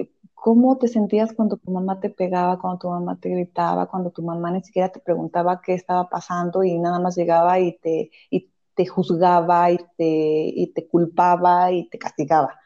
¿cómo 0.48 0.78
te 0.78 0.88
sentías 0.88 1.34
cuando 1.34 1.58
tu 1.58 1.72
mamá 1.72 2.00
te 2.00 2.10
pegaba, 2.10 2.58
cuando 2.58 2.80
tu 2.80 2.90
mamá 2.90 3.20
te 3.20 3.28
gritaba, 3.28 3.86
cuando 3.88 4.12
tu 4.12 4.22
mamá 4.22 4.50
ni 4.50 4.62
siquiera 4.62 4.90
te 4.90 5.02
preguntaba 5.02 5.60
qué 5.62 5.74
estaba 5.74 6.08
pasando 6.10 6.64
y 6.64 6.80
nada 6.80 7.00
más 7.02 7.18
llegaba 7.18 7.60
y 7.60 7.78
te, 7.80 8.12
y 8.30 8.50
te 8.74 8.86
juzgaba 8.86 9.70
y 9.72 9.78
te, 9.98 10.06
y 10.56 10.68
te 10.68 10.88
culpaba 10.88 11.74
y 11.74 11.90
te 11.90 11.98
castigaba? 12.00 12.58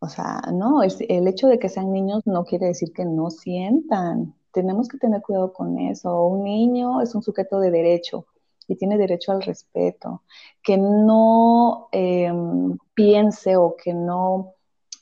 O 0.00 0.08
sea, 0.08 0.40
no, 0.52 0.82
el, 0.82 1.28
hecho 1.28 1.46
de 1.46 1.60
que 1.60 1.68
sean 1.68 1.92
niños 1.92 2.26
no 2.26 2.44
quiere 2.44 2.66
decir 2.66 2.92
que 2.92 3.04
no 3.04 3.30
sientan. 3.30 4.34
Tenemos 4.52 4.88
que 4.88 4.98
tener 4.98 5.22
cuidado 5.22 5.52
con 5.52 5.78
eso. 5.78 6.26
Un 6.26 6.42
niño 6.42 7.02
es 7.02 7.14
un 7.14 7.22
sujeto 7.22 7.60
de 7.60 7.70
derecho 7.70 8.26
y 8.66 8.74
tiene 8.74 8.98
derecho 8.98 9.30
al 9.30 9.42
respeto. 9.42 10.24
Que 10.60 10.76
no 10.76 11.88
em, 11.92 12.76
piense 12.94 13.56
o 13.56 13.76
que 13.76 13.94
no 13.94 14.54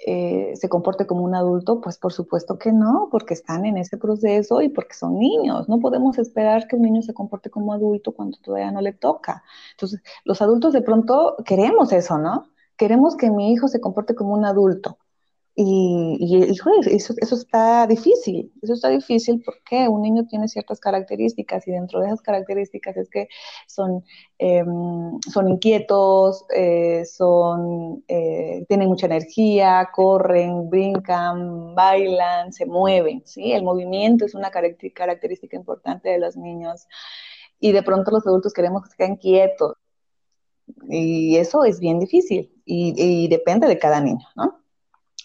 eh, 0.07 0.53
se 0.57 0.69
comporte 0.69 1.07
como 1.07 1.23
un 1.25 1.35
adulto, 1.35 1.81
pues 1.81 1.99
por 1.99 2.13
supuesto 2.13 2.59
que 2.59 2.73
no, 2.73 3.09
porque 3.11 3.35
están 3.35 3.67
en 3.67 3.77
ese 3.79 3.97
proceso 3.99 4.63
y 4.63 4.69
porque 4.69 4.95
son 4.95 5.19
niños. 5.19 5.69
No 5.69 5.81
podemos 5.81 6.19
esperar 6.19 6.67
que 6.69 6.77
un 6.77 6.83
niño 6.83 7.03
se 7.03 7.15
comporte 7.15 7.51
como 7.51 7.73
adulto 7.73 8.13
cuando 8.13 8.39
todavía 8.39 8.71
no 8.71 8.81
le 8.81 8.93
toca. 8.93 9.43
Entonces, 9.73 10.01
los 10.25 10.41
adultos 10.43 10.73
de 10.73 10.83
pronto 10.83 11.37
queremos 11.45 11.93
eso, 11.93 12.19
¿no? 12.19 12.49
queremos 12.79 13.17
que 13.17 13.31
mi 13.31 13.53
hijo 13.53 13.69
se 13.69 13.81
comporte 13.81 14.15
como 14.15 14.33
un 14.35 14.47
adulto. 14.47 14.99
Y, 15.61 16.17
y 16.21 16.37
eso, 16.45 16.71
eso, 17.21 17.35
está 17.35 17.85
difícil, 17.89 18.53
eso 18.63 18.75
está 18.75 18.91
difícil 18.91 19.43
porque 19.45 19.89
un 19.89 20.03
niño 20.03 20.25
tiene 20.29 20.47
ciertas 20.47 20.79
características 20.79 21.67
y 21.67 21.73
dentro 21.73 21.99
de 21.99 22.07
esas 22.07 22.23
características 22.23 22.97
es 22.97 23.11
que 23.11 23.27
son, 23.67 24.05
em, 24.39 25.19
son 25.29 25.49
inquietos, 25.49 26.45
eh, 26.55 27.05
son, 27.07 28.05
eh, 28.07 28.65
tienen 28.69 28.89
mucha 28.89 29.07
energía, 29.07 29.89
corren, 29.93 30.71
brincan, 30.71 31.75
bailan, 31.75 32.53
se 32.53 32.65
mueven, 32.65 33.23
¿sí? 33.27 33.51
El 33.53 33.65
movimiento 33.65 34.27
es 34.27 34.37
una 34.37 34.53
característica 34.53 35.57
importante 35.57 36.09
de 36.09 36.21
los 36.21 36.37
niños 36.37 36.87
y 37.59 37.73
de 37.73 37.83
pronto 37.83 38.13
los 38.13 38.25
adultos 38.29 38.53
queremos 38.53 38.85
que 38.85 38.91
se 38.91 39.19
quietos, 39.19 39.75
y 40.89 41.37
eso 41.37 41.65
es 41.65 41.81
bien 41.81 41.99
difícil 41.99 42.53
y, 42.65 43.27
depende 43.29 43.67
de 43.67 43.79
cada 43.79 44.01
niño, 44.01 44.27
¿no? 44.37 44.68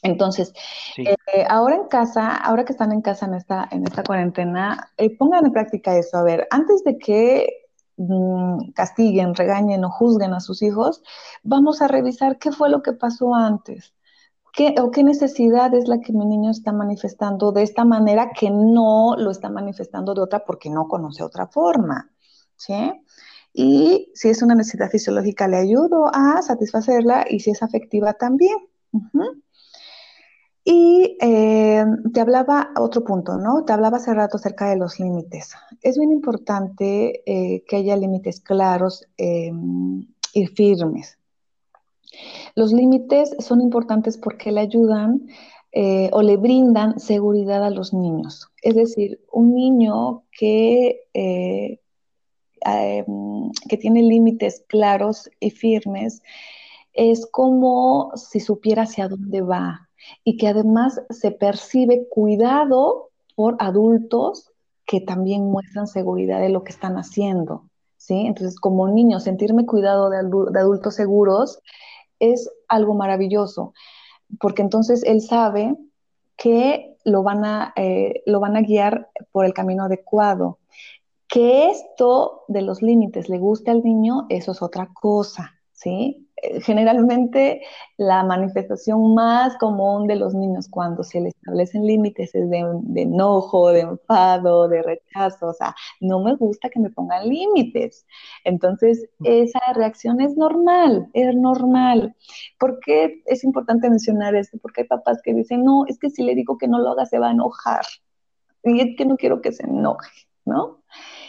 Entonces, 0.03 0.53
eh, 0.97 1.15
ahora 1.49 1.75
en 1.75 1.87
casa, 1.87 2.35
ahora 2.35 2.65
que 2.65 2.73
están 2.73 2.91
en 2.91 3.01
casa 3.01 3.25
en 3.25 3.33
esta, 3.35 3.67
en 3.71 3.87
esta 3.87 4.03
cuarentena, 4.03 4.91
eh, 4.97 5.15
pongan 5.17 5.45
en 5.45 5.53
práctica 5.53 5.97
eso. 5.97 6.17
A 6.17 6.23
ver, 6.23 6.47
antes 6.51 6.83
de 6.83 6.97
que 6.97 7.47
mm, 7.97 8.71
castiguen, 8.73 9.33
regañen 9.33 9.83
o 9.85 9.89
juzguen 9.89 10.33
a 10.33 10.41
sus 10.41 10.61
hijos, 10.61 11.01
vamos 11.41 11.81
a 11.81 11.87
revisar 11.87 12.37
qué 12.37 12.51
fue 12.51 12.69
lo 12.69 12.81
que 12.83 12.93
pasó 12.93 13.33
antes. 13.33 13.93
¿Qué, 14.53 14.75
o 14.79 14.91
qué 14.91 15.03
necesidad 15.03 15.73
es 15.73 15.87
la 15.87 15.99
que 15.99 16.13
mi 16.13 16.25
niño 16.25 16.51
está 16.51 16.71
manifestando 16.73 17.51
de 17.51 17.63
esta 17.63 17.85
manera 17.85 18.31
que 18.37 18.51
no 18.51 19.15
lo 19.17 19.31
está 19.31 19.49
manifestando 19.49 20.13
de 20.13 20.21
otra 20.21 20.45
porque 20.45 20.69
no 20.69 20.87
conoce 20.87 21.23
otra 21.23 21.47
forma? 21.47 22.11
¿Sí? 22.55 22.75
Y 23.53 24.11
si 24.13 24.29
es 24.29 24.41
una 24.41 24.53
necesidad 24.55 24.89
fisiológica, 24.89 25.47
le 25.47 25.57
ayudo 25.57 26.09
a 26.13 26.41
satisfacerla 26.41 27.25
y 27.29 27.39
si 27.39 27.51
es 27.51 27.63
afectiva 27.63 28.13
también. 28.13 28.57
Y 30.65 31.17
eh, 31.19 31.83
te 32.13 32.21
hablaba 32.21 32.71
otro 32.77 33.03
punto, 33.03 33.37
¿no? 33.37 33.65
Te 33.65 33.73
hablaba 33.73 33.97
hace 33.97 34.13
rato 34.13 34.37
acerca 34.37 34.69
de 34.69 34.77
los 34.77 34.97
límites. 34.97 35.53
Es 35.81 35.97
bien 35.97 36.11
importante 36.11 37.21
eh, 37.25 37.65
que 37.67 37.75
haya 37.75 37.97
límites 37.97 38.39
claros 38.39 39.05
em, 39.17 40.07
y 40.33 40.47
firmes. 40.47 41.17
Los 42.55 42.71
límites 42.71 43.35
son 43.39 43.59
importantes 43.59 44.17
porque 44.17 44.53
le 44.53 44.61
ayudan 44.61 45.27
eh, 45.73 46.09
o 46.13 46.21
le 46.21 46.37
brindan 46.37 46.97
seguridad 46.99 47.65
a 47.65 47.69
los 47.69 47.93
niños. 47.93 48.47
Es 48.61 48.75
decir, 48.75 49.19
un 49.31 49.53
niño 49.55 50.23
que, 50.31 51.01
que 51.13 51.79
tiene 53.77 54.03
límites 54.03 54.63
claros 54.67 55.29
y 55.41 55.49
firmes 55.49 56.21
es 56.93 57.25
como 57.25 58.11
si 58.15 58.39
supiera 58.39 58.83
hacia 58.83 59.07
dónde 59.07 59.41
va, 59.41 59.89
y 60.23 60.37
que 60.37 60.47
además 60.47 61.01
se 61.09 61.31
percibe 61.31 62.07
cuidado 62.09 63.09
por 63.35 63.55
adultos 63.59 64.51
que 64.85 65.01
también 65.01 65.45
muestran 65.45 65.87
seguridad 65.87 66.39
de 66.39 66.49
lo 66.49 66.63
que 66.63 66.71
están 66.71 66.95
haciendo. 66.97 67.69
¿sí? 67.97 68.25
Entonces, 68.25 68.59
como 68.59 68.87
niño, 68.87 69.19
sentirme 69.19 69.65
cuidado 69.65 70.09
de, 70.09 70.17
adultos 70.17 70.95
seguros 70.95 71.59
es 72.19 72.49
algo 72.67 72.93
maravilloso, 72.93 73.73
porque 74.39 74.61
entonces 74.61 75.03
él 75.03 75.21
sabe 75.21 75.75
que 76.37 76.95
lo 77.05 77.23
van 77.23 77.45
a, 77.45 77.73
eh, 77.75 78.23
lo 78.25 78.39
van 78.39 78.55
a 78.55 78.61
guiar 78.61 79.09
por 79.31 79.45
el 79.45 79.53
camino 79.53 79.85
adecuado. 79.85 80.59
Que 81.27 81.69
esto 81.69 82.43
de 82.47 82.61
los 82.61 82.81
límites 82.81 83.29
le 83.29 83.39
guste 83.39 83.71
al 83.71 83.83
niño, 83.83 84.25
eso 84.29 84.51
es 84.51 84.61
otra 84.61 84.89
cosa, 84.93 85.53
¿sí? 85.83 86.23
generalmente 86.61 87.61
la 87.97 88.23
manifestación 88.23 89.13
más 89.13 89.55
común 89.57 90.07
de 90.07 90.15
los 90.15 90.33
niños 90.33 90.67
cuando 90.69 91.03
se 91.03 91.21
les 91.21 91.33
establecen 91.35 91.85
límites 91.85 92.35
es 92.35 92.49
de, 92.49 93.01
enojo, 93.01 93.69
de 93.69 93.81
enfado, 93.81 94.67
de 94.67 94.81
rechazo, 94.81 95.47
o 95.47 95.53
sea, 95.53 95.75
no 96.01 96.21
me 96.21 96.35
gusta 96.35 96.69
que 96.69 96.79
me 96.79 96.89
pongan 96.89 97.29
límites. 97.29 98.05
Entonces, 98.43 99.07
esa 99.23 99.59
reacción 99.73 100.21
es 100.21 100.35
normal, 100.35 101.09
es 101.13 101.35
normal. 101.35 102.15
¿Por 102.59 102.79
qué 102.79 103.21
es 103.25 103.43
importante 103.43 103.89
mencionar 103.89 104.35
esto? 104.35 104.57
Porque 104.61 104.81
hay 104.81 104.87
papás 104.87 105.21
que 105.23 105.33
dicen, 105.33 105.63
no, 105.63 105.85
es 105.87 105.97
que 105.99 106.09
si 106.09 106.23
le 106.23 106.35
digo 106.35 106.57
que 106.57 106.67
no 106.67 106.79
lo 106.79 106.91
haga 106.91 107.05
se 107.05 107.19
va 107.19 107.29
a 107.29 107.31
enojar. 107.31 107.85
Y 108.63 108.79
es 108.79 108.97
que 108.97 109.05
no 109.05 109.17
quiero 109.17 109.41
que 109.41 109.51
se 109.51 109.63
enoje, 109.63 110.11
¿no? 110.45 110.83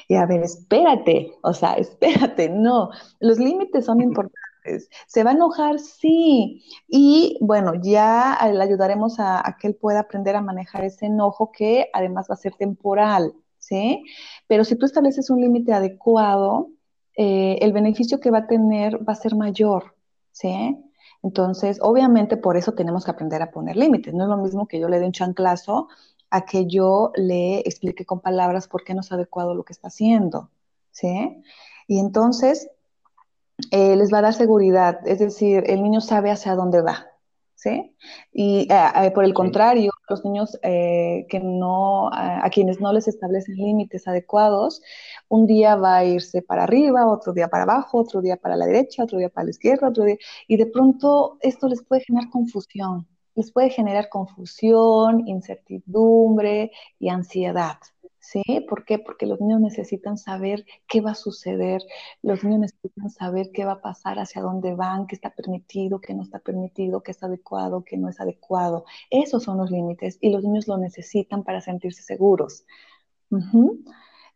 Y 0.09 0.17
a 0.17 0.27
ver, 0.27 0.43
espérate, 0.43 1.33
o 1.43 1.53
sea, 1.53 1.73
espérate, 1.75 2.49
no, 2.49 2.91
los 3.21 3.39
límites 3.39 3.87
son 3.87 4.01
importantes 4.01 4.43
¿Se 5.07 5.25
va 5.25 5.31
a 5.31 5.35
enojar? 5.35 5.79
Sí. 5.79 6.65
Y 6.89 7.39
bueno, 7.41 7.75
ya 7.83 8.39
le 8.53 8.62
ayudaremos 8.62 9.17
a, 9.19 9.57
que 9.61 9.69
él 9.69 9.75
pueda 9.75 10.01
aprender 10.01 10.37
a 10.37 10.41
manejar 10.41 10.85
ese 10.85 11.07
enojo 11.07 11.53
que 11.53 11.91
además 11.93 12.27
va 12.31 12.35
a 12.35 12.39
ser 12.39 12.55
temporal, 12.55 13.35
¿sí? 13.59 14.03
Pero 14.47 14.65
si 14.65 14.77
tú 14.77 14.87
estableces 14.87 15.31
un 15.31 15.41
límite 15.41 15.73
adecuado, 15.73 16.71
eh, 17.17 17.59
el 17.61 17.73
beneficio 17.73 18.21
que 18.21 18.31
va 18.31 18.39
a 18.39 18.47
tener 18.47 19.07
va 19.07 19.12
a 19.12 19.17
ser 19.17 19.35
mayor, 19.37 19.95
¿sí? 20.33 20.77
Entonces, 21.23 21.79
obviamente 21.81 22.37
por 22.37 22.57
eso 22.57 22.73
tenemos 22.73 23.05
que 23.05 23.11
aprender 23.11 23.43
a 23.43 23.51
poner 23.51 23.77
límites. 23.77 24.12
No 24.15 24.25
es 24.25 24.31
lo 24.31 24.37
mismo 24.37 24.67
que 24.67 24.79
yo 24.81 24.89
le 24.89 25.01
dé 25.01 25.07
un 25.07 25.12
chanclazo 25.12 25.89
a 26.31 26.45
que 26.45 26.67
yo 26.67 27.12
le 27.17 27.61
explique 27.61 28.05
con 28.05 28.21
palabras 28.21 28.69
por 28.69 28.85
qué 28.85 28.95
no 28.95 29.01
es 29.01 29.12
adecuado 29.12 29.55
lo 29.55 29.65
que 29.65 29.73
está 29.73 29.89
haciendo, 29.89 30.51
¿sí? 30.91 31.43
Y 31.87 31.99
entonces, 31.99 32.69
eh, 33.71 33.97
les 33.97 34.13
va 34.13 34.19
a 34.19 34.23
dar 34.23 34.35
seguridad, 34.35 35.07
es 35.07 35.21
decir, 35.21 35.65
el 35.67 35.83
niño 35.83 36.01
sabe 36.01 36.31
hacia 36.31 36.55
dónde 36.57 36.83
va, 36.83 37.07
¿sí? 37.55 37.97
Y 38.33 38.67
eh, 38.71 39.07
eh, 39.07 39.11
por 39.13 39.25
el 39.25 39.33
contrario, 39.33 39.93
los 40.09 40.25
niños 40.25 40.59
que 40.63 41.41
no, 41.43 42.11
a, 42.13 42.49
quienes 42.51 42.81
no 42.81 42.93
les 42.93 43.09
establecen 43.09 43.57
límites 43.57 44.09
adecuados, 44.09 44.83
un 45.29 45.47
día 45.47 45.77
va 45.77 45.99
a 45.99 46.05
irse 46.05 46.43
para 46.43 46.65
arriba, 46.65 47.07
otro 47.07 47.33
día 47.33 47.49
para 47.49 47.63
abajo, 47.63 47.99
otro 47.99 48.21
día 48.21 48.37
para 48.37 48.57
la 48.57 48.67
derecha, 48.67 49.05
otro 49.05 49.19
día 49.19 49.29
para 49.29 49.45
la 49.45 49.51
izquierda, 49.51 49.89
otro 49.89 50.05
día, 50.05 50.17
y 50.49 50.57
de 50.57 50.67
pronto 50.67 51.39
esto 51.41 51.69
les 51.69 51.83
puede 51.85 52.03
generar 52.03 52.31
confusión, 52.31 53.07
les 53.35 53.53
puede 53.53 53.71
generar 53.71 54.09
confusión, 54.09 55.27
incertidumbre 55.29 56.73
y 56.99 57.09
ansiedad. 57.09 57.79
¿Sí? 58.25 58.43
¿Por 58.68 58.87
qué? 58.87 58.99
Porque 58.99 59.27
los 59.27 59.39
niños 59.41 59.61
necesitan 59.61 60.16
saber 60.16 60.64
qué 60.89 61.03
va 61.03 61.11
a 61.11 61.14
suceder, 61.14 61.83
los 62.22 62.43
niños 62.43 62.61
necesitan 62.61 63.11
saber 63.11 63.51
qué 63.53 63.66
va 63.66 63.72
a 63.72 63.83
pasar, 63.83 64.18
hacia 64.18 64.41
dónde 64.41 64.75
van, 64.75 65.07
qué 65.07 65.14
está 65.14 65.31
permitido, 65.31 66.01
qué 66.01 66.14
no 66.14 66.22
está 66.22 66.39
permitido, 66.39 67.03
qué 67.03 67.11
es 67.11 67.22
adecuado, 67.22 67.85
qué 67.85 67.99
no 67.99 68.09
es 68.09 68.20
adecuado. 68.20 68.87
Esos 69.11 69.43
son 69.43 69.59
los 69.59 69.70
límites 69.70 70.16
y 70.22 70.31
los 70.31 70.43
niños 70.43 70.66
lo 70.68 70.79
necesitan 70.79 71.45
para 71.45 71.61
sentirse 71.61 72.03
seguros. 72.03 72.64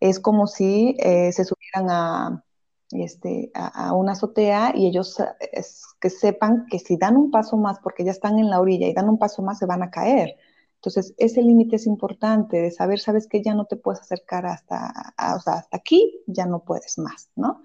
Es 0.01 0.21
como 0.21 0.47
si 0.47 0.95
eh, 0.99 1.33
se 1.33 1.45
subieran 1.45 1.89
a, 1.91 2.45
este, 2.91 3.51
a, 3.55 3.95
una 3.95 4.13
azotea 4.13 4.73
y 4.75 4.87
ellos 4.87 5.19
eh, 5.21 5.63
que 6.01 6.11
sepan 6.11 6.67
que 6.71 6.79
si 6.79 6.99
dan 6.99 7.17
un 7.17 7.31
paso 7.31 7.57
más, 7.57 7.79
porque 7.81 8.05
ya 8.05 8.11
están 8.11 8.39
en 8.39 8.51
la 8.51 8.61
orilla 8.61 8.87
y 8.87 8.93
dan 8.93 9.09
un 9.09 9.19
paso 9.19 9.43
más, 9.43 9.59
se 9.59 9.67
van 9.67 9.83
a 9.83 9.91
caer. 9.91 10.37
Entonces, 10.79 11.13
ese 11.19 11.43
límite 11.43 11.77
es 11.77 11.87
importante 11.87 12.57
de 12.57 12.71
saber, 12.71 13.01
sabes 13.01 13.27
que 13.27 13.43
ya 13.43 13.53
no 13.53 13.65
te 13.65 13.75
puedes 13.75 14.01
acercar 14.01 14.47
hasta, 14.47 14.93
o 15.37 15.41
sea, 15.41 15.55
hasta 15.55 15.77
aquí, 15.77 16.21
ya 16.29 16.47
no 16.47 16.61
puedes 16.61 16.99
más, 16.99 17.31
¿no? 17.35 17.63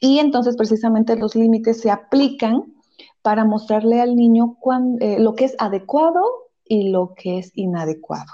Y 0.00 0.20
entonces, 0.20 0.56
precisamente 0.56 1.16
los 1.16 1.34
límites 1.34 1.80
se 1.80 1.90
aplican 1.90 2.72
para 3.20 3.44
mostrarle 3.44 4.00
al 4.00 4.14
niño 4.14 4.58
eh, 5.00 5.18
lo 5.18 5.34
que 5.34 5.46
es 5.46 5.56
adecuado 5.58 6.22
y 6.64 6.90
lo 6.90 7.14
que 7.14 7.38
es 7.38 7.50
inadecuado, 7.56 8.32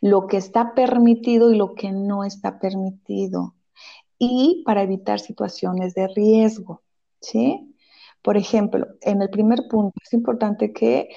lo 0.00 0.26
que 0.26 0.38
está 0.38 0.74
permitido 0.74 1.52
y 1.52 1.56
lo 1.56 1.74
que 1.74 1.92
no 1.92 2.24
está 2.24 2.60
permitido, 2.60 3.56
y 4.18 4.62
para 4.64 4.82
evitar 4.82 5.20
situaciones 5.20 5.92
de 5.92 6.08
riesgo, 6.08 6.82
¿sí? 7.20 7.74
Por 8.22 8.38
ejemplo, 8.38 8.86
en 9.02 9.20
el 9.20 9.28
primer 9.28 9.68
punto 9.68 9.98
es 10.02 10.12
importante 10.14 10.72
que 10.72 11.10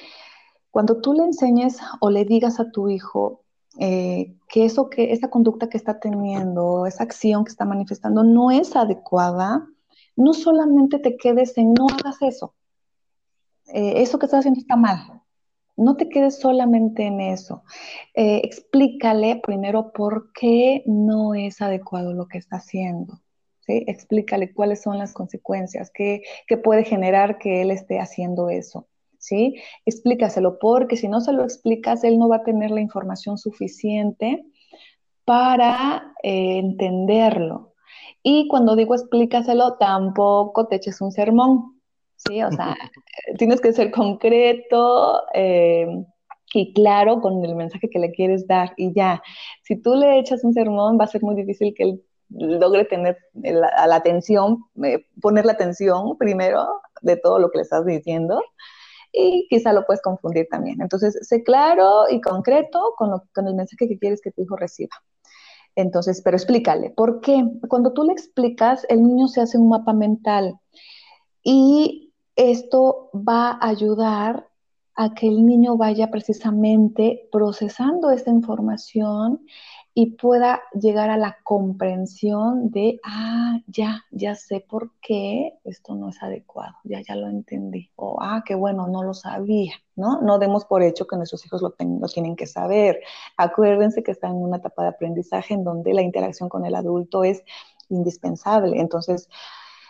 cuando 0.73 1.01
tú 1.01 1.13
le 1.13 1.23
enseñes 1.23 1.77
o 1.99 2.09
le 2.09 2.25
digas 2.25 2.59
a 2.59 2.71
tu 2.71 2.89
hijo 2.89 3.43
eh, 3.79 4.33
que 4.49 4.65
eso 4.65 4.89
que 4.89 5.13
esa 5.13 5.29
conducta 5.29 5.69
que 5.69 5.77
está 5.77 5.99
teniendo, 5.99 6.87
esa 6.87 7.03
acción 7.03 7.45
que 7.45 7.51
está 7.51 7.63
manifestando 7.63 8.23
no 8.23 8.49
es 8.49 8.75
adecuada, 8.75 9.67
no 10.15 10.33
solamente 10.33 10.97
te 10.97 11.15
quedes 11.15 11.55
en 11.59 11.75
no 11.75 11.85
hagas 11.93 12.19
eso. 12.23 12.55
Eh, 13.67 14.01
eso 14.01 14.17
que 14.17 14.25
estás 14.25 14.39
haciendo 14.39 14.61
está 14.61 14.75
mal. 14.75 15.21
No 15.77 15.95
te 15.95 16.09
quedes 16.09 16.39
solamente 16.39 17.03
en 17.03 17.21
eso. 17.21 17.63
Eh, 18.15 18.41
explícale 18.43 19.41
primero 19.43 19.91
por 19.91 20.33
qué 20.33 20.81
no 20.87 21.35
es 21.35 21.61
adecuado 21.61 22.13
lo 22.13 22.27
que 22.27 22.39
está 22.39 22.55
haciendo. 22.55 23.21
¿sí? 23.59 23.83
Explícale 23.85 24.51
cuáles 24.55 24.81
son 24.81 24.97
las 24.97 25.13
consecuencias, 25.13 25.91
qué 25.93 26.23
puede 26.63 26.83
generar 26.83 27.37
que 27.37 27.61
él 27.61 27.69
esté 27.69 27.99
haciendo 27.99 28.49
eso. 28.49 28.87
¿Sí? 29.23 29.55
Explícaselo, 29.85 30.59
porque 30.59 30.97
si 30.97 31.07
no 31.07 31.21
se 31.21 31.31
lo 31.31 31.43
explicas, 31.43 32.03
él 32.03 32.19
no 32.19 32.27
va 32.27 32.37
a 32.37 32.43
tener 32.43 32.71
la 32.71 32.81
información 32.81 33.37
suficiente 33.37 34.45
para 35.23 36.13
eh, 36.23 36.57
entenderlo. 36.57 37.73
Y 38.21 38.49
cuando 38.49 38.75
digo 38.75 38.93
explícaselo, 38.95 39.77
tampoco 39.77 40.67
te 40.67 40.75
eches 40.75 40.99
un 40.99 41.13
sermón, 41.13 41.79
¿sí? 42.17 42.43
O 42.43 42.51
sea, 42.51 42.75
tienes 43.37 43.61
que 43.61 43.71
ser 43.71 43.91
concreto 43.91 45.21
eh, 45.33 45.87
y 46.53 46.73
claro 46.73 47.21
con 47.21 47.43
el 47.45 47.55
mensaje 47.55 47.89
que 47.89 47.99
le 47.99 48.11
quieres 48.11 48.45
dar 48.45 48.73
y 48.75 48.93
ya. 48.93 49.23
Si 49.63 49.81
tú 49.81 49.95
le 49.95 50.19
echas 50.19 50.43
un 50.43 50.53
sermón, 50.53 50.97
va 50.99 51.05
a 51.05 51.07
ser 51.07 51.23
muy 51.23 51.35
difícil 51.35 51.73
que 51.73 51.83
él 51.83 52.03
logre 52.29 52.83
tener 52.83 53.17
la, 53.33 53.87
la 53.87 53.95
atención, 53.95 54.65
eh, 54.83 55.05
poner 55.21 55.45
la 55.45 55.53
atención 55.53 56.17
primero 56.17 56.67
de 57.01 57.15
todo 57.15 57.39
lo 57.39 57.49
que 57.51 57.59
le 57.59 57.63
estás 57.63 57.85
diciendo 57.85 58.41
y 59.13 59.47
quizá 59.49 59.71
lo 59.71 59.85
puedes 59.85 60.01
confundir 60.01 60.47
también. 60.49 60.81
Entonces, 60.81 61.17
sé 61.21 61.43
claro 61.43 62.09
y 62.09 62.19
concreto 62.19 62.93
con, 62.97 63.21
con 63.33 63.47
el 63.47 63.55
mensaje 63.55 63.87
que 63.87 63.99
quieres 63.99 64.21
que 64.21 64.31
tu 64.31 64.41
hijo 64.41 64.57
reciba. 64.57 64.95
Entonces, 65.75 66.21
pero 66.23 66.35
explícale, 66.35 66.89
¿por 66.91 67.21
qué? 67.21 67.43
Cuando 67.69 67.93
tú 67.93 68.03
le 68.03 68.13
explicas, 68.13 68.85
el 68.89 69.03
niño 69.03 69.27
se 69.27 69.41
hace 69.41 69.57
un 69.57 69.69
mapa 69.69 69.93
mental 69.93 70.59
y 71.43 72.13
esto 72.35 73.09
va 73.13 73.51
a 73.51 73.69
ayudar 73.69 74.47
a 74.95 75.13
que 75.13 75.27
el 75.27 75.45
niño 75.45 75.77
vaya 75.77 76.11
precisamente 76.11 77.27
procesando 77.31 78.11
esta 78.11 78.29
información 78.29 79.45
y 79.95 80.11
pueda 80.17 80.61
llegar 80.73 81.11
a 81.11 81.17
la 81.17 81.37
comprensión 81.43 82.71
de, 82.71 82.99
ah, 83.03 83.59
ya, 83.67 84.03
ya 84.09 84.33
sé 84.33 84.59
por 84.59 84.91
qué 85.01 85.59
esto 85.63 85.93
no 85.93 86.09
es 86.09 86.21
adecuado, 86.23 86.73
ya, 86.83 87.01
ya 87.01 87.15
lo 87.15 87.27
entendí, 87.27 87.91
o, 87.95 88.17
ah, 88.19 88.43
qué 88.45 88.55
bueno, 88.55 88.87
no 88.87 89.03
lo 89.03 89.13
sabía, 89.13 89.73
¿no? 89.95 90.19
No 90.21 90.39
demos 90.39 90.65
por 90.65 90.81
hecho 90.81 91.05
que 91.05 91.15
nuestros 91.15 91.45
hijos 91.45 91.61
lo, 91.61 91.75
lo 91.77 92.07
tienen 92.07 92.35
que 92.35 92.47
saber. 92.47 93.01
Acuérdense 93.37 94.01
que 94.01 94.11
están 94.11 94.31
en 94.31 94.37
una 94.37 94.57
etapa 94.57 94.81
de 94.81 94.89
aprendizaje 94.89 95.53
en 95.53 95.63
donde 95.63 95.93
la 95.93 96.01
interacción 96.01 96.49
con 96.49 96.65
el 96.65 96.73
adulto 96.73 97.23
es 97.23 97.43
indispensable. 97.89 98.79
Entonces, 98.79 99.29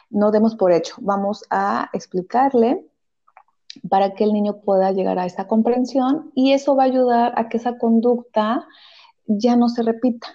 no 0.10 0.32
demos 0.32 0.56
por 0.56 0.74
hecho, 0.74 0.95
vamos 0.99 1.45
a 1.49 1.89
explicarle 1.93 2.86
para 3.89 4.14
que 4.14 4.26
el 4.26 4.34
niño 4.34 4.62
pueda 4.62 4.91
llegar 4.91 5.18
a 5.18 5.26
esa 5.26 5.47
comprensión 5.47 6.32
y 6.36 6.51
eso 6.51 6.76
va 6.76 6.84
a 6.84 6.88
ayudar 6.88 7.34
a 7.38 7.49
que 7.49 7.58
esa 7.58 7.78
conducta 7.78 8.68
ya 9.26 9.55
no 9.55 9.69
se 9.69 9.84
repita, 9.84 10.28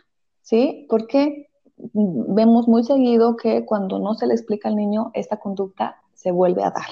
¿sí? 0.43 0.87
Porque 0.89 1.49
vemos 1.77 2.69
muy 2.69 2.85
seguido 2.85 3.37
que 3.37 3.65
cuando 3.65 3.99
no 3.99 4.15
se 4.15 4.27
le 4.27 4.35
explica 4.35 4.69
al 4.69 4.77
niño, 4.77 5.11
esta 5.15 5.39
conducta 5.39 5.97
se 6.15 6.33
vuelve 6.33 6.63
a 6.63 6.71
dar. 6.71 6.89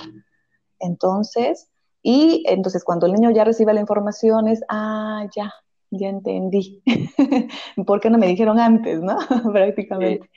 Entonces, 0.78 1.68
y 2.02 2.44
entonces 2.46 2.84
cuando 2.84 3.06
el 3.06 3.12
niño 3.12 3.30
ya 3.30 3.44
recibe 3.44 3.74
la 3.74 3.80
información 3.80 4.48
es, 4.48 4.62
ah, 4.68 5.26
ya, 5.34 5.52
ya 5.90 6.08
entendí. 6.08 6.82
¿Por 7.86 8.00
qué 8.00 8.10
no 8.10 8.18
me 8.18 8.28
dijeron 8.28 8.60
antes, 8.60 9.00
no? 9.00 9.18
Prácticamente. 9.52 10.30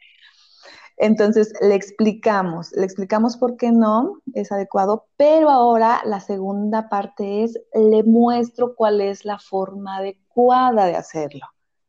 Entonces 1.01 1.53
le 1.61 1.75
explicamos, 1.75 2.73
le 2.73 2.83
explicamos 2.83 3.37
por 3.37 3.55
qué 3.55 3.71
no 3.71 4.19
es 4.33 4.51
adecuado, 4.51 5.05
pero 5.15 5.49
ahora 5.49 6.01
la 6.03 6.19
segunda 6.19 6.89
parte 6.89 7.45
es, 7.45 7.57
le 7.73 8.03
muestro 8.03 8.75
cuál 8.75 8.99
es 8.99 9.23
la 9.23 9.39
forma 9.39 9.97
adecuada 9.97 10.87
de 10.87 10.97
hacerlo. 10.97 11.45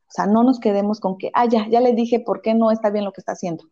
O 0.08 0.12
sea, 0.12 0.26
no 0.26 0.44
nos 0.44 0.61
quedemos 0.61 1.00
con 1.00 1.18
que, 1.18 1.32
ah, 1.34 1.46
ya, 1.46 1.66
ya 1.68 1.80
le 1.80 1.92
dije 1.92 2.20
por 2.20 2.40
qué 2.40 2.54
no 2.54 2.70
está 2.70 2.90
bien 2.90 3.04
lo 3.04 3.12
que 3.12 3.20
está 3.20 3.32
haciendo, 3.32 3.64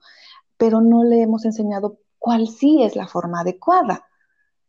pero 0.56 0.80
no 0.80 1.04
le 1.04 1.22
hemos 1.22 1.44
enseñado 1.44 2.00
cuál 2.18 2.48
sí 2.48 2.82
es 2.82 2.96
la 2.96 3.06
forma 3.06 3.40
adecuada. 3.40 4.04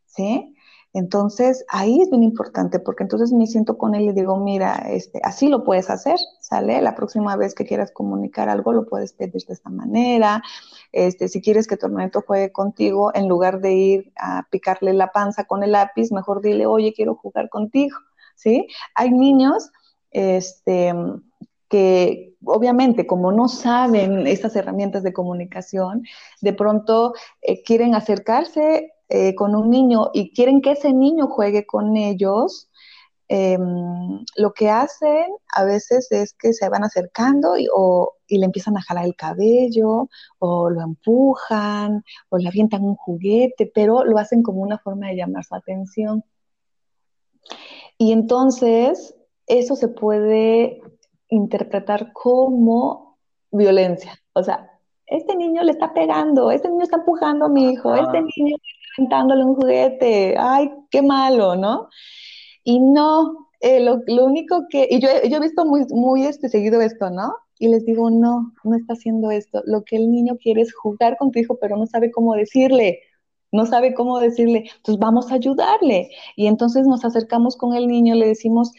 ¿Sí? 0.05 0.55
Entonces, 0.93 1.65
ahí 1.69 2.01
es 2.01 2.09
bien 2.09 2.23
importante 2.23 2.79
porque 2.79 3.03
entonces 3.03 3.31
me 3.31 3.45
siento 3.45 3.77
con 3.77 3.93
él 3.93 4.05
y 4.05 4.13
digo, 4.13 4.37
mira, 4.37 4.87
este, 4.89 5.19
así 5.23 5.47
lo 5.47 5.63
puedes 5.63 5.89
hacer, 5.89 6.17
¿sale? 6.39 6.81
La 6.81 6.95
próxima 6.95 7.35
vez 7.35 7.53
que 7.53 7.65
quieras 7.65 7.91
comunicar 7.91 8.49
algo, 8.49 8.73
lo 8.73 8.87
puedes 8.87 9.13
pedir 9.13 9.45
de 9.45 9.53
esta 9.53 9.69
manera. 9.69 10.41
Este, 10.91 11.27
si 11.27 11.41
quieres 11.41 11.67
que 11.67 11.77
tu 11.77 11.85
hermanito 11.85 12.23
juegue 12.25 12.51
contigo, 12.51 13.11
en 13.13 13.27
lugar 13.27 13.61
de 13.61 13.73
ir 13.73 14.13
a 14.15 14.47
picarle 14.49 14.93
la 14.93 15.11
panza 15.11 15.43
con 15.43 15.61
el 15.61 15.73
lápiz, 15.73 16.11
mejor 16.11 16.41
dile, 16.41 16.65
oye, 16.65 16.91
quiero 16.93 17.15
jugar 17.15 17.49
contigo, 17.49 17.97
¿sí? 18.35 18.67
Hay 18.95 19.11
niños, 19.11 19.69
este, 20.09 20.91
que 21.69 22.35
obviamente 22.43 23.05
como 23.05 23.31
no 23.31 23.47
saben 23.47 24.25
estas 24.25 24.55
herramientas 24.55 25.03
de 25.03 25.13
comunicación, 25.13 26.03
de 26.41 26.53
pronto 26.53 27.13
eh, 27.41 27.61
quieren 27.63 27.93
acercarse 27.93 28.91
eh, 29.09 29.33
con 29.35 29.55
un 29.55 29.69
niño 29.69 30.11
y 30.13 30.33
quieren 30.33 30.61
que 30.61 30.71
ese 30.71 30.93
niño 30.93 31.27
juegue 31.27 31.65
con 31.65 31.97
ellos, 31.97 32.69
em, 33.27 34.23
lo 34.35 34.53
que 34.53 34.69
hacen 34.69 35.25
a 35.55 35.63
veces 35.63 36.11
es 36.11 36.33
que 36.33 36.53
se 36.53 36.69
van 36.69 36.83
acercando 36.83 37.57
y, 37.57 37.67
o, 37.73 38.13
y 38.27 38.37
le 38.37 38.45
empiezan 38.45 38.77
a 38.77 38.81
jalar 38.81 39.05
el 39.05 39.15
cabello, 39.15 40.09
o 40.39 40.69
lo 40.69 40.81
empujan, 40.81 42.03
o 42.29 42.37
le 42.37 42.47
avientan 42.47 42.83
un 42.83 42.95
juguete, 42.95 43.71
pero 43.73 44.03
lo 44.03 44.17
hacen 44.19 44.43
como 44.43 44.61
una 44.61 44.77
forma 44.79 45.07
de 45.07 45.15
llamar 45.17 45.43
su 45.43 45.55
atención. 45.55 46.23
Y 47.97 48.11
entonces 48.11 49.15
eso 49.47 49.75
se 49.75 49.87
puede 49.87 50.81
interpretar 51.29 52.13
como 52.13 53.17
violencia. 53.51 54.13
O 54.33 54.43
sea, 54.43 54.69
este 55.07 55.35
niño 55.35 55.63
le 55.63 55.71
está 55.71 55.93
pegando, 55.93 56.51
este 56.51 56.69
niño 56.69 56.83
está 56.83 56.97
empujando 56.97 57.45
a 57.45 57.49
mi 57.49 57.71
hijo, 57.71 57.95
este 57.95 58.21
niño 58.21 58.55
aventándole 58.97 59.43
un 59.43 59.55
juguete, 59.55 60.35
ay, 60.37 60.71
qué 60.89 61.01
malo, 61.01 61.55
¿no? 61.55 61.89
Y 62.63 62.79
no, 62.79 63.49
eh, 63.61 63.79
lo, 63.81 64.25
único 64.25 64.65
que, 64.69 64.87
y 64.89 64.99
yo, 64.99 65.09
he 65.09 65.39
visto 65.39 65.65
muy, 65.65 65.85
muy 65.89 66.25
este, 66.25 66.49
seguido 66.49 66.81
esto, 66.81 67.09
¿no? 67.09 67.33
Y 67.59 67.67
les 67.67 67.85
digo, 67.85 68.09
no, 68.09 68.53
no 68.63 68.75
está 68.75 68.93
haciendo 68.93 69.31
esto. 69.31 69.61
Lo 69.65 69.83
que 69.83 69.97
el 69.97 70.09
niño 70.09 70.37
quiere 70.37 70.61
es 70.61 70.73
jugar 70.73 71.17
con 71.17 71.31
tu 71.31 71.39
hijo, 71.39 71.57
pero 71.59 71.75
no 71.75 71.85
sabe 71.85 72.11
cómo 72.11 72.35
decirle, 72.35 72.99
no 73.51 73.65
sabe 73.65 73.93
cómo 73.93 74.19
decirle. 74.19 74.65
Entonces 74.77 74.99
vamos 74.99 75.31
a 75.31 75.35
ayudarle. 75.35 76.09
Y 76.35 76.47
entonces 76.47 76.87
nos 76.87 77.03
acercamos 77.03 77.57
con 77.57 77.75
el 77.75 77.87
niño, 77.87 78.15
le 78.15 78.27
decimos, 78.27 78.71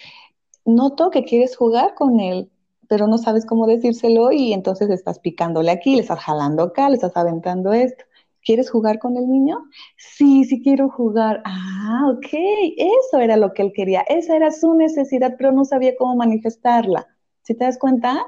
noto 0.64 1.11
que 1.11 1.24
quieres 1.24 1.56
jugar 1.56 1.94
con 1.94 2.20
él, 2.20 2.50
pero 2.88 3.06
no 3.06 3.18
sabes 3.18 3.46
cómo 3.46 3.66
decírselo 3.66 4.32
y 4.32 4.52
entonces 4.52 4.90
estás 4.90 5.18
picándole 5.18 5.70
aquí, 5.70 5.94
le 5.94 6.02
estás 6.02 6.20
jalando 6.20 6.64
acá, 6.64 6.88
le 6.88 6.96
estás 6.96 7.16
aventando 7.16 7.72
esto. 7.72 8.04
¿Quieres 8.45 8.70
jugar 8.70 8.99
con 8.99 9.16
el 9.16 9.28
niño? 9.28 9.59
Sí, 9.97 10.45
sí 10.45 10.62
quiero 10.62 10.88
jugar. 10.88 11.43
Ah, 11.45 12.11
ok, 12.14 12.28
eso 12.32 13.18
era 13.20 13.36
lo 13.36 13.53
que 13.53 13.62
él 13.62 13.72
quería, 13.74 14.01
esa 14.03 14.36
era 14.36 14.51
su 14.51 14.74
necesidad, 14.74 15.34
pero 15.36 15.53
no 15.53 15.64
sabía 15.64 15.95
cómo 15.97 16.16
manifestarla. 16.16 17.07
¿Sí 17.43 17.55
te 17.55 17.64
das 17.64 17.78
cuenta? 17.78 18.24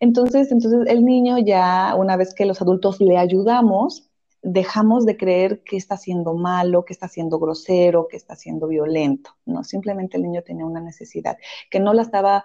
Entonces, 0.00 0.50
entonces 0.50 0.86
el 0.86 1.04
niño 1.04 1.38
ya, 1.38 1.94
una 1.96 2.16
vez 2.16 2.34
que 2.34 2.46
los 2.46 2.60
adultos 2.60 3.00
le 3.00 3.16
ayudamos, 3.16 4.10
dejamos 4.42 5.06
de 5.06 5.16
creer 5.16 5.62
que 5.64 5.76
está 5.76 5.96
siendo 5.96 6.34
malo, 6.34 6.84
que 6.84 6.92
está 6.92 7.08
siendo 7.08 7.38
grosero, 7.38 8.08
que 8.08 8.16
está 8.16 8.36
siendo 8.36 8.68
violento. 8.68 9.30
No, 9.46 9.64
simplemente 9.64 10.18
el 10.18 10.24
niño 10.24 10.42
tenía 10.42 10.66
una 10.66 10.80
necesidad 10.80 11.38
que 11.70 11.80
no 11.80 11.94
la 11.94 12.02
estaba 12.02 12.44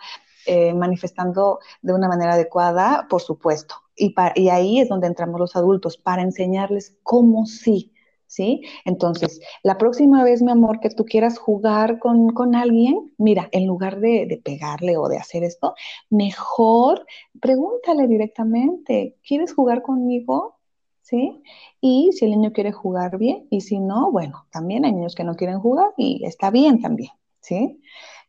eh, 0.51 0.73
manifestando 0.73 1.59
de 1.83 1.93
una 1.93 2.07
manera 2.07 2.33
adecuada, 2.33 3.05
por 3.07 3.21
supuesto. 3.21 3.75
Y, 3.95 4.15
ahí 4.49 4.79
es 4.79 4.89
donde 4.89 5.05
entramos 5.05 5.39
los 5.39 5.55
adultos, 5.55 5.95
para 5.97 6.23
enseñarles 6.23 6.97
cómo 7.03 7.45
sí, 7.45 7.93
¿sí? 8.25 8.63
Entonces, 8.83 9.41
la 9.61 9.77
próxima 9.77 10.23
vez, 10.23 10.41
mi 10.41 10.51
amor, 10.51 10.79
que 10.79 10.89
tú 10.89 11.05
quieras 11.05 11.37
jugar 11.37 11.99
con, 11.99 12.55
alguien, 12.55 13.13
mira, 13.19 13.47
en 13.51 13.67
lugar 13.67 13.99
de, 13.99 14.25
de, 14.25 14.37
pegarle 14.43 14.97
o 14.97 15.07
de 15.07 15.19
hacer 15.19 15.43
esto, 15.43 15.75
mejor 16.09 17.05
pregúntale 17.39 18.07
directamente, 18.07 19.17
¿quieres 19.23 19.53
jugar 19.53 19.83
conmigo? 19.83 20.55
¿Sí? 21.01 21.43
Y 21.79 22.09
si 22.13 22.25
el 22.25 22.31
niño 22.31 22.53
quiere 22.53 22.71
jugar 22.71 23.19
bien, 23.19 23.45
y 23.51 23.61
si 23.61 23.79
no, 23.79 24.11
bueno, 24.11 24.47
también 24.51 24.83
hay 24.83 24.93
niños 24.93 25.13
que 25.13 25.23
no 25.23 25.35
quieren 25.35 25.59
jugar 25.59 25.93
y 25.95 26.25
está 26.25 26.49
bien 26.49 26.81
también, 26.81 27.11
¿sí? 27.39 27.79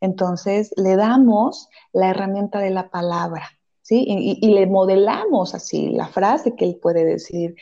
Entonces, 0.00 0.72
le 0.76 0.96
damos 0.96 1.68
la 1.92 2.10
herramienta 2.10 2.58
de 2.58 2.70
la 2.70 2.88
palabra, 2.90 3.50
¿sí? 3.82 4.04
Y, 4.06 4.54
le 4.54 4.66
modelamos 4.66 5.54
así 5.54 5.90
la 5.90 6.06
frase 6.06 6.56
que 6.56 6.64
él 6.64 6.76
puede 6.80 7.04
decir, 7.04 7.56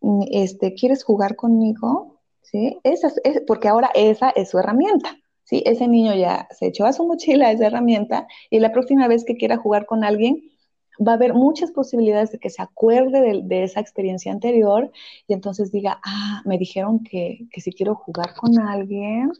mm, 0.00 0.22
este, 0.30 0.74
¿quieres 0.74 1.04
jugar 1.04 1.36
conmigo? 1.36 2.20
¿Sí? 2.42 2.78
Esa 2.84 3.12
es, 3.24 3.42
porque 3.46 3.68
ahora 3.68 3.90
esa 3.94 4.30
es 4.30 4.50
su 4.50 4.58
herramienta, 4.58 5.16
¿sí? 5.44 5.62
Ese 5.66 5.88
niño 5.88 6.14
ya 6.14 6.48
se 6.50 6.66
echó 6.66 6.86
a 6.86 6.92
su 6.92 7.06
mochila 7.06 7.50
esa 7.50 7.66
herramienta 7.66 8.26
y 8.50 8.60
la 8.60 8.72
próxima 8.72 9.08
vez 9.08 9.24
que 9.24 9.36
quiera 9.36 9.56
jugar 9.56 9.84
con 9.86 10.04
alguien, 10.04 10.42
va 11.00 11.12
a 11.12 11.14
haber 11.16 11.34
muchas 11.34 11.70
posibilidades 11.70 12.32
de 12.32 12.38
que 12.38 12.50
se 12.50 12.62
acuerde 12.62 13.42
de, 13.42 13.64
esa 13.64 13.80
experiencia 13.80 14.32
anterior 14.32 14.90
y 15.26 15.34
entonces 15.34 15.72
diga, 15.72 16.00
ah, 16.04 16.42
me 16.44 16.58
dijeron 16.58 17.02
que, 17.02 17.46
que, 17.50 17.60
si 17.60 17.72
quiero 17.72 17.94
jugar 17.94 18.34
con 18.34 18.58
alguien, 18.58 19.30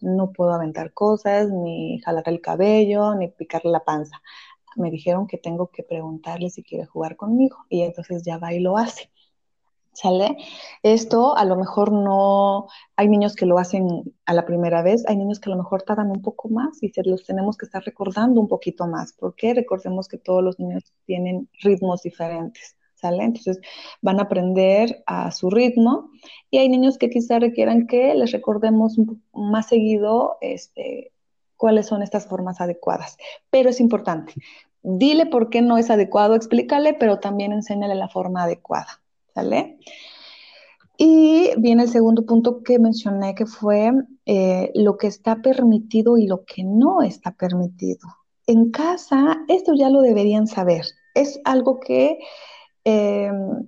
no 0.00 0.32
puedo 0.32 0.52
aventar 0.52 0.92
cosas, 0.92 1.50
ni 1.50 2.00
jalar 2.00 2.24
el 2.26 2.40
cabello, 2.40 3.14
ni 3.14 3.28
picarle 3.28 3.70
la 3.70 3.84
panza. 3.84 4.20
Me 4.76 4.90
dijeron 4.90 5.26
que 5.26 5.38
tengo 5.38 5.70
que 5.70 5.82
preguntarle 5.82 6.50
si 6.50 6.62
quiere 6.62 6.84
jugar 6.86 7.16
conmigo 7.16 7.56
y 7.70 7.82
entonces 7.82 8.22
ya 8.24 8.38
va 8.38 8.52
y 8.52 8.60
lo 8.60 8.76
hace. 8.76 9.10
¿Sale? 9.96 10.36
Esto 10.82 11.34
a 11.38 11.46
lo 11.46 11.56
mejor 11.56 11.90
no, 11.90 12.66
hay 12.96 13.08
niños 13.08 13.34
que 13.34 13.46
lo 13.46 13.58
hacen 13.58 14.14
a 14.26 14.34
la 14.34 14.44
primera 14.44 14.82
vez, 14.82 15.02
hay 15.08 15.16
niños 15.16 15.40
que 15.40 15.48
a 15.48 15.54
lo 15.54 15.62
mejor 15.62 15.84
tardan 15.84 16.10
un 16.10 16.20
poco 16.20 16.50
más 16.50 16.82
y 16.82 16.90
se 16.90 17.02
los 17.02 17.24
tenemos 17.24 17.56
que 17.56 17.64
estar 17.64 17.82
recordando 17.82 18.38
un 18.38 18.46
poquito 18.46 18.86
más, 18.86 19.14
porque 19.14 19.54
recordemos 19.54 20.06
que 20.06 20.18
todos 20.18 20.44
los 20.44 20.60
niños 20.60 20.84
tienen 21.06 21.48
ritmos 21.62 22.02
diferentes, 22.02 22.76
¿sale? 22.94 23.24
Entonces 23.24 23.58
van 24.02 24.20
a 24.20 24.24
aprender 24.24 25.02
a 25.06 25.30
su 25.32 25.48
ritmo 25.48 26.10
y 26.50 26.58
hay 26.58 26.68
niños 26.68 26.98
que 26.98 27.08
quizá 27.08 27.38
requieran 27.38 27.86
que 27.86 28.14
les 28.14 28.32
recordemos 28.32 28.96
más 29.32 29.68
seguido 29.68 30.36
este, 30.42 31.10
cuáles 31.56 31.86
son 31.86 32.02
estas 32.02 32.26
formas 32.26 32.60
adecuadas, 32.60 33.16
pero 33.48 33.70
es 33.70 33.80
importante. 33.80 34.34
Dile 34.82 35.24
por 35.24 35.48
qué 35.48 35.62
no 35.62 35.78
es 35.78 35.88
adecuado, 35.88 36.34
explícale, 36.34 36.92
pero 36.92 37.18
también 37.18 37.52
enséñale 37.52 37.94
la 37.94 38.08
forma 38.08 38.42
adecuada. 38.42 39.00
Y 40.98 41.50
viene 41.58 41.82
el 41.82 41.88
segundo 41.90 42.24
punto 42.24 42.62
que 42.62 42.78
mencioné, 42.78 43.34
que 43.34 43.46
fue 43.46 43.92
eh, 44.24 44.70
lo 44.74 44.96
que 44.96 45.08
está 45.08 45.36
permitido 45.42 46.16
y 46.16 46.26
lo 46.26 46.44
que 46.44 46.64
no 46.64 47.02
está 47.02 47.32
permitido. 47.32 48.08
En 48.46 48.70
casa, 48.70 49.44
esto 49.48 49.74
ya 49.74 49.90
lo 49.90 50.00
deberían 50.00 50.46
saber. 50.46 50.84
Es 51.14 51.40
algo 51.44 51.80
que, 51.80 52.18
em, 52.84 53.66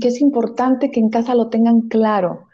que 0.00 0.08
es 0.08 0.20
importante 0.20 0.90
que 0.90 1.00
en 1.00 1.08
casa 1.08 1.34
lo 1.34 1.48
tengan 1.48 1.82
claro. 1.82 2.48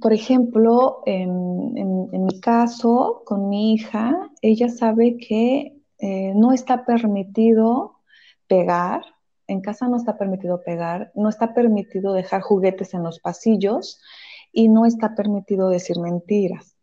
Por 0.00 0.12
ejemplo, 0.12 1.02
en, 1.06 1.74
mi 2.10 2.40
caso, 2.40 3.22
con 3.26 3.48
mi 3.48 3.74
hija, 3.74 4.30
ella 4.40 4.68
sabe 4.68 5.16
que 5.18 5.76
eh, 5.98 6.32
no 6.34 6.52
está 6.52 6.84
permitido 6.84 8.00
pegar, 8.48 9.02
en 9.46 9.60
casa 9.60 9.88
no 9.88 9.96
está 9.96 10.16
permitido 10.16 10.62
pegar, 10.62 11.12
no 11.14 11.28
está 11.28 11.54
permitido 11.54 12.12
dejar 12.12 12.40
juguetes 12.40 12.94
en 12.94 13.02
los 13.02 13.20
pasillos 13.20 14.00
y 14.52 14.68
no 14.68 14.86
está 14.86 15.14
permitido 15.14 15.68
decir 15.68 15.98
mentiras. 15.98 16.76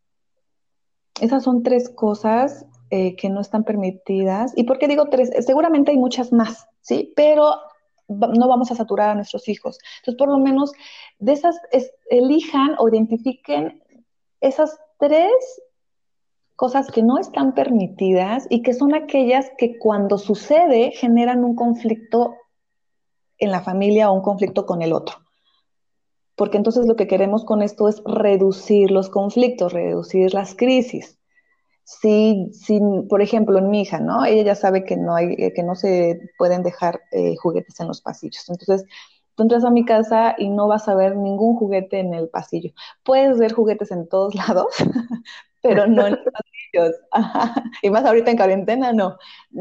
Esas 1.19 1.43
son 1.43 1.63
tres 1.63 1.89
cosas 1.89 2.65
eh, 2.89 3.15
que 3.15 3.29
no 3.29 3.41
están 3.41 3.63
permitidas. 3.63 4.53
¿Y 4.55 4.63
por 4.63 4.77
qué 4.77 4.87
digo 4.87 5.07
tres? 5.09 5.31
Seguramente 5.45 5.91
hay 5.91 5.97
muchas 5.97 6.31
más, 6.31 6.67
¿sí? 6.81 7.13
Pero 7.15 7.55
no 8.07 8.47
vamos 8.47 8.71
a 8.71 8.75
saturar 8.75 9.09
a 9.09 9.15
nuestros 9.15 9.47
hijos. 9.47 9.79
Entonces, 9.99 10.17
por 10.17 10.29
lo 10.29 10.39
menos 10.39 10.73
de 11.19 11.33
esas, 11.33 11.55
elijan 12.09 12.75
o 12.77 12.89
identifiquen 12.89 13.81
esas 14.41 14.77
tres 14.99 15.31
cosas 16.55 16.91
que 16.91 17.01
no 17.01 17.17
están 17.17 17.53
permitidas 17.53 18.45
y 18.49 18.61
que 18.61 18.73
son 18.73 18.93
aquellas 18.93 19.49
que 19.57 19.79
cuando 19.79 20.17
sucede 20.17 20.91
generan 20.91 21.43
un 21.43 21.55
conflicto 21.55 22.35
en 23.41 23.51
la 23.51 23.61
familia 23.61 24.09
o 24.09 24.13
un 24.13 24.21
conflicto 24.21 24.65
con 24.65 24.81
el 24.81 24.93
otro. 24.93 25.17
Porque 26.35 26.57
entonces 26.57 26.87
lo 26.87 26.95
que 26.95 27.07
queremos 27.07 27.43
con 27.43 27.61
esto 27.61 27.89
es 27.89 28.01
reducir 28.05 28.89
los 28.89 29.09
conflictos, 29.09 29.73
reducir 29.73 30.33
las 30.33 30.55
crisis. 30.55 31.19
Si, 31.83 32.49
si, 32.53 32.79
por 33.09 33.21
ejemplo, 33.21 33.57
en 33.57 33.69
mi 33.69 33.81
hija, 33.81 33.99
¿no? 33.99 34.23
Ella 34.23 34.43
ya 34.43 34.55
sabe 34.55 34.85
que 34.85 34.95
no, 34.95 35.15
hay, 35.15 35.35
que 35.35 35.63
no 35.63 35.75
se 35.75 36.21
pueden 36.37 36.63
dejar 36.63 37.01
eh, 37.11 37.35
juguetes 37.35 37.79
en 37.79 37.87
los 37.87 38.01
pasillos. 38.01 38.47
Entonces, 38.47 38.85
tú 39.35 39.43
entras 39.43 39.65
a 39.65 39.71
mi 39.71 39.83
casa 39.83 40.35
y 40.37 40.49
no 40.49 40.67
vas 40.67 40.87
a 40.87 40.95
ver 40.95 41.17
ningún 41.17 41.57
juguete 41.57 41.99
en 41.99 42.13
el 42.13 42.29
pasillo. 42.29 42.71
Puedes 43.03 43.37
ver 43.37 43.51
juguetes 43.53 43.91
en 43.91 44.07
todos 44.07 44.35
lados, 44.47 44.73
pero 45.61 45.87
no 45.87 46.07
en 46.07 46.13
los 46.13 46.33
pasillos. 46.33 46.95
Y 47.81 47.89
más 47.89 48.05
ahorita 48.05 48.31
en 48.31 48.37
cuarentena, 48.37 48.93
no. 48.93 49.17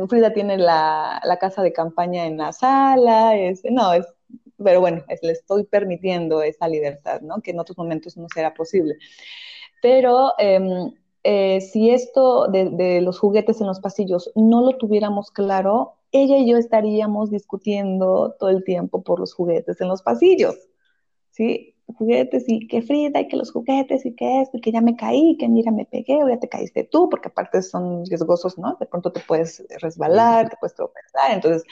Frida 0.09 0.33
tiene 0.33 0.59
la, 0.59 1.21
casa 1.41 1.63
de 1.63 1.73
campaña 1.73 2.27
en 2.27 2.39
la 2.39 2.53
sala, 2.53 3.37
es, 3.37 3.63
no, 3.71 3.93
es, 3.93 4.07
pero 4.63 4.81
bueno, 4.81 5.03
le 5.23 5.33
estoy 5.33 5.65
permitiendo 5.65 6.43
esa 6.43 6.69
libertad, 6.69 7.21
¿no? 7.21 7.41
Que 7.41 7.53
en 7.53 7.61
otros 7.61 7.79
momentos 7.79 8.17
no 8.17 8.27
será 8.33 8.55
posible. 8.55 8.97
Pero 9.83 10.33
em, 10.39 10.93
eh, 11.25 11.61
si 11.61 11.91
esto 11.91 12.49
de, 12.49 12.71
de, 12.71 13.01
los 13.01 13.19
juguetes 13.19 13.61
en 13.61 13.67
los 13.67 13.81
pasillos 13.81 14.31
no 14.35 14.63
lo 14.63 14.77
tuviéramos 14.77 15.31
claro, 15.31 15.97
ella 16.13 16.37
y 16.37 16.51
yo 16.51 16.57
estaríamos 16.57 17.31
discutiendo 17.31 18.37
todo 18.39 18.51
el 18.51 18.65
tiempo 18.65 19.03
por 19.03 19.21
los 19.21 19.33
juguetes 19.35 19.81
en 19.81 19.89
los 19.89 20.03
pasillos, 20.03 20.57
¿sí? 21.31 21.77
Juguetes 21.93 22.45
y 22.47 22.67
que 22.67 22.83
Frida 22.83 23.21
y 23.21 23.29
que 23.29 23.37
los 23.37 23.53
juguetes 23.53 24.05
y 24.07 24.15
que 24.15 24.43
esto 24.43 24.59
y 24.59 24.61
que 24.61 24.73
ya 24.73 24.81
me 24.81 24.97
caí, 24.97 25.37
que 25.39 25.49
mira 25.49 25.71
me 25.73 25.85
pegué 25.85 26.23
o 26.23 26.29
ya 26.29 26.39
te 26.39 26.49
caíste 26.49 26.85
tú, 26.85 27.09
porque 27.09 27.29
aparte 27.29 27.63
son 27.63 28.05
riesgosos, 28.07 28.59
¿no? 28.59 28.77
De 28.81 28.87
pronto 28.87 29.13
te 29.13 29.21
puedes 29.21 29.65
resbalar, 29.81 30.51
te 30.51 30.57
puedes 30.59 30.75
tropezar, 30.75 31.33
entonces... 31.33 31.65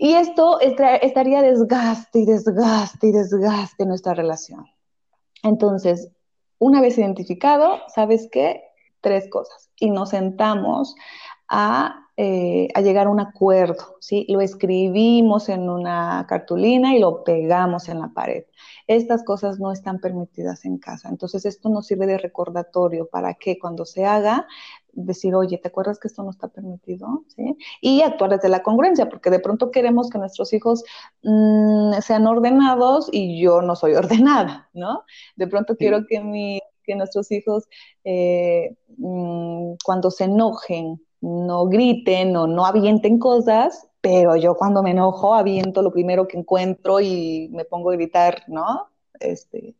Y 0.00 0.14
esto 0.14 0.60
estaría 0.60 1.42
desgaste 1.42 2.20
y 2.20 2.24
desgaste 2.24 3.08
y 3.08 3.12
desgaste 3.12 3.82
en 3.82 3.88
nuestra 3.88 4.14
relación. 4.14 4.64
Entonces, 5.42 6.12
una 6.58 6.80
vez 6.80 6.98
identificado, 6.98 7.80
¿sabes 7.92 8.28
qué? 8.30 8.62
Tres 9.00 9.28
cosas. 9.28 9.70
Y 9.76 9.90
nos 9.90 10.10
sentamos 10.10 10.94
a 11.48 12.07
eh, 12.20 12.66
a 12.74 12.80
llegar 12.80 13.06
a 13.06 13.10
un 13.10 13.20
acuerdo, 13.20 13.96
¿sí? 14.00 14.26
Lo 14.28 14.40
escribimos 14.40 15.48
en 15.48 15.70
una 15.70 16.26
cartulina 16.28 16.96
y 16.96 16.98
lo 16.98 17.22
pegamos 17.22 17.88
en 17.88 18.00
la 18.00 18.08
pared. 18.08 18.42
Estas 18.88 19.22
cosas 19.22 19.60
no 19.60 19.70
están 19.70 20.00
permitidas 20.00 20.64
en 20.64 20.78
casa. 20.78 21.10
Entonces, 21.10 21.44
esto 21.46 21.68
nos 21.68 21.86
sirve 21.86 22.08
de 22.08 22.18
recordatorio 22.18 23.06
para 23.08 23.34
que 23.34 23.56
cuando 23.60 23.84
se 23.84 24.04
haga, 24.04 24.48
decir, 24.92 25.32
oye, 25.36 25.58
¿te 25.58 25.68
acuerdas 25.68 26.00
que 26.00 26.08
esto 26.08 26.24
no 26.24 26.30
está 26.30 26.48
permitido? 26.48 27.24
¿Sí? 27.36 27.56
Y 27.80 28.02
actuar 28.02 28.30
desde 28.30 28.48
la 28.48 28.64
congruencia, 28.64 29.08
porque 29.08 29.30
de 29.30 29.38
pronto 29.38 29.70
queremos 29.70 30.10
que 30.10 30.18
nuestros 30.18 30.52
hijos 30.52 30.82
mm, 31.22 32.00
sean 32.02 32.26
ordenados 32.26 33.08
y 33.12 33.40
yo 33.40 33.62
no 33.62 33.76
soy 33.76 33.94
ordenada, 33.94 34.68
¿no? 34.72 35.04
De 35.36 35.46
pronto 35.46 35.76
quiero 35.76 36.04
que, 36.08 36.20
mi, 36.20 36.60
que 36.82 36.96
nuestros 36.96 37.30
hijos, 37.30 37.68
eh, 38.02 38.74
mm, 38.96 39.74
cuando 39.84 40.10
se 40.10 40.24
enojen, 40.24 41.00
no 41.20 41.66
griten 41.66 42.36
o 42.36 42.46
no 42.46 42.64
avienten 42.66 43.18
cosas, 43.18 43.88
pero 44.00 44.36
yo 44.36 44.56
cuando 44.56 44.82
me 44.82 44.92
enojo 44.92 45.34
aviento 45.34 45.82
lo 45.82 45.92
primero 45.92 46.28
que 46.28 46.38
encuentro 46.38 47.00
y 47.00 47.48
me 47.52 47.64
pongo 47.64 47.90
a 47.90 47.96
gritar, 47.96 48.44
¿no? 48.46 48.88
Este, 49.20 49.74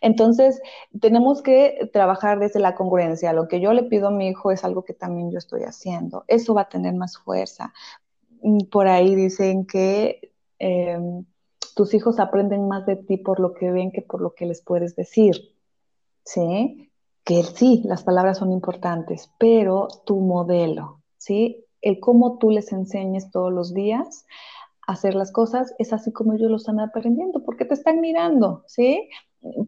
entonces, 0.00 0.60
tenemos 1.00 1.42
que 1.42 1.90
trabajar 1.92 2.38
desde 2.38 2.60
la 2.60 2.74
congruencia. 2.74 3.32
Lo 3.32 3.48
que 3.48 3.60
yo 3.60 3.72
le 3.72 3.84
pido 3.84 4.08
a 4.08 4.10
mi 4.10 4.28
hijo 4.28 4.50
es 4.50 4.64
algo 4.64 4.84
que 4.84 4.94
también 4.94 5.30
yo 5.30 5.38
estoy 5.38 5.62
haciendo. 5.62 6.24
Eso 6.28 6.54
va 6.54 6.62
a 6.62 6.68
tener 6.68 6.94
más 6.94 7.18
fuerza. 7.18 7.72
Mm, 8.42 8.66
por 8.70 8.88
ahí 8.88 9.14
dicen 9.14 9.66
que 9.66 10.32
em, 10.58 11.24
tus 11.74 11.94
hijos 11.94 12.18
aprenden 12.18 12.68
más 12.68 12.86
de 12.86 12.96
ti 12.96 13.16
por 13.16 13.40
lo 13.40 13.54
que 13.54 13.70
ven 13.70 13.92
que 13.92 14.02
por 14.02 14.20
lo 14.20 14.34
que 14.34 14.46
les 14.46 14.62
puedes 14.62 14.96
decir. 14.96 15.54
¿Sí? 16.24 16.87
Que 17.28 17.42
sí, 17.44 17.82
las 17.84 18.04
palabras 18.04 18.38
son 18.38 18.52
importantes, 18.52 19.30
pero 19.36 19.88
tu 20.06 20.16
modelo, 20.16 21.02
¿sí? 21.18 21.66
El 21.82 22.00
cómo 22.00 22.38
tú 22.38 22.48
les 22.48 22.72
enseñes 22.72 23.30
todos 23.30 23.52
los 23.52 23.74
días 23.74 24.24
a 24.86 24.92
hacer 24.92 25.14
las 25.14 25.30
cosas 25.30 25.74
es 25.78 25.92
así 25.92 26.10
como 26.10 26.32
ellos 26.32 26.50
lo 26.50 26.56
están 26.56 26.80
aprendiendo, 26.80 27.44
porque 27.44 27.66
te 27.66 27.74
están 27.74 28.00
mirando, 28.00 28.64
¿sí? 28.66 29.10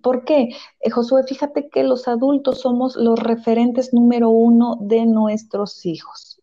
¿Por 0.02 0.24
qué? 0.24 0.48
Eh, 0.80 0.88
Josué, 0.90 1.22
fíjate 1.24 1.68
que 1.68 1.82
los 1.82 2.08
adultos 2.08 2.62
somos 2.62 2.96
los 2.96 3.18
referentes 3.18 3.92
número 3.92 4.30
uno 4.30 4.78
de 4.80 5.04
nuestros 5.04 5.84
hijos. 5.84 6.40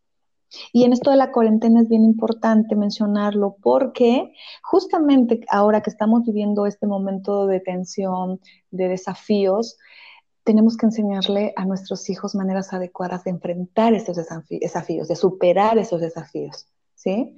Y 0.72 0.84
en 0.84 0.94
esto 0.94 1.10
de 1.10 1.18
la 1.18 1.32
cuarentena 1.32 1.82
es 1.82 1.90
bien 1.90 2.06
importante 2.06 2.76
mencionarlo 2.76 3.58
porque 3.64 4.34
justamente 4.62 5.42
ahora 5.50 5.82
que 5.82 5.90
estamos 5.90 6.22
viviendo 6.28 6.68
este 6.68 6.86
momento 6.86 7.48
de 7.48 7.60
tensión, 7.60 8.40
de 8.70 8.88
desafíos, 8.88 9.78
tenemos 10.48 10.78
que 10.78 10.86
enseñarle 10.86 11.52
a 11.58 11.66
nuestros 11.66 12.10
hijos 12.10 12.34
maneras 12.34 12.72
adecuadas 12.72 13.26
de 13.26 13.32
enfrentar 13.32 13.94
estos 13.94 14.16
desafíos, 14.16 15.10
de 15.10 15.16
superar 15.18 15.78
esos 15.78 16.00
desafíos, 16.00 16.68
¿sí? 16.96 17.36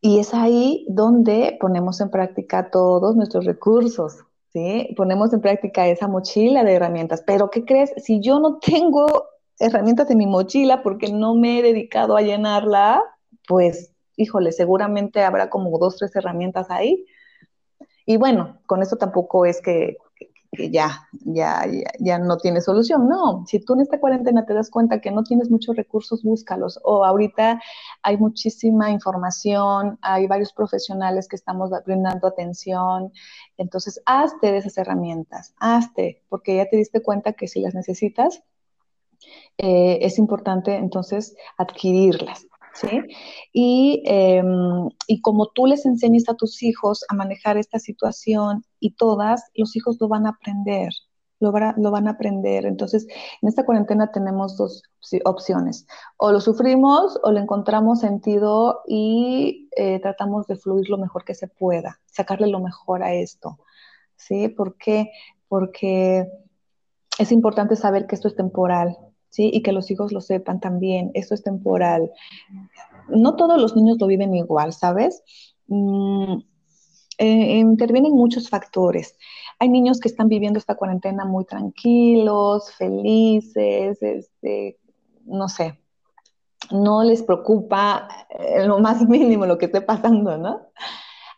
Y 0.00 0.20
es 0.20 0.32
ahí 0.32 0.86
donde 0.88 1.58
ponemos 1.60 2.00
en 2.00 2.10
práctica 2.10 2.70
todos 2.70 3.16
nuestros 3.16 3.44
recursos, 3.44 4.18
¿sí? 4.52 4.94
Ponemos 4.96 5.32
en 5.32 5.40
práctica 5.40 5.88
esa 5.88 6.06
mochila 6.06 6.62
de 6.62 6.74
herramientas. 6.74 7.24
Pero, 7.26 7.50
¿qué 7.50 7.64
crees? 7.64 7.92
Si 7.96 8.20
yo 8.20 8.38
no 8.38 8.60
tengo 8.60 9.06
herramientas 9.58 10.08
en 10.08 10.18
mi 10.18 10.26
mochila 10.26 10.84
porque 10.84 11.12
no 11.12 11.34
me 11.34 11.58
he 11.58 11.62
dedicado 11.62 12.16
a 12.16 12.22
llenarla, 12.22 13.02
pues, 13.48 13.90
híjole, 14.14 14.52
seguramente 14.52 15.24
habrá 15.24 15.50
como 15.50 15.76
dos, 15.76 15.96
tres 15.96 16.14
herramientas 16.14 16.70
ahí. 16.70 17.04
Y 18.06 18.16
bueno, 18.16 18.60
con 18.66 18.80
eso 18.80 18.94
tampoco 18.94 19.44
es 19.44 19.60
que 19.60 19.96
que 20.52 20.70
ya, 20.70 21.08
ya, 21.24 21.64
ya, 21.98 22.18
no 22.18 22.36
tiene 22.36 22.60
solución. 22.60 23.08
No, 23.08 23.44
si 23.46 23.58
tú 23.60 23.72
en 23.74 23.80
esta 23.80 23.98
cuarentena 23.98 24.44
te 24.44 24.52
das 24.52 24.70
cuenta 24.70 25.00
que 25.00 25.10
no 25.10 25.24
tienes 25.24 25.50
muchos 25.50 25.74
recursos, 25.76 26.22
búscalos. 26.22 26.78
O 26.84 27.04
ahorita 27.04 27.60
hay 28.02 28.18
muchísima 28.18 28.90
información, 28.90 29.98
hay 30.02 30.26
varios 30.26 30.52
profesionales 30.52 31.26
que 31.26 31.36
estamos 31.36 31.70
brindando 31.86 32.28
atención. 32.28 33.12
Entonces, 33.56 34.02
hazte 34.04 34.52
de 34.52 34.58
esas 34.58 34.76
herramientas, 34.76 35.54
hazte, 35.58 36.22
porque 36.28 36.56
ya 36.56 36.68
te 36.68 36.76
diste 36.76 37.02
cuenta 37.02 37.32
que 37.32 37.48
si 37.48 37.60
las 37.60 37.74
necesitas, 37.74 38.42
eh, 39.56 39.98
es 40.02 40.18
importante 40.18 40.76
entonces 40.76 41.34
adquirirlas. 41.56 42.46
¿Sí? 42.74 43.00
Em, 43.54 44.88
y, 45.06 45.20
como 45.20 45.48
tú 45.48 45.66
les 45.66 45.86
enseñas 45.86 46.28
a 46.28 46.34
tus 46.34 46.62
hijos 46.62 47.04
a 47.08 47.14
manejar 47.14 47.56
esta 47.56 47.78
situación 47.78 48.64
y 48.80 48.94
todas, 48.94 49.50
los 49.54 49.76
hijos 49.76 49.98
lo 50.00 50.08
van 50.08 50.26
a 50.26 50.30
aprender, 50.30 50.90
lo, 51.40 51.52
lo 51.76 51.90
van 51.90 52.08
a 52.08 52.12
aprender. 52.12 52.66
Entonces, 52.66 53.06
en 53.40 53.48
esta 53.48 53.64
cuarentena 53.64 54.10
tenemos 54.12 54.56
dos 54.56 54.82
opciones. 55.24 55.86
O 56.16 56.32
lo 56.32 56.40
sufrimos 56.40 57.18
o 57.22 57.32
le 57.32 57.40
encontramos 57.40 58.00
sentido 58.00 58.82
y 58.86 59.68
eh, 59.76 60.00
tratamos 60.00 60.46
de 60.46 60.56
fluir 60.56 60.88
lo 60.88 60.98
mejor 60.98 61.24
que 61.24 61.34
se 61.34 61.48
pueda, 61.48 62.00
sacarle 62.06 62.46
lo 62.46 62.60
mejor 62.60 63.02
a 63.02 63.14
esto, 63.14 63.58
¿sí? 64.16 64.48
¿Por 64.48 64.76
qué? 64.76 65.10
Porque 65.48 66.28
es 67.18 67.32
importante 67.32 67.76
saber 67.76 68.06
que 68.06 68.14
esto 68.14 68.28
es 68.28 68.36
temporal, 68.36 68.96
¿sí? 69.32 69.50
Y 69.52 69.62
que 69.62 69.72
los 69.72 69.90
hijos 69.90 70.12
lo 70.12 70.20
sepan 70.20 70.60
también, 70.60 71.10
esto 71.14 71.34
es 71.34 71.42
temporal. 71.42 72.10
No 73.08 73.34
todos 73.34 73.60
los 73.60 73.74
niños 73.74 73.96
lo 73.98 74.06
viven 74.06 74.34
igual, 74.34 74.74
¿sabes? 74.74 75.22
Mm, 75.68 76.36
eh, 77.18 77.58
intervienen 77.58 78.12
muchos 78.12 78.50
factores. 78.50 79.16
Hay 79.58 79.70
niños 79.70 80.00
que 80.00 80.08
están 80.08 80.28
viviendo 80.28 80.58
esta 80.58 80.74
cuarentena 80.74 81.24
muy 81.24 81.46
tranquilos, 81.46 82.72
felices, 82.74 84.02
este, 84.02 84.78
no 85.24 85.48
sé, 85.48 85.80
no 86.70 87.02
les 87.02 87.22
preocupa 87.22 88.08
eh, 88.28 88.66
lo 88.66 88.80
más 88.80 89.08
mínimo 89.08 89.46
lo 89.46 89.56
que 89.56 89.66
esté 89.66 89.80
pasando, 89.80 90.36
¿no? 90.36 90.60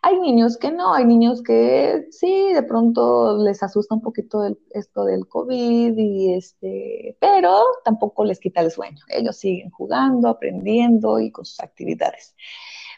Hay 0.07 0.21
niños 0.21 0.59
que 0.59 0.71
no, 0.71 0.93
hay 0.93 1.07
niños 1.07 1.43
que 1.43 2.09
sí, 2.11 2.53
de 2.53 2.63
pronto 2.63 3.39
les 3.39 3.63
asusta 3.63 3.95
un 3.95 4.03
poquito 4.03 4.43
esto 4.73 5.07
del 5.07 5.27
COVID, 5.27 5.97
y 5.97 6.35
este, 6.35 7.17
pero 7.21 7.63
tampoco 7.87 8.23
les 8.27 8.39
quita 8.39 8.61
el 8.61 8.71
sueño. 8.71 9.03
Ellos 9.09 9.39
siguen 9.39 9.71
jugando, 9.71 10.29
aprendiendo 10.29 11.19
y 11.21 11.31
con 11.31 11.47
sus 11.47 11.59
actividades. 11.61 12.37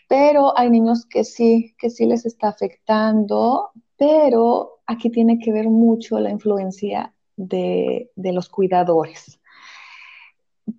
Pero 0.08 0.58
hay 0.58 0.68
niños 0.68 1.06
que 1.06 1.22
sí, 1.22 1.76
que 1.78 1.90
sí 1.90 2.06
les 2.06 2.26
está 2.26 2.48
afectando, 2.48 3.70
pero 3.96 4.80
aquí 4.84 5.08
tiene 5.08 5.38
que 5.38 5.52
ver 5.52 5.68
mucho 5.68 6.18
la 6.18 6.30
influencia 6.30 7.14
de, 7.36 8.10
de 8.16 8.32
los 8.32 8.48
cuidadores. 8.48 9.38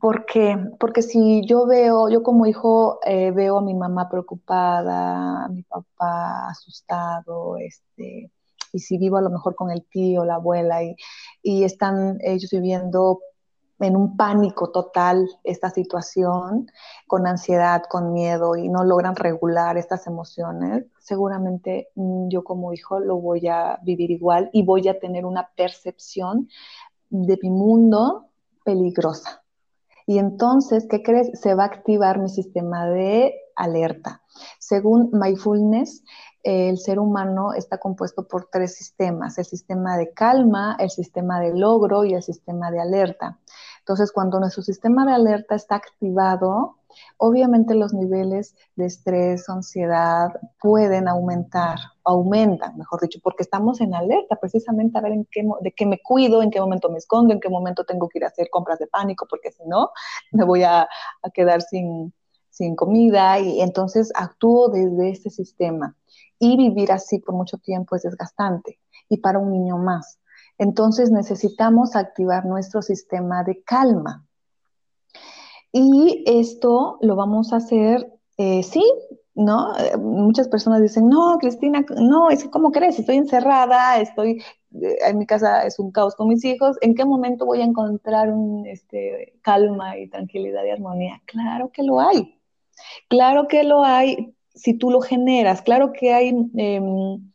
¿Por 0.01 0.25
qué? 0.25 0.57
Porque 0.79 1.01
si 1.01 1.45
yo 1.45 1.65
veo, 1.65 2.09
yo 2.09 2.21
como 2.21 2.45
hijo 2.45 2.99
eh, 3.05 3.31
veo 3.31 3.57
a 3.57 3.61
mi 3.61 3.73
mamá 3.73 4.09
preocupada, 4.09 5.45
a 5.45 5.47
mi 5.49 5.63
papá 5.63 6.49
asustado, 6.49 7.57
este, 7.57 8.29
y 8.73 8.79
si 8.79 8.97
vivo 8.97 9.17
a 9.17 9.21
lo 9.21 9.29
mejor 9.29 9.55
con 9.55 9.71
el 9.71 9.85
tío, 9.85 10.25
la 10.25 10.35
abuela, 10.35 10.83
y, 10.83 10.95
y 11.41 11.63
están 11.63 12.17
ellos 12.21 12.51
viviendo 12.51 13.21
en 13.79 13.95
un 13.95 14.17
pánico 14.17 14.71
total 14.71 15.29
esta 15.43 15.69
situación, 15.69 16.67
con 17.07 17.27
ansiedad, 17.27 17.83
con 17.89 18.11
miedo 18.11 18.55
y 18.55 18.69
no 18.69 18.83
logran 18.83 19.15
regular 19.15 19.77
estas 19.77 20.07
emociones, 20.07 20.85
seguramente 20.99 21.89
mm, 21.95 22.27
yo 22.29 22.43
como 22.43 22.73
hijo 22.73 22.99
lo 22.99 23.17
voy 23.17 23.47
a 23.47 23.79
vivir 23.83 24.11
igual 24.11 24.49
y 24.51 24.63
voy 24.63 24.87
a 24.87 24.99
tener 24.99 25.25
una 25.25 25.49
percepción 25.55 26.49
de 27.09 27.39
mi 27.41 27.49
mundo 27.51 28.25
peligrosa. 28.65 29.43
Y 30.07 30.19
entonces, 30.19 30.87
¿qué 30.89 31.03
crees? 31.03 31.29
Se 31.39 31.53
va 31.53 31.63
a 31.63 31.67
activar 31.67 32.17
mi 32.17 32.29
sistema 32.29 32.87
de 32.87 33.35
alerta. 33.57 34.23
Según 34.57 35.09
Mindfulness, 35.11 36.01
el 36.43 36.77
ser 36.77 36.97
humano 36.97 37.53
está 37.53 37.77
compuesto 37.77 38.25
por 38.25 38.47
tres 38.49 38.73
sistemas, 38.75 39.37
el 39.37 39.43
sistema 39.43 39.97
de 39.97 40.13
calma, 40.13 40.77
el 40.79 40.89
sistema 40.89 41.41
de 41.41 41.53
logro 41.53 42.05
y 42.05 42.13
el 42.13 42.23
sistema 42.23 42.71
de 42.71 42.79
alerta. 42.79 43.37
Entonces, 43.79 44.13
cuando 44.13 44.39
nuestro 44.39 44.63
sistema 44.63 45.05
de 45.05 45.11
alerta 45.11 45.55
está 45.55 45.75
activado, 45.75 46.76
obviamente 47.17 47.75
los 47.75 47.93
niveles 47.93 48.55
de 48.75 48.85
estrés, 48.85 49.49
ansiedad 49.49 50.29
pueden 50.59 51.07
aumentar, 51.07 51.77
aumentan, 52.03 52.77
mejor 52.77 53.01
dicho, 53.01 53.19
porque 53.23 53.43
estamos 53.43 53.81
en 53.81 53.93
alerta 53.93 54.35
precisamente 54.35 54.97
a 54.97 55.01
ver 55.01 55.13
en 55.13 55.27
qué, 55.31 55.47
de 55.61 55.71
qué 55.71 55.85
me 55.85 55.99
cuido, 56.01 56.41
en 56.41 56.51
qué 56.51 56.59
momento 56.59 56.89
me 56.89 56.97
escondo, 56.97 57.33
en 57.33 57.39
qué 57.39 57.49
momento 57.49 57.83
tengo 57.85 58.07
que 58.09 58.19
ir 58.19 58.25
a 58.25 58.27
hacer 58.27 58.49
compras 58.49 58.79
de 58.79 58.87
pánico, 58.87 59.25
porque 59.29 59.51
si 59.51 59.63
no, 59.65 59.91
me 60.31 60.43
voy 60.43 60.63
a, 60.63 60.87
quedar 61.33 61.61
sin, 61.61 62.13
sin 62.49 62.75
comida 62.75 63.39
y 63.39 63.61
entonces 63.61 64.11
actúo 64.15 64.69
desde 64.69 65.09
ese 65.09 65.29
sistema. 65.29 65.95
Y 66.39 66.55
vivir 66.55 66.91
así 66.91 67.19
por 67.19 67.35
mucho 67.35 67.57
tiempo 67.57 67.95
es 67.95 68.03
desgastante 68.03 68.79
y 69.09 69.17
para 69.17 69.39
un 69.39 69.51
niño 69.51 69.77
más. 69.77 70.19
Entonces 70.57 71.11
necesitamos 71.11 71.95
activar 71.95 72.45
nuestro 72.45 72.81
sistema 72.81 73.43
de 73.43 73.61
calma. 73.63 74.26
Y 75.71 76.23
esto 76.25 76.97
lo 77.01 77.15
vamos 77.15 77.53
a 77.53 77.57
hacer, 77.57 78.11
eh, 78.37 78.63
sí, 78.63 78.83
¿no? 79.35 79.73
muchas 79.99 80.47
personas 80.47 80.81
dicen, 80.81 81.09
no, 81.09 81.37
Cristina, 81.39 81.85
no, 81.95 82.29
es 82.29 82.43
que, 82.43 82.49
¿cómo 82.49 82.71
crees? 82.71 82.97
Estoy 82.97 83.17
encerrada, 83.17 83.99
estoy, 83.99 84.43
eh, 84.81 84.97
en 85.07 85.17
mi 85.19 85.25
casa 85.25 85.65
es 85.65 85.77
un 85.79 85.91
caos 85.91 86.15
con 86.15 86.29
mis 86.29 86.43
hijos, 86.45 86.77
¿en 86.81 86.95
qué 86.95 87.05
momento 87.05 87.45
voy 87.45 87.61
a 87.61 87.65
encontrar 87.65 88.31
un, 88.31 88.65
este, 88.65 89.37
calma 89.41 89.97
y 89.97 90.09
tranquilidad 90.09 90.63
y 90.65 90.71
armonía? 90.71 91.21
Claro 91.25 91.71
que 91.71 91.83
lo 91.83 91.99
hay, 91.99 92.39
claro 93.09 93.47
que 93.47 93.63
lo 93.63 93.83
hay 93.83 94.33
si 94.55 94.73
tú 94.73 94.89
lo 94.89 95.01
generas, 95.01 95.61
claro 95.61 95.93
que 95.93 96.13
hay... 96.13 96.29
Em, 96.55 97.31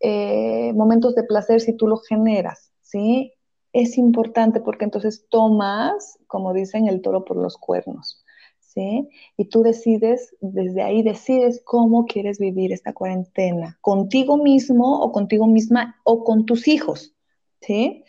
eh, 0.00 0.72
momentos 0.74 1.14
de 1.14 1.24
placer 1.24 1.60
si 1.60 1.76
tú 1.76 1.86
lo 1.86 1.98
generas, 1.98 2.72
¿sí? 2.80 3.34
Es 3.72 3.98
importante 3.98 4.60
porque 4.60 4.84
entonces 4.84 5.26
tomas, 5.28 6.18
como 6.26 6.52
dicen, 6.52 6.88
el 6.88 7.02
toro 7.02 7.24
por 7.24 7.36
los 7.36 7.56
cuernos, 7.56 8.24
¿sí? 8.58 9.08
Y 9.36 9.46
tú 9.46 9.62
decides, 9.62 10.34
desde 10.40 10.82
ahí 10.82 11.02
decides 11.02 11.62
cómo 11.64 12.06
quieres 12.06 12.38
vivir 12.38 12.72
esta 12.72 12.92
cuarentena, 12.92 13.78
contigo 13.80 14.36
mismo 14.36 15.00
o 15.00 15.12
contigo 15.12 15.46
misma 15.46 16.00
o 16.04 16.24
con 16.24 16.46
tus 16.46 16.68
hijos, 16.68 17.14
¿sí? 17.60 18.04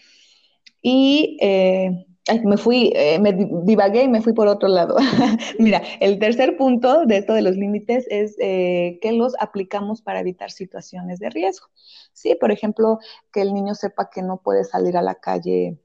Y 0.82 1.38
eh, 1.42 2.06
me 2.44 2.58
fui, 2.58 2.92
eh, 2.96 3.20
me 3.20 3.34
divagué 3.34 4.04
y 4.04 4.08
me 4.08 4.22
fui 4.22 4.34
por 4.34 4.48
otro 4.48 4.70
lado. 4.70 4.96
Mira, 5.60 5.82
el 6.00 6.20
tercer 6.20 6.56
punto 6.58 7.06
de 7.06 7.18
esto 7.18 7.34
de 7.34 7.42
los 7.42 7.56
límites 7.56 8.06
es 8.10 8.36
eh, 8.40 9.00
que 9.02 9.12
los 9.12 9.34
aplicamos 9.40 10.02
para 10.02 10.20
evitar 10.20 10.52
situaciones 10.52 11.20
de 11.20 11.30
riesgo. 11.30 11.68
Sí, 12.14 12.36
por 12.36 12.52
ejemplo, 12.52 13.00
que 13.32 13.42
el 13.42 13.54
niño 13.54 13.76
sepa 13.76 14.10
que 14.10 14.22
no 14.22 14.38
puede 14.38 14.64
salir 14.64 14.98
a 14.98 15.02
la 15.02 15.16
calle 15.16 15.78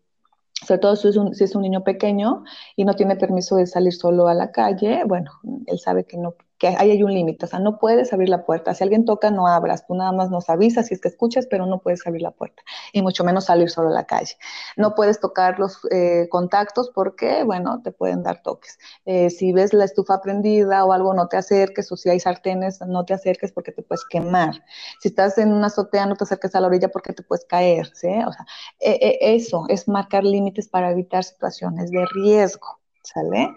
sobre 0.65 0.79
todo 0.79 0.97
si 0.97 1.09
es, 1.09 1.17
un, 1.17 1.35
si 1.35 1.45
es 1.45 1.55
un 1.55 1.63
niño 1.63 1.85
pequeño 1.85 2.45
y 2.77 2.85
no 2.87 2.95
tiene 2.95 3.17
permiso 3.17 3.57
de 3.57 3.67
salir 3.67 3.93
solo 3.93 4.27
a 4.27 4.35
la 4.35 4.53
calle, 4.53 5.05
bueno, 5.05 5.33
él 5.67 5.79
sabe 5.79 6.05
que 6.05 6.17
no 6.17 6.35
que 6.59 6.69
ahí 6.69 6.91
hay 6.91 7.03
un 7.03 7.13
límite, 7.13 7.45
o 7.45 7.49
sea, 7.49 7.59
no 7.59 7.79
puedes 7.79 8.13
abrir 8.13 8.29
la 8.31 8.45
puerta. 8.47 8.75
Si 8.75 8.83
alguien 8.83 9.05
toca, 9.05 9.31
no 9.31 9.47
abras, 9.47 9.87
tú 9.87 9.95
nada 9.95 10.13
más 10.13 10.31
nos 10.31 10.49
avisas 10.49 10.87
si 10.87 10.95
es 10.95 11.01
que 11.01 11.09
escuchas, 11.09 11.47
pero 11.51 11.67
no 11.67 11.81
puedes 11.81 12.07
abrir 12.07 12.23
la 12.23 12.31
puerta 12.31 12.63
y 12.93 13.03
mucho 13.03 13.25
menos 13.25 13.45
salir 13.45 13.69
solo 13.69 13.89
a 13.89 13.93
la 13.93 14.07
calle. 14.07 14.37
No 14.77 14.95
puedes 14.95 15.21
tocar 15.21 15.59
los 15.59 15.79
eh, 15.91 16.29
contactos 16.31 16.91
porque, 16.95 17.45
bueno, 17.45 17.83
te 17.83 17.93
pueden 17.93 18.23
dar 18.23 18.43
toques. 18.43 18.79
Eh, 19.05 19.29
si 19.31 19.53
ves 19.53 19.75
la 19.75 19.85
estufa 19.85 20.21
prendida 20.23 20.85
o 20.85 20.93
algo, 20.93 21.13
no 21.13 21.29
te 21.29 21.37
acerques, 21.37 21.93
o 21.93 21.97
si 21.97 22.09
hay 22.09 22.21
sartenes, 22.21 22.81
no 22.81 23.05
te 23.05 23.15
acerques 23.15 23.53
porque 23.53 23.73
te 23.73 23.83
puedes 23.83 24.05
quemar. 24.09 24.63
Si 25.01 25.09
estás 25.09 25.37
en 25.39 25.53
una 25.53 25.67
azotea, 25.67 26.07
no 26.07 26.17
te 26.17 26.25
acerques 26.25 26.55
a 26.55 26.61
la 26.61 26.69
orilla 26.69 26.89
porque 26.89 27.13
te 27.13 27.23
puedes 27.23 27.45
caer, 27.45 27.91
¿sí? 27.95 28.09
O 28.09 28.33
sea, 28.33 28.47
e, 28.81 28.93
e, 28.93 29.37
eso 29.37 29.67
es 29.69 29.89
marcar 29.89 30.25
límites 30.25 30.69
para 30.69 30.91
evitar 30.91 31.23
situaciones 31.25 31.91
de 31.91 32.05
riesgo, 32.15 32.81
¿sale? 33.03 33.55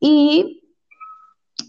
Y 0.00 0.67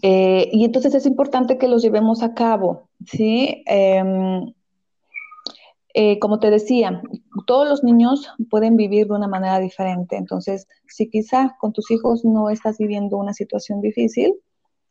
eh, 0.02 0.48
y 0.52 0.64
entonces 0.64 0.94
es 0.94 1.06
importante 1.06 1.58
que 1.58 1.68
los 1.68 1.82
llevemos 1.82 2.22
a 2.22 2.34
cabo, 2.34 2.88
¿sí? 3.06 3.62
Em, 3.66 4.52
eh, 5.94 6.18
como 6.20 6.38
te 6.38 6.50
decía, 6.50 7.02
todos 7.46 7.68
los 7.68 7.82
niños 7.82 8.28
pueden 8.48 8.76
vivir 8.76 9.08
de 9.08 9.14
una 9.14 9.28
manera 9.28 9.58
diferente. 9.58 10.16
Entonces, 10.16 10.68
si 10.86 11.10
quizá 11.10 11.56
con 11.58 11.72
tus 11.72 11.90
hijos 11.90 12.24
no 12.24 12.48
estás 12.48 12.78
viviendo 12.78 13.16
una 13.16 13.34
situación 13.34 13.80
difícil, 13.80 14.34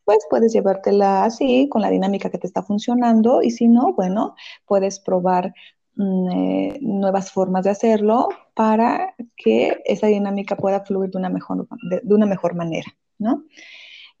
pues 0.04 0.18
puedes 0.28 0.52
llevártela 0.52 1.24
así, 1.24 1.68
con 1.68 1.82
la 1.82 1.90
dinámica 1.90 2.30
que 2.30 2.38
te 2.38 2.46
está 2.46 2.62
funcionando. 2.62 3.42
Y 3.42 3.50
si 3.50 3.68
no, 3.68 3.94
bueno, 3.94 4.34
puedes 4.66 5.00
probar 5.00 5.54
mm, 5.96 6.30
eh, 6.30 6.78
nuevas 6.82 7.32
formas 7.32 7.64
de 7.64 7.70
hacerlo 7.70 8.28
para 8.54 9.14
que 9.36 9.80
esa 9.86 10.08
dinámica 10.08 10.56
pueda 10.56 10.84
fluir 10.84 11.10
de 11.10 11.18
una 11.18 11.30
mejor, 11.30 11.66
de 11.80 12.14
una 12.14 12.26
mejor 12.26 12.54
manera, 12.54 12.92
¿no? 13.18 13.44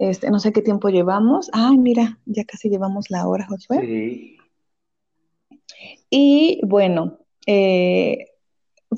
Este, 0.00 0.30
no 0.30 0.40
sé 0.40 0.50
qué 0.50 0.62
tiempo 0.62 0.88
llevamos. 0.88 1.50
Ay, 1.52 1.76
mira, 1.76 2.18
ya 2.24 2.44
casi 2.44 2.70
llevamos 2.70 3.10
la 3.10 3.28
hora, 3.28 3.46
Josué. 3.46 3.80
Sí. 3.82 4.38
Y 6.08 6.58
bueno, 6.64 7.18
eh, 7.46 8.28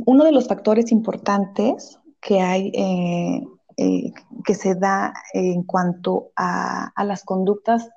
uno 0.06 0.24
de 0.24 0.30
los 0.30 0.46
factores 0.46 0.92
importantes 0.92 1.98
que 2.20 2.40
hay, 2.40 2.70
eh, 2.72 3.42
eh, 3.78 4.12
que 4.44 4.54
se 4.54 4.76
da 4.76 5.12
en 5.34 5.64
cuanto 5.64 6.30
a, 6.36 6.92
a, 6.94 7.04
las 7.04 7.24
conductas 7.24 7.90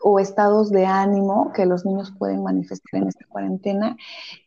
o 0.00 0.18
estados 0.18 0.70
de 0.70 0.86
ánimo 0.86 1.52
que 1.52 1.66
los 1.66 1.84
niños 1.84 2.14
pueden 2.18 2.42
manifestar 2.42 3.02
en 3.02 3.08
esta 3.08 3.26
cuarentena, 3.26 3.94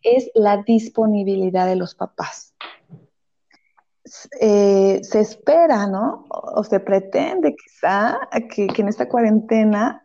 es 0.01 0.32
la 0.34 0.63
disponibilidad 0.63 1.67
de 1.67 1.76
los 1.76 1.93
papás. 1.93 2.49
Eh, 4.39 4.99
se 5.03 5.20
espera, 5.20 5.88
¿no? 5.88 6.26
O, 6.30 6.64
se 6.64 6.80
pretende 6.80 7.55
quizá 7.55 8.20
que, 8.49 8.68
en 8.76 8.88
esta 8.88 9.07
cuarentena 9.07 10.03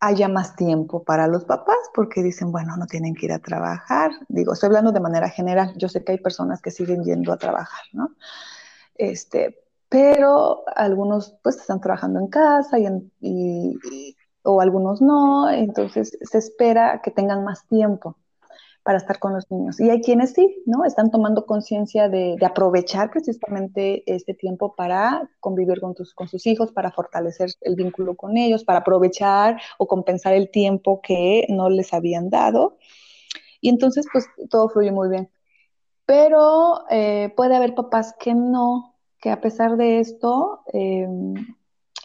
haya 0.00 0.28
más 0.28 0.56
tiempo 0.56 1.04
para 1.04 1.28
los 1.28 1.44
papás 1.44 1.76
porque 1.94 2.22
dicen, 2.22 2.50
bueno, 2.50 2.76
no 2.76 2.86
tienen 2.86 3.14
que 3.14 3.26
ir 3.26 3.32
a 3.32 3.38
trabajar. 3.38 4.10
Digo, 4.28 4.52
estoy 4.52 4.68
hablando 4.68 4.92
de 4.92 5.00
manera 5.00 5.28
general. 5.28 5.72
Yo 5.76 5.88
sé 5.88 6.02
que 6.02 6.12
hay 6.12 6.18
personas 6.18 6.60
que 6.60 6.70
siguen 6.72 7.04
yendo 7.04 7.32
a 7.32 7.38
trabajar, 7.38 7.84
¿no? 7.92 8.10
Este, 8.96 9.62
pero 9.88 10.64
algunos 10.74 11.36
pues 11.42 11.56
están 11.56 11.80
trabajando 11.80 12.18
en 12.18 12.28
casa 12.28 12.78
y, 12.78 14.16
o 14.42 14.60
algunos 14.60 15.00
no, 15.00 15.48
entonces 15.50 16.18
se 16.20 16.38
espera 16.38 17.00
que 17.02 17.12
tengan 17.12 17.44
más 17.44 17.66
tiempo 17.68 18.16
para 18.82 18.98
estar 18.98 19.18
con 19.18 19.32
los 19.32 19.50
niños. 19.50 19.78
Y 19.80 19.90
hay 19.90 20.00
quienes 20.00 20.32
sí, 20.32 20.62
¿no? 20.66 20.84
Están 20.84 21.10
tomando 21.10 21.46
conciencia 21.46 22.08
de, 22.08 22.36
aprovechar 22.44 23.10
precisamente 23.10 24.02
este 24.06 24.34
tiempo 24.34 24.74
para 24.74 25.30
convivir 25.40 25.80
con, 25.80 25.94
tus, 25.94 26.14
con 26.14 26.28
sus 26.28 26.46
hijos, 26.46 26.72
para 26.72 26.90
fortalecer 26.90 27.50
el 27.60 27.76
vínculo 27.76 28.16
con 28.16 28.36
ellos, 28.36 28.64
para 28.64 28.80
aprovechar 28.80 29.60
o 29.78 29.86
compensar 29.86 30.34
el 30.34 30.50
tiempo 30.50 31.00
que 31.00 31.46
no 31.48 31.68
les 31.70 31.92
habían 31.92 32.30
dado. 32.30 32.76
Y 33.60 33.68
entonces, 33.68 34.06
pues 34.12 34.26
todo 34.50 34.68
fluye 34.68 34.90
muy 34.90 35.08
bien. 35.08 35.30
Pero 36.04 36.84
eh, 36.90 37.32
puede 37.36 37.54
haber 37.54 37.74
papás 37.74 38.14
que 38.18 38.34
no, 38.34 38.96
que 39.20 39.30
a 39.30 39.40
pesar 39.40 39.76
de 39.76 40.00
esto, 40.00 40.62
em, 40.72 41.34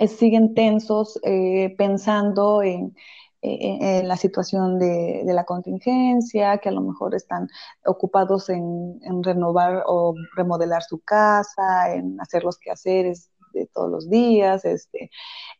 siguen 0.08 0.54
tensos 0.54 1.20
eh, 1.24 1.74
pensando 1.78 2.62
en, 2.62 2.90
eh, 2.90 2.96
en 3.42 4.08
la 4.08 4.18
situación 4.18 4.80
de, 4.80 5.24
la 5.26 5.46
contingencia, 5.46 6.58
que 6.58 6.70
a 6.70 6.72
lo 6.72 6.82
mejor 6.82 7.16
están 7.16 7.48
ocupados 7.86 8.50
en, 8.50 9.00
renovar 9.24 9.84
o 9.88 10.16
remodelar 10.36 10.84
su 10.84 11.00
casa, 11.00 11.94
en 11.94 12.20
hacer 12.20 12.44
los 12.44 12.58
quehaceres 12.58 13.32
de 13.54 13.68
todos 13.68 13.90
los 13.90 14.10
días, 14.10 14.66
este, 14.66 15.10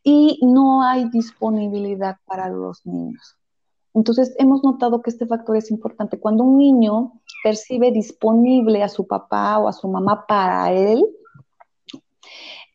y 0.02 0.40
no 0.42 0.82
hay 0.82 1.08
disponibilidad 1.10 2.16
para 2.26 2.48
los 2.48 2.84
niños. 2.86 3.36
Entonces, 3.94 4.34
hemos 4.38 4.62
notado 4.62 5.02
que 5.02 5.10
este 5.10 5.26
factor 5.26 5.56
es 5.56 5.70
importante. 5.70 6.20
Cuando 6.20 6.44
un 6.44 6.58
niño 6.58 7.20
percibe 7.42 7.90
disponible 7.90 8.82
a 8.82 8.88
su 8.88 9.06
papá 9.06 9.58
o 9.58 9.68
a 9.68 9.72
su 9.72 9.88
mamá 9.88 10.26
para 10.26 10.72
él, 10.72 11.04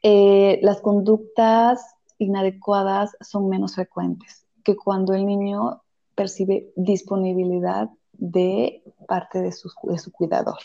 Eh, 0.06 0.60
las 0.62 0.82
conductas 0.82 1.96
inadecuadas 2.18 3.16
son 3.22 3.48
menos 3.48 3.76
frecuentes 3.76 4.43
que 4.64 4.76
cuando 4.76 5.14
el 5.14 5.26
niño 5.26 5.82
percibe 6.16 6.72
disponibilidad 6.76 7.90
de 8.14 8.84
parte 9.08 9.42
de 9.42 9.52
su, 9.52 9.70
de 9.84 9.98
su 9.98 10.12
cuidador. 10.12 10.60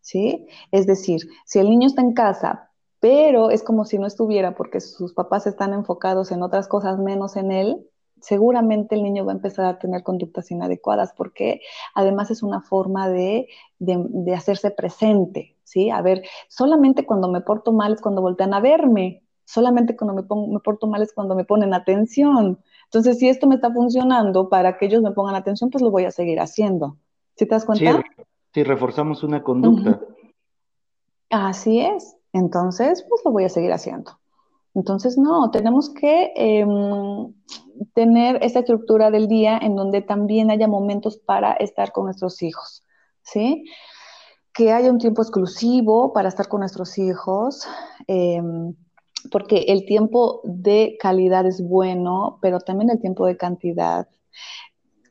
¿Sí? 0.00 0.46
Es 0.70 0.86
decir, 0.86 1.20
si 1.44 1.58
el 1.58 1.68
niño 1.68 1.88
está 1.88 2.00
en 2.00 2.12
casa, 2.12 2.70
pero 3.00 3.50
es 3.50 3.62
como 3.62 3.84
si 3.84 3.98
no 3.98 4.06
estuviera 4.06 4.54
porque 4.54 4.80
sus 4.80 5.12
papás 5.12 5.46
están 5.46 5.72
enfocados 5.72 6.30
en 6.30 6.42
otras 6.42 6.68
cosas 6.68 6.98
menos 6.98 7.36
en 7.36 7.50
él, 7.50 7.86
seguramente 8.20 8.94
el 8.94 9.02
niño 9.02 9.24
va 9.24 9.32
a 9.32 9.36
empezar 9.36 9.66
a 9.66 9.78
tener 9.78 10.02
conductas 10.02 10.50
inadecuadas 10.50 11.12
porque 11.16 11.60
además 11.94 12.30
es 12.30 12.42
una 12.42 12.60
forma 12.62 13.08
de, 13.08 13.48
de, 13.78 14.34
hacerse 14.34 14.70
presente, 14.70 15.56
¿sí? 15.64 15.90
A 15.90 16.00
ver, 16.02 16.22
solamente 16.48 17.04
cuando 17.04 17.28
me 17.28 17.40
porto 17.40 17.72
mal 17.72 17.92
es 17.92 18.00
cuando 18.00 18.22
voltean 18.22 18.54
a 18.54 18.60
verme, 18.60 19.22
solamente 19.44 19.96
cuando 19.96 20.14
me, 20.14 20.22
pongo, 20.22 20.52
me 20.52 20.60
porto 20.60 20.86
mal 20.86 21.02
es 21.02 21.12
cuando 21.12 21.34
me 21.34 21.44
ponen 21.44 21.74
atención. 21.74 22.58
Entonces, 22.86 23.18
si 23.18 23.28
esto 23.28 23.46
me 23.46 23.56
está 23.56 23.72
funcionando 23.72 24.48
para 24.48 24.78
que 24.78 24.86
ellos 24.86 25.02
me 25.02 25.12
pongan 25.12 25.34
atención, 25.34 25.70
pues 25.70 25.82
lo 25.82 25.90
voy 25.90 26.04
a 26.04 26.10
seguir 26.10 26.40
haciendo. 26.40 26.96
¿Sí 27.36 27.46
te 27.46 27.54
das 27.54 27.64
cuenta? 27.64 28.02
Si 28.54 28.62
reforzamos 28.62 29.22
una 29.22 29.42
conducta. 29.42 30.00
Así 31.30 31.80
es. 31.80 32.16
Entonces, 32.32 33.04
pues 33.08 33.22
lo 33.24 33.32
voy 33.32 33.44
a 33.44 33.48
seguir 33.48 33.72
haciendo. 33.72 34.18
Entonces, 34.74 35.16
no, 35.16 35.50
tenemos 35.50 35.88
que 35.88 36.32
em, 36.36 37.32
tener 37.94 38.42
esa 38.42 38.58
estructura 38.58 39.10
del 39.10 39.26
día 39.26 39.58
en 39.58 39.74
donde 39.74 40.02
también 40.02 40.50
haya 40.50 40.68
momentos 40.68 41.16
para 41.16 41.52
estar 41.52 41.92
con 41.92 42.04
nuestros 42.04 42.42
hijos, 42.42 42.84
¿sí? 43.22 43.64
Que 44.52 44.72
haya 44.72 44.90
un 44.90 44.98
tiempo 44.98 45.22
exclusivo 45.22 46.12
para 46.12 46.28
estar 46.28 46.48
con 46.48 46.60
nuestros 46.60 46.98
hijos, 46.98 47.66
em, 48.06 48.74
porque 49.30 49.66
el 49.68 49.86
tiempo 49.86 50.40
de 50.44 50.96
calidad 51.00 51.46
es 51.46 51.62
bueno, 51.62 52.38
pero 52.40 52.60
también 52.60 52.90
el 52.90 53.00
tiempo 53.00 53.26
de 53.26 53.36
cantidad. 53.36 54.08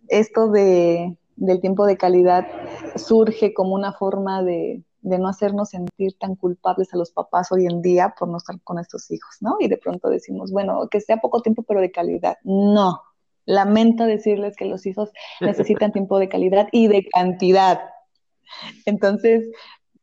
Esto 0.08 0.50
de, 0.50 1.18
del 1.36 1.62
tiempo 1.62 1.86
de 1.86 1.98
calidad 1.98 2.48
surge 2.96 3.54
como 3.54 3.76
una 3.76 3.94
forma 3.94 4.44
de, 4.44 4.84
de 5.06 5.20
no 5.20 5.28
hacernos 5.28 5.70
sentir 5.70 6.18
tan 6.18 6.36
culpables 6.36 6.94
a 6.94 6.98
los 6.98 7.12
papás 7.12 7.52
hoy 7.52 7.68
en 7.68 7.82
día 7.82 8.16
por 8.18 8.28
no 8.28 8.38
estar 8.38 8.60
con 8.64 8.76
nuestros 8.76 9.10
hijos, 9.12 9.38
¿no? 9.40 9.58
Y 9.60 9.68
de 9.68 9.78
pronto 9.78 10.10
decimos, 10.10 10.52
bueno, 10.52 10.88
que 10.90 11.00
sea 11.00 11.18
poco 11.18 11.42
tiempo, 11.42 11.64
pero 11.64 11.80
de 11.80 11.92
calidad. 11.92 12.38
No, 12.44 13.02
lamento 13.46 14.06
decirles 14.06 14.56
que 14.56 14.66
los 14.66 14.86
hijos 14.88 15.12
necesitan 15.42 15.92
tiempo 15.94 16.18
de 16.18 16.28
calidad 16.28 16.70
y 16.72 16.88
de 16.88 17.08
cantidad. 17.08 17.82
Entonces, 18.86 19.48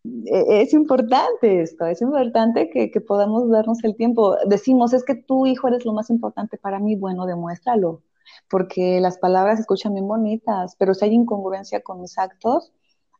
es 0.04 0.72
importante 0.72 1.62
esto, 1.62 1.86
es 1.86 2.02
importante 2.02 2.70
que, 2.70 2.90
que, 2.90 3.00
podamos 3.00 3.48
darnos 3.50 3.82
el 3.84 3.96
tiempo. 3.96 4.36
Decimos, 4.46 4.92
es 4.92 5.04
que 5.04 5.14
tu 5.14 5.46
hijo 5.46 5.68
eres 5.68 5.84
lo 5.84 5.92
más 5.92 6.10
importante 6.10 6.58
para 6.58 6.80
mí, 6.80 6.96
bueno, 6.96 7.26
demuéstralo, 7.26 8.02
porque 8.50 9.00
las 9.00 9.18
palabras 9.18 9.56
se 9.56 9.62
escuchan 9.62 9.94
bien 9.94 10.08
bonitas, 10.08 10.74
pero 10.78 10.94
si 10.94 11.04
hay 11.04 11.12
incongruencia 11.14 11.82
con 11.82 12.00
mis 12.00 12.18
actos, 12.18 12.72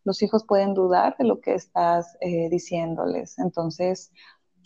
los 0.05 0.23
hijos 0.23 0.45
pueden 0.45 0.75
dudar 0.75 1.17
de 1.19 1.25
lo 1.25 1.41
que 1.41 1.55
estás 1.55 2.17
eh, 2.21 2.49
diciéndoles. 2.51 3.39
Entonces, 3.39 4.11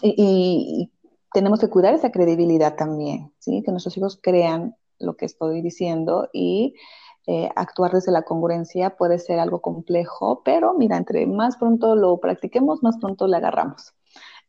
y, 0.02 0.90
tenemos 1.32 1.60
que 1.60 1.68
cuidar 1.68 1.92
esa 1.92 2.12
credibilidad 2.12 2.76
también, 2.76 3.30
¿sí? 3.38 3.62
Que 3.62 3.70
nuestros 3.70 3.96
hijos 3.98 4.18
crean 4.22 4.74
lo 4.98 5.16
que 5.16 5.26
estoy 5.26 5.60
diciendo 5.60 6.30
y 6.32 6.74
eh, 7.26 7.50
actuar 7.56 7.92
desde 7.92 8.12
la 8.12 8.22
congruencia 8.22 8.96
puede 8.96 9.18
ser 9.18 9.40
algo 9.40 9.60
complejo, 9.60 10.42
pero 10.44 10.74
mira, 10.74 10.96
entre 10.96 11.26
más 11.26 11.56
pronto 11.56 11.96
lo 11.96 12.18
practiquemos, 12.18 12.82
más 12.82 12.98
pronto 12.98 13.26
le 13.26 13.36
agarramos. 13.36 13.94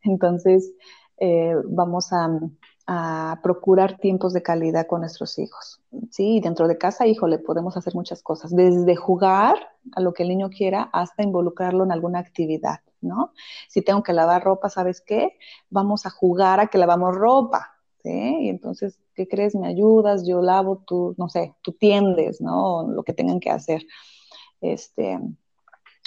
Entonces, 0.03 0.73
eh, 1.19 1.55
vamos 1.65 2.09
a, 2.11 2.29
procurar 3.43 3.97
tiempos 3.97 4.31
de 4.31 4.41
calidad 4.41 4.87
con 4.87 5.01
nuestros 5.01 5.37
hijos. 5.39 5.81
Sí, 6.09 6.39
dentro 6.39 6.69
de 6.69 6.77
casa, 6.77 7.05
híjole, 7.05 7.37
podemos 7.37 7.75
hacer 7.75 7.93
muchas 7.95 8.23
cosas, 8.23 8.55
desde 8.55 8.95
jugar 8.95 9.57
a 9.93 9.99
lo 9.99 10.13
que 10.13 10.23
el 10.23 10.29
niño 10.29 10.49
quiera 10.49 10.89
hasta 10.93 11.21
involucrarlo 11.21 11.83
en 11.83 11.91
alguna 11.91 12.19
actividad, 12.19 12.79
¿no? 13.01 13.33
Si 13.67 13.81
tengo 13.81 14.03
que 14.03 14.13
lavar 14.13 14.41
ropa, 14.41 14.69
¿sabes 14.69 15.01
qué? 15.01 15.37
Vamos 15.69 16.05
a 16.05 16.09
jugar 16.09 16.61
a 16.61 16.67
que 16.67 16.77
lavamos 16.77 17.13
ropa, 17.13 17.73
¿sí? 18.03 18.37
Y 18.45 18.49
entonces, 18.49 18.97
¿qué 19.17 19.27
crees? 19.27 19.55
Me 19.55 19.67
ayudas, 19.67 20.25
yo 20.25 20.41
lavo, 20.41 20.83
tú, 20.87 21.15
no 21.17 21.27
sé, 21.27 21.55
tú 21.63 21.73
tiendes, 21.73 22.39
¿no? 22.39 22.87
Lo 22.89 23.03
que 23.03 23.13
tengan 23.13 23.39
que 23.39 23.49
hacer. 23.49 23.81
Este, 24.61 25.19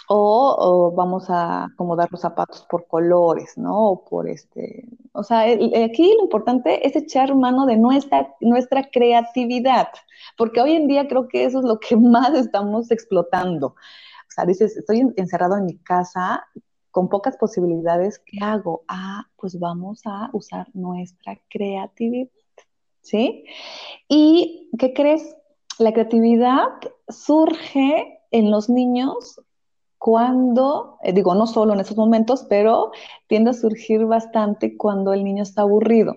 o, 0.08 0.92
vamos 0.96 1.28
a 1.30 1.64
acomodar 1.64 2.08
los 2.10 2.20
zapatos 2.20 2.66
por 2.70 2.86
colores, 2.86 3.56
¿no? 3.56 3.90
O 3.90 4.04
por 4.04 4.28
este, 4.28 4.88
o 5.12 5.22
sea, 5.22 5.40
aquí 5.40 6.14
lo 6.16 6.24
importante 6.24 6.86
es 6.86 6.96
echar 6.96 7.34
mano 7.34 7.66
de 7.66 7.76
nuestra, 7.76 8.34
nuestra 8.40 8.88
creatividad, 8.90 9.88
porque 10.36 10.60
hoy 10.60 10.72
en 10.72 10.88
día 10.88 11.06
creo 11.06 11.28
que 11.28 11.44
eso 11.44 11.58
es 11.60 11.64
lo 11.64 11.78
que 11.78 11.96
más 11.96 12.34
estamos 12.34 12.90
explotando. 12.90 13.68
O 13.68 14.32
sea, 14.32 14.44
dices, 14.46 14.76
estoy 14.76 15.12
encerrado 15.16 15.56
en 15.56 15.66
mi 15.66 15.78
casa 15.78 16.44
con 16.90 17.08
pocas 17.08 17.36
posibilidades, 17.36 18.20
¿qué 18.26 18.38
hago? 18.42 18.82
Ah, 18.88 19.26
pues 19.36 19.58
vamos 19.58 20.02
a 20.06 20.30
usar 20.32 20.66
nuestra 20.74 21.38
creatividad, 21.48 22.30
¿sí? 23.02 23.44
¿Y 24.08 24.70
qué 24.78 24.92
crees? 24.92 25.36
La 25.78 25.92
creatividad 25.92 26.66
surge 27.08 28.20
en 28.30 28.50
los 28.50 28.68
niños 28.68 29.40
cuando, 29.98 30.98
eh, 31.02 31.12
digo, 31.12 31.34
no 31.34 31.46
solo 31.46 31.74
en 31.74 31.80
esos 31.80 31.96
momentos, 31.96 32.46
pero 32.48 32.90
tiende 33.26 33.50
a 33.50 33.54
surgir 33.54 34.06
bastante 34.06 34.76
cuando 34.76 35.12
el 35.12 35.24
niño 35.24 35.42
está 35.42 35.62
aburrido. 35.62 36.16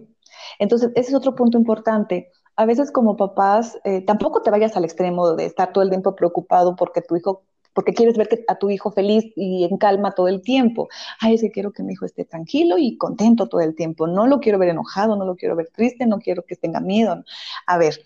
Entonces, 0.60 0.92
ese 0.96 1.10
es 1.10 1.16
otro 1.16 1.36
punto 1.36 1.58
importante. 1.58 2.32
A 2.56 2.66
veces 2.66 2.92
como 2.92 3.18
papás, 3.18 3.78
eh, 3.84 4.02
tampoco 4.02 4.42
te 4.42 4.52
vayas 4.52 4.78
al 4.78 4.86
extremo 4.86 5.34
de 5.34 5.46
estar 5.46 5.74
todo 5.74 5.84
el 5.84 5.90
tiempo 5.90 6.16
preocupado 6.16 6.76
porque 6.76 7.02
tu 7.02 7.16
hijo, 7.16 7.44
porque 7.74 7.94
quieres 7.94 8.18
ver 8.18 8.30
a 8.48 8.56
tu 8.56 8.70
hijo 8.70 8.92
feliz 8.92 9.26
y 9.36 9.66
en 9.66 9.78
calma 9.78 10.12
todo 10.12 10.28
el 10.28 10.42
tiempo. 10.42 10.90
Ay, 11.20 11.36
es 11.36 11.42
que 11.42 11.52
quiero 11.52 11.72
que 11.72 11.84
mi 11.84 11.94
hijo 11.94 12.06
esté 12.06 12.26
tranquilo 12.26 12.78
y 12.78 12.98
contento 12.98 13.48
todo 13.48 13.62
el 13.62 13.76
tiempo. 13.76 14.08
No 14.08 14.28
lo 14.28 14.40
quiero 14.40 14.60
ver 14.60 14.70
enojado, 14.70 15.16
no 15.16 15.26
lo 15.26 15.36
quiero 15.36 15.56
ver 15.56 15.70
triste, 15.74 16.06
no 16.06 16.20
quiero 16.20 16.44
que 16.46 16.56
tenga 16.56 16.80
miedo. 16.80 17.24
A 17.68 17.78
ver, 17.78 18.00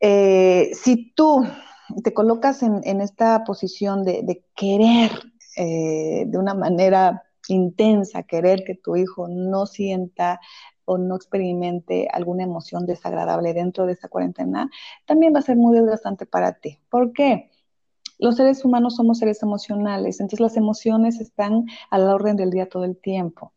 eh, 0.00 0.70
si 0.74 1.12
tú 1.14 1.46
te 2.02 2.14
colocas 2.14 2.62
en, 2.62 3.00
esta 3.00 3.44
posición 3.44 4.04
de, 4.04 4.44
querer 4.56 5.10
eh, 5.56 6.24
de 6.26 6.38
una 6.38 6.54
manera 6.54 7.22
intensa, 7.48 8.22
querer 8.22 8.64
que 8.64 8.74
tu 8.74 8.96
hijo 8.96 9.28
no 9.28 9.66
sienta 9.66 10.40
o 10.84 10.98
no 10.98 11.14
experimente 11.14 12.08
alguna 12.12 12.42
emoción 12.42 12.86
desagradable 12.86 13.54
dentro 13.54 13.86
de 13.86 13.92
esta 13.92 14.08
cuarentena, 14.08 14.70
también 15.06 15.34
va 15.34 15.38
a 15.38 15.42
ser 15.42 15.56
muy 15.56 15.78
desgastante 15.78 16.26
para 16.26 16.54
ti. 16.54 16.80
¿Por 16.88 17.12
qué? 17.12 17.51
Los 18.22 18.36
seres 18.36 18.64
humanos 18.64 18.94
somos 18.94 19.18
seres 19.18 19.42
emocionales, 19.42 20.20
entonces 20.20 20.38
las 20.38 20.56
emociones 20.56 21.20
están 21.20 21.66
a 21.90 21.98
la 21.98 22.14
orden 22.14 22.36
del 22.36 22.50
día 22.50 22.68
todo 22.68 22.84
el 22.84 22.96
tiempo. 22.96 23.52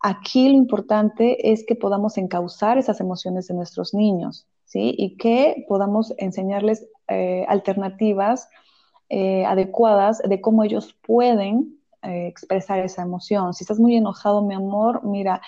Aquí 0.00 0.48
lo 0.48 0.54
importante 0.54 1.50
es 1.50 1.64
que 1.66 1.74
podamos 1.74 2.16
encauzar 2.16 2.78
esas 2.78 3.00
emociones 3.00 3.48
de 3.48 3.54
nuestros 3.54 3.94
niños, 3.94 4.46
¿sí? 4.64 4.94
Y 4.96 5.16
que 5.16 5.64
podamos 5.68 6.14
enseñarles 6.18 6.86
eh, 7.08 7.44
alternativas 7.48 8.48
eh, 9.08 9.44
adecuadas 9.44 10.18
de 10.18 10.40
cómo 10.40 10.62
ellos 10.62 10.94
pueden 11.04 11.75
eh, 12.06 12.26
expresar 12.28 12.78
esa 12.80 13.02
emoción. 13.02 13.54
Si 13.54 13.64
estás 13.64 13.78
muy 13.78 13.96
enojado, 13.96 14.42
mi 14.42 14.54
amor, 14.54 15.04
mira, 15.04 15.40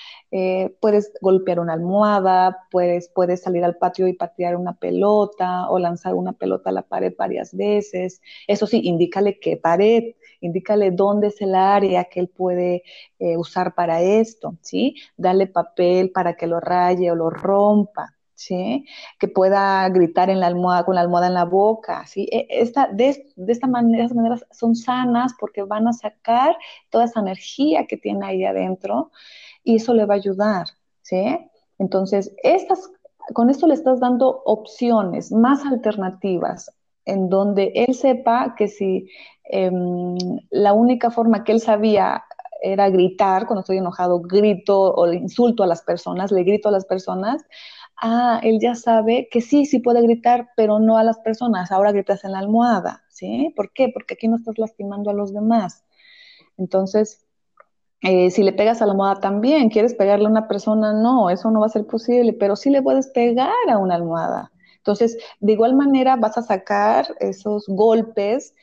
puedes 0.80 1.12
golpear 1.20 1.60
una 1.60 1.72
almohada, 1.74 2.66
puedes, 2.70 3.08
puedes 3.08 3.42
salir 3.42 3.64
al 3.64 3.76
patio 3.76 4.06
y 4.08 4.12
patear 4.14 4.56
una 4.56 4.74
pelota 4.78 5.68
o 5.70 5.78
lanzar 5.78 6.14
una 6.14 6.32
pelota 6.32 6.70
a 6.70 6.72
la 6.72 6.82
pared 6.82 7.14
varias 7.18 7.54
veces. 7.54 8.20
Eso 8.46 8.66
sí, 8.66 8.80
indícale 8.84 9.38
qué 9.40 9.56
pared, 9.56 10.14
indícale 10.40 10.90
dónde 10.90 11.28
es 11.28 11.40
el 11.40 11.54
área 11.54 12.04
que 12.04 12.20
él 12.20 12.28
puede 12.28 12.82
usar 13.18 13.74
para 13.74 14.02
esto, 14.02 14.56
¿sí? 14.62 14.96
Dale 15.16 15.46
papel 15.46 16.10
para 16.10 16.34
que 16.36 16.46
lo 16.46 16.60
raye 16.60 17.10
o 17.10 17.14
lo 17.14 17.30
rompa. 17.30 18.17
Que 18.46 19.28
pueda 19.28 19.88
gritar 19.88 20.30
en 20.30 20.40
la 20.40 20.46
almohada, 20.46 20.84
con 20.84 20.94
la 20.94 21.00
almohada 21.00 21.26
en 21.26 21.34
la 21.34 21.44
boca, 21.44 22.06
¿sí? 22.06 22.28
E, 22.30 22.46
esta, 22.48 22.88
de, 22.92 23.26
esta 23.46 23.66
manera, 23.66 24.04
estas 24.04 24.16
maneras 24.16 24.46
son 24.50 24.74
sanas 24.74 25.34
porque 25.38 25.62
van 25.62 25.88
a 25.88 25.92
sacar 25.92 26.56
toda 26.90 27.04
esa 27.04 27.20
energía 27.20 27.86
que 27.86 27.96
tiene 27.96 28.26
ahí 28.26 28.44
adentro 28.44 29.10
y 29.64 29.76
eso 29.76 29.94
le 29.94 30.06
va 30.06 30.14
a 30.14 30.18
ayudar, 30.18 30.66
¿sí? 31.02 31.38
Entonces, 31.78 32.34
estas, 32.42 32.90
con 33.34 33.50
esto 33.50 33.66
le 33.66 33.74
estás 33.74 34.00
dando 34.00 34.42
opciones, 34.44 35.32
más 35.32 35.64
alternativas, 35.64 36.70
en 37.04 37.28
donde 37.28 37.72
él 37.74 37.94
sepa 37.94 38.54
que 38.56 38.68
si 38.68 39.08
em, 39.44 40.16
la 40.50 40.72
única 40.74 41.10
forma 41.10 41.42
que 41.42 41.52
él 41.52 41.60
sabía 41.60 42.24
era 42.60 42.90
gritar, 42.90 43.46
cuando 43.46 43.60
estoy 43.60 43.78
enojado, 43.78 44.20
grito 44.20 44.92
o 44.94 45.12
insulto 45.12 45.62
a 45.62 45.66
las 45.66 45.82
personas, 45.82 46.32
le 46.32 46.42
grito 46.42 46.68
a 46.68 46.72
las 46.72 46.84
personas, 46.84 47.44
ah, 48.00 48.40
él 48.42 48.58
ya 48.60 48.74
sabe 48.74 49.28
que 49.30 49.40
sí, 49.40 49.66
sí 49.66 49.80
puede 49.80 50.02
gritar, 50.02 50.50
pero 50.56 50.78
no 50.78 50.98
a 50.98 51.04
las 51.04 51.18
personas, 51.20 51.72
ahora 51.72 51.92
gritas 51.92 52.24
en 52.24 52.32
la 52.32 52.38
almohada, 52.40 53.04
¿sí? 53.10 53.52
¿Por 53.56 53.72
qué? 53.72 53.90
Porque 53.92 54.14
aquí 54.14 54.28
no 54.28 54.36
estás 54.36 54.58
lastimando 54.58 55.10
a 55.10 55.14
los 55.14 55.32
demás. 55.32 55.84
Entonces, 56.58 57.24
Eh, 58.02 58.30
si 58.30 58.44
le 58.44 58.52
pegas 58.52 58.80
a 58.80 58.86
la 58.86 58.92
almohada 58.92 59.20
también, 59.20 59.70
quieres 59.70 59.94
pegarle 59.94 60.26
a 60.26 60.30
una 60.30 60.46
persona, 60.48 60.92
no, 60.92 61.30
eso 61.30 61.50
no 61.50 61.60
va 61.60 61.66
a 61.66 61.68
ser 61.70 61.86
posible, 61.86 62.32
pero 62.32 62.54
sí 62.56 62.70
le 62.70 62.82
puedes 62.82 63.08
pegar 63.08 63.52
a 63.68 63.78
una 63.78 63.96
almohada. 63.96 64.52
Entonces, 64.78 65.18
de 65.40 65.52
igual 65.52 65.74
manera 65.74 66.16
vas 66.16 66.38
a 66.38 66.42
sacar 66.42 67.06
esos 67.20 67.64
golpes, 67.68 68.54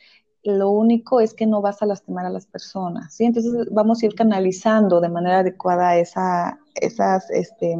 lo 0.42 0.70
único 0.70 1.20
es 1.20 1.34
que 1.34 1.46
no 1.46 1.60
vas 1.60 1.82
a 1.82 1.86
lastimar 1.86 2.24
a 2.26 2.30
las 2.30 2.46
personas, 2.46 3.14
¿sí? 3.14 3.24
Entonces 3.26 3.52
vamos 3.70 4.02
a 4.02 4.06
ir 4.06 4.14
canalizando 4.14 5.00
de 5.00 5.08
manera 5.10 5.40
adecuada 5.40 5.96
esa, 5.98 6.58
esas, 6.80 7.30
este, 7.30 7.76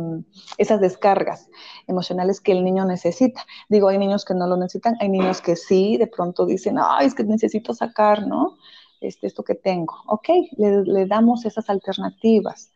esas 0.58 0.80
descargas 0.80 1.48
emocionales 1.86 2.40
que 2.40 2.52
el 2.52 2.64
niño 2.64 2.84
necesita. 2.84 3.44
Digo, 3.68 3.88
hay 3.88 3.98
niños 3.98 4.24
que 4.24 4.34
no 4.34 4.46
lo 4.46 4.56
necesitan, 4.56 4.96
hay 5.00 5.08
niños 5.08 5.40
que 5.40 5.56
sí, 5.56 5.96
de 5.96 6.06
pronto 6.06 6.46
dicen, 6.46 6.76
ay, 6.80 7.06
es 7.06 7.14
que 7.14 7.24
necesito 7.24 7.74
sacar, 7.74 8.26
¿no? 8.26 8.56
Este, 9.00 9.26
esto 9.26 9.42
que 9.42 9.54
tengo. 9.54 9.94
Ok, 10.06 10.28
le, 10.56 11.06
damos 11.06 11.44
esas 11.44 11.68
alternativas. 11.68 12.72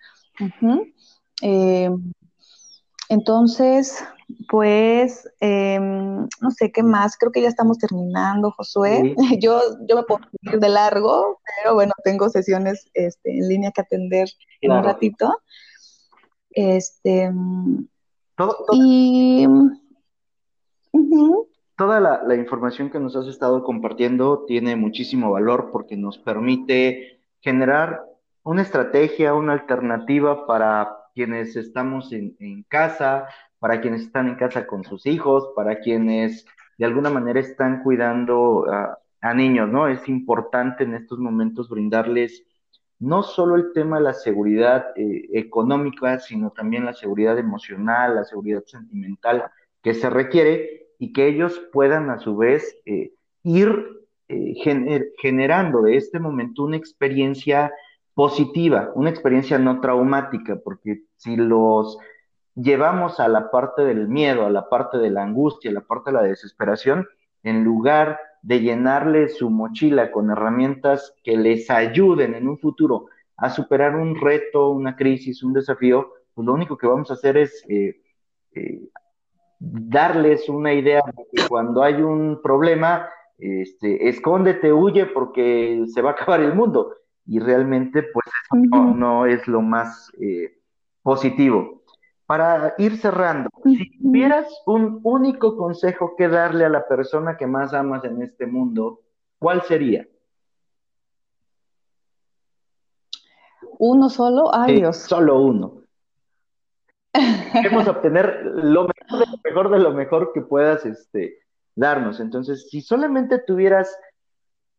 Em, 1.43 2.13
entonces, 3.09 4.05
pues, 4.49 5.29
em, 5.41 6.29
no 6.41 6.51
sé 6.51 6.71
qué 6.71 6.83
más, 6.83 7.17
creo 7.17 7.33
que 7.33 7.43
ya 7.43 7.49
estamos 7.49 7.79
terminando, 7.79 8.53
Josué. 8.53 9.15
Yo, 9.43 9.61
yo 9.89 9.97
me 9.97 10.03
puedo 10.05 10.21
ir 10.43 10.61
de 10.61 10.69
largo, 10.69 11.41
pero 11.57 11.75
bueno, 11.75 11.93
tengo 12.05 12.29
sesiones 12.29 12.91
este, 12.95 13.39
en 13.39 13.49
línea 13.49 13.73
que 13.73 13.81
atender 13.81 14.29
en 14.61 14.73
un 14.73 14.85
ratito. 14.85 15.35
Este, 16.51 17.33
y... 18.73 19.47
Toda 21.77 21.99
la, 21.99 22.35
información 22.35 22.91
que 22.91 23.01
nos 23.01 23.17
has 23.17 23.27
estado 23.27 23.65
compartiendo 23.65 24.45
tiene 24.45 24.77
muchísimo 24.77 25.31
valor 25.31 25.71
porque 25.73 25.97
nos 25.97 26.19
permite 26.19 27.23
generar 27.41 28.03
una 28.43 28.61
estrategia, 28.61 29.33
una 29.33 29.55
alternativa 29.55 30.47
para 30.47 30.97
quienes 31.15 31.57
estamos 31.57 32.13
en, 32.13 32.65
casa, 32.69 33.29
para 33.59 33.81
quienes 33.81 34.03
están 34.03 34.29
en 34.29 34.35
casa 34.35 34.67
con 34.67 34.85
sus 34.85 35.07
hijos, 35.07 35.49
para 35.57 35.81
quienes 35.81 36.45
de 36.77 36.85
alguna 36.85 37.09
manera 37.09 37.41
están 37.41 37.83
cuidando 37.83 38.67
a, 38.71 38.99
niños, 39.35 39.69
¿no? 39.69 39.89
Es 39.89 40.07
importante 40.09 40.85
en 40.85 40.95
estos 40.95 41.19
momentos 41.19 41.71
brindarles 41.71 42.45
no 43.01 43.23
solo 43.23 43.57
el 43.57 43.73
tema 43.73 43.97
de 43.97 44.05
la 44.05 44.15
seguridad 44.15 44.93
eh, 44.95 45.29
económica, 45.33 46.21
sino 46.21 46.51
también 46.51 46.85
la 46.85 46.93
seguridad 46.93 47.39
emocional, 47.39 48.15
la 48.15 48.25
seguridad 48.25 48.63
sentimental 48.67 49.51
que 49.83 49.95
se 49.95 50.11
requiere 50.11 50.91
y 50.99 51.13
que 51.13 51.27
ellos 51.27 51.61
puedan 51.73 52.11
a 52.11 52.19
su 52.19 52.37
vez 52.37 52.77
eh, 52.85 53.15
ir 53.43 54.07
eh, 54.29 54.55
generando 55.19 55.83
de 55.83 55.97
este 55.97 56.21
momento 56.21 56.63
una 56.63 56.77
experiencia 56.77 57.73
positiva, 58.15 58.91
una 58.95 59.09
experiencia 59.09 59.59
no 59.59 59.81
traumática, 59.81 60.61
porque 60.63 61.05
si 61.17 61.37
los 61.37 61.97
llevamos 62.55 63.19
a 63.19 63.29
la 63.29 63.51
parte 63.51 63.83
del 63.83 64.09
miedo, 64.09 64.45
a 64.45 64.51
la 64.51 64.69
parte 64.69 64.99
de 64.99 65.09
la 65.09 65.23
angustia, 65.23 65.71
a 65.71 65.75
la 65.75 65.81
parte 65.81 66.11
de 66.11 66.17
la 66.17 66.23
desesperación, 66.23 67.09
en 67.43 67.65
lugar 67.65 68.21
de 68.43 68.61
llenarle 68.61 69.29
su 69.29 69.51
mochila 69.51 70.11
con 70.11 70.31
herramientas 70.31 71.15
que 71.23 71.37
les 71.37 71.71
ayuden 71.71 72.35
en 72.35 72.49
un 72.49 72.59
futuro 72.59 73.07
a 73.37 73.51
superar 73.51 73.97
un 73.97 74.21
reto, 74.21 74.71
una 74.71 74.97
crisis, 74.97 75.43
un 75.43 75.53
desafío, 75.53 76.13
pues 76.35 76.47
lo 76.47 76.53
único 76.53 76.77
que 76.77 76.87
vamos 76.87 77.11
a 77.11 77.15
hacer 77.15 77.37
es 77.39 77.65
eh, 77.69 78.01
darles 79.59 80.49
una 80.49 80.73
idea 80.73 81.03
de 81.07 81.25
que 81.33 81.49
cuando 81.49 81.83
hay 81.83 81.95
un 82.03 82.41
problema, 82.43 83.09
este, 83.39 84.09
escóndete, 84.09 84.73
huye 84.73 85.07
porque 85.07 85.85
se 85.87 86.03
va 86.03 86.11
a 86.11 86.13
acabar 86.13 86.41
el 86.41 86.55
mundo. 86.55 86.95
Y 87.27 87.39
realmente, 87.39 88.03
pues 88.03 88.27
eso 88.27 88.95
no, 88.95 89.27
es 89.27 89.47
lo 89.47 89.63
más 89.63 90.11
eh, 90.21 90.59
positivo. 91.03 91.83
Para 92.27 92.75
ir 92.79 92.97
cerrando, 92.97 93.51
si 93.65 94.00
tuvieras 94.11 94.63
un 94.67 94.99
único 95.05 95.57
consejo 95.57 96.17
que 96.17 96.27
darle 96.27 96.65
a 96.65 96.69
la 96.69 96.89
persona 96.89 97.37
que 97.37 97.47
más 97.47 97.73
amas 97.73 98.03
en 98.03 98.21
este 98.23 98.45
mundo, 98.45 99.03
¿cuál 99.39 99.63
sería? 99.63 100.05
¿Uno 103.79 104.11
solo? 104.11 104.53
Ay, 104.53 104.81
Dios. 104.81 104.97
Solo 104.97 105.41
uno. 105.41 105.85
Queremos 107.53 107.87
obtener 107.87 108.43
lo 108.45 108.89
mejor, 109.45 109.71
de 109.71 109.79
lo 109.79 109.93
mejor 109.93 110.33
que 110.35 110.41
puedas 110.41 110.85
este, 110.85 111.39
darnos. 111.77 112.19
Entonces, 112.19 112.69
si 112.69 112.81
solamente 112.81 113.39
tuvieras 113.39 113.97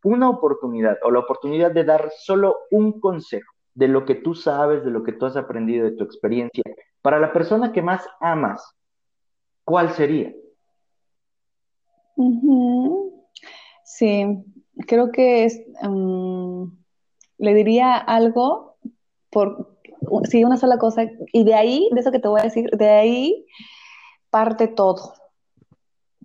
una 0.03 0.29
oportunidad 0.29 0.97
o 1.03 1.11
la 1.11 1.19
oportunidad 1.19 1.71
de 1.71 1.85
dar 1.85 2.11
solo 2.17 2.57
un 2.69 2.99
consejo 2.99 3.53
de 3.75 3.87
lo 3.87 4.03
que 4.03 4.15
tú 4.15 4.35
sabes, 4.35 4.83
de 4.83 4.91
lo 4.91 5.03
que 5.03 5.13
tú 5.13 5.25
has 5.25 5.37
aprendido, 5.37 5.85
de 5.85 5.95
tu 5.95 6.03
experiencia, 6.03 6.63
para 7.01 7.17
la 7.17 7.31
persona 7.31 7.71
que 7.71 7.81
más 7.81 8.05
amas, 8.19 8.75
¿cuál 9.63 9.93
sería? 9.93 10.33
Sí, 13.83 14.25
creo 14.87 15.11
que 15.11 15.45
es, 15.45 15.61
mm, 15.81 16.65
le 17.39 17.53
diría 17.53 17.97
algo 17.97 18.77
por, 19.29 19.77
sí, 20.29 20.43
una 20.43 20.57
sola 20.57 20.77
cosa. 20.77 21.03
Y 21.33 21.43
de 21.43 21.53
ahí, 21.55 21.89
de 21.91 21.99
eso 21.99 22.11
que 22.11 22.19
te 22.19 22.27
voy 22.27 22.39
a 22.41 22.45
decir, 22.45 22.69
de 22.71 22.89
ahí 22.89 23.45
parte 24.29 24.67
todo. 24.67 25.13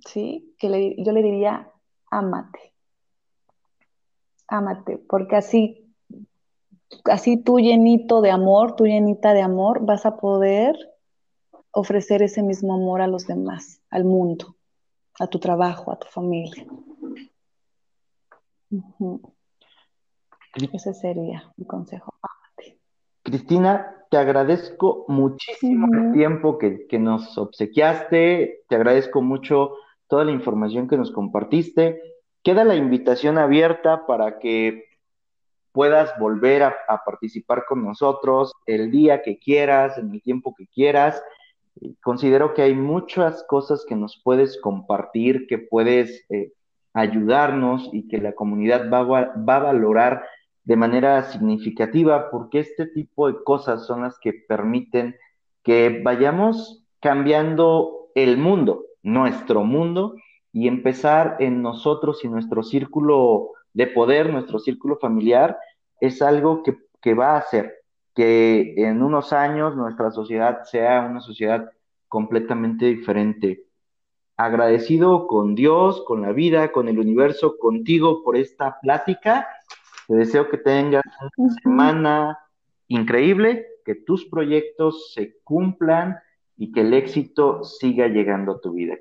¿Sí? 0.06 0.54
Que 0.58 0.94
yo 0.98 1.12
le 1.12 1.22
diría, 1.22 1.70
ámate. 2.10 2.74
Ámate, 4.48 4.98
porque 4.98 5.36
así, 5.36 5.92
así 7.04 7.36
tú 7.36 7.58
llenito 7.58 8.20
de 8.20 8.30
amor, 8.30 8.76
tú 8.76 8.86
llenita 8.86 9.34
de 9.34 9.42
amor, 9.42 9.84
vas 9.84 10.06
a 10.06 10.18
poder 10.18 10.76
ofrecer 11.76 12.22
ese 12.22 12.42
mismo 12.42 12.74
amor 12.74 13.02
a 13.02 13.06
los 13.06 13.26
demás, 13.26 13.82
al 13.90 14.04
mundo, 14.04 14.56
a 15.20 15.26
tu 15.26 15.38
trabajo, 15.38 15.92
a 15.92 15.98
tu 15.98 16.06
familia. 16.06 16.66
Ese 20.72 20.94
sería 20.94 21.52
mi 21.58 21.66
consejo. 21.66 22.14
Cristina, 23.22 23.94
te 24.10 24.16
agradezco 24.16 25.04
muchísimo 25.08 25.88
el 25.92 26.12
tiempo 26.12 26.56
que, 26.56 26.86
nos 26.98 27.36
obsequiaste, 27.36 28.64
te 28.68 28.76
agradezco 28.76 29.20
mucho 29.20 29.74
toda 30.08 30.24
la 30.24 30.30
información 30.30 30.88
que 30.88 30.96
nos 30.96 31.10
compartiste. 31.10 32.00
Queda 32.42 32.64
la 32.64 32.76
invitación 32.76 33.36
abierta 33.36 34.06
para 34.06 34.38
que 34.38 34.84
puedas 35.72 36.18
volver 36.18 36.62
a, 36.62 36.74
participar 37.04 37.64
con 37.68 37.84
nosotros 37.84 38.54
el 38.64 38.90
día 38.90 39.20
que 39.20 39.38
quieras, 39.38 39.98
en 39.98 40.10
el 40.10 40.22
tiempo 40.22 40.54
que 40.56 40.66
quieras. 40.68 41.22
Considero 42.02 42.54
que 42.54 42.62
hay 42.62 42.74
muchas 42.74 43.44
cosas 43.44 43.84
que 43.86 43.96
nos 43.96 44.20
puedes 44.22 44.60
compartir, 44.60 45.46
que 45.46 45.58
puedes 45.58 46.24
eh, 46.30 46.52
ayudarnos 46.94 47.90
y 47.92 48.08
que 48.08 48.18
la 48.18 48.32
comunidad 48.32 48.90
va, 48.90 49.02
va 49.02 49.56
a 49.56 49.60
valorar 49.60 50.24
de 50.64 50.76
manera 50.76 51.22
significativa, 51.24 52.30
porque 52.30 52.60
este 52.60 52.86
tipo 52.86 53.28
de 53.30 53.42
cosas 53.44 53.86
son 53.86 54.02
las 54.02 54.18
que 54.18 54.32
permiten 54.32 55.16
que 55.62 56.00
vayamos 56.02 56.84
cambiando 57.00 58.08
el 58.14 58.38
mundo, 58.38 58.86
nuestro 59.02 59.62
mundo, 59.62 60.14
y 60.52 60.68
empezar 60.68 61.36
en 61.40 61.60
nosotros 61.60 62.24
y 62.24 62.28
nuestro 62.28 62.62
círculo 62.62 63.50
de 63.74 63.86
poder, 63.86 64.32
nuestro 64.32 64.58
círculo 64.58 64.96
familiar, 64.96 65.58
es 66.00 66.22
algo 66.22 66.62
que, 66.62 66.76
que 67.02 67.14
va 67.14 67.34
a 67.34 67.38
hacer 67.38 67.74
que 68.16 68.74
en 68.78 69.02
unos 69.02 69.32
años 69.32 69.76
nuestra 69.76 70.10
sociedad 70.10 70.64
sea 70.64 71.06
una 71.08 71.20
sociedad 71.20 71.70
completamente 72.08 72.86
diferente. 72.86 73.62
Agradecido 74.36 75.28
con 75.28 75.54
Dios, 75.54 76.02
con 76.04 76.22
la 76.22 76.32
vida, 76.32 76.72
con 76.72 76.88
el 76.88 76.98
universo, 76.98 77.56
contigo 77.58 78.24
por 78.24 78.36
esta 78.36 78.80
plática 78.80 79.46
te 80.06 80.14
deseo 80.14 80.48
que 80.48 80.58
tengas 80.58 81.02
una 81.36 81.54
semana 81.54 82.38
increíble, 82.88 83.66
que 83.84 83.96
tus 83.96 84.24
proyectos 84.26 85.12
se 85.12 85.38
cumplan 85.42 86.18
y 86.56 86.72
que 86.72 86.82
el 86.82 86.94
éxito 86.94 87.64
siga 87.64 88.06
llegando 88.06 88.52
a 88.52 88.60
tu 88.60 88.72
vida. 88.72 88.94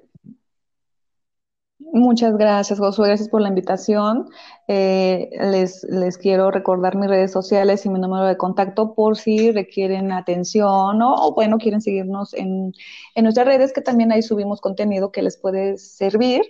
Muchas 1.78 2.38
gracias, 2.38 2.80
Josué. 2.80 3.08
Gracias 3.10 3.30
por 3.30 3.42
la 3.42 3.50
invitación. 3.50 4.30
Eh, 4.68 5.30
les, 5.40 5.84
les, 5.84 6.18
quiero 6.18 6.50
recordar 6.50 6.96
mis 6.96 7.10
redes 7.10 7.32
sociales 7.32 7.86
y 7.86 7.90
mi 7.90 8.00
número 8.00 8.26
de 8.26 8.38
contacto 8.38 8.96
por 8.96 9.18
si 9.18 9.52
requieren 9.52 10.12
atención 10.12 11.02
o, 11.02 11.34
bueno, 11.36 11.58
quieren 11.58 11.82
seguirnos 11.82 12.34
en, 12.34 12.74
en, 13.16 13.24
nuestras 13.24 13.46
redes, 13.46 13.74
que 13.74 13.82
también 13.82 14.12
ahí 14.14 14.22
subimos 14.22 14.62
contenido 14.62 15.12
que 15.12 15.22
les 15.22 15.38
puede 15.38 15.78
servir. 15.78 16.44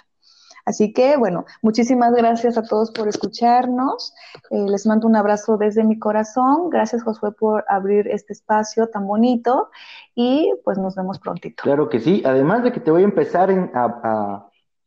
Así 0.66 0.92
que, 0.92 1.16
bueno, 1.16 1.44
muchísimas 1.62 2.12
gracias 2.14 2.56
a 2.56 2.62
todos 2.62 2.90
por 2.90 3.06
escucharnos. 3.08 4.14
Eh, 4.50 4.64
les 4.66 4.86
mando 4.86 5.06
un 5.06 5.16
abrazo 5.16 5.58
desde 5.58 5.84
mi 5.84 5.98
corazón. 5.98 6.70
Gracias, 6.70 7.02
Josué, 7.02 7.32
por 7.32 7.64
abrir 7.68 8.08
este 8.08 8.32
espacio 8.32 8.88
tan 8.88 9.06
bonito 9.06 9.68
y 10.14 10.52
pues 10.64 10.78
nos 10.78 10.94
vemos 10.94 11.18
prontito. 11.18 11.62
Claro 11.62 11.88
que 11.88 12.00
sí. 12.00 12.22
Además 12.24 12.64
de 12.64 12.72
que 12.72 12.80
te 12.80 12.90
voy 12.90 13.02
a 13.02 13.04
empezar 13.04 13.50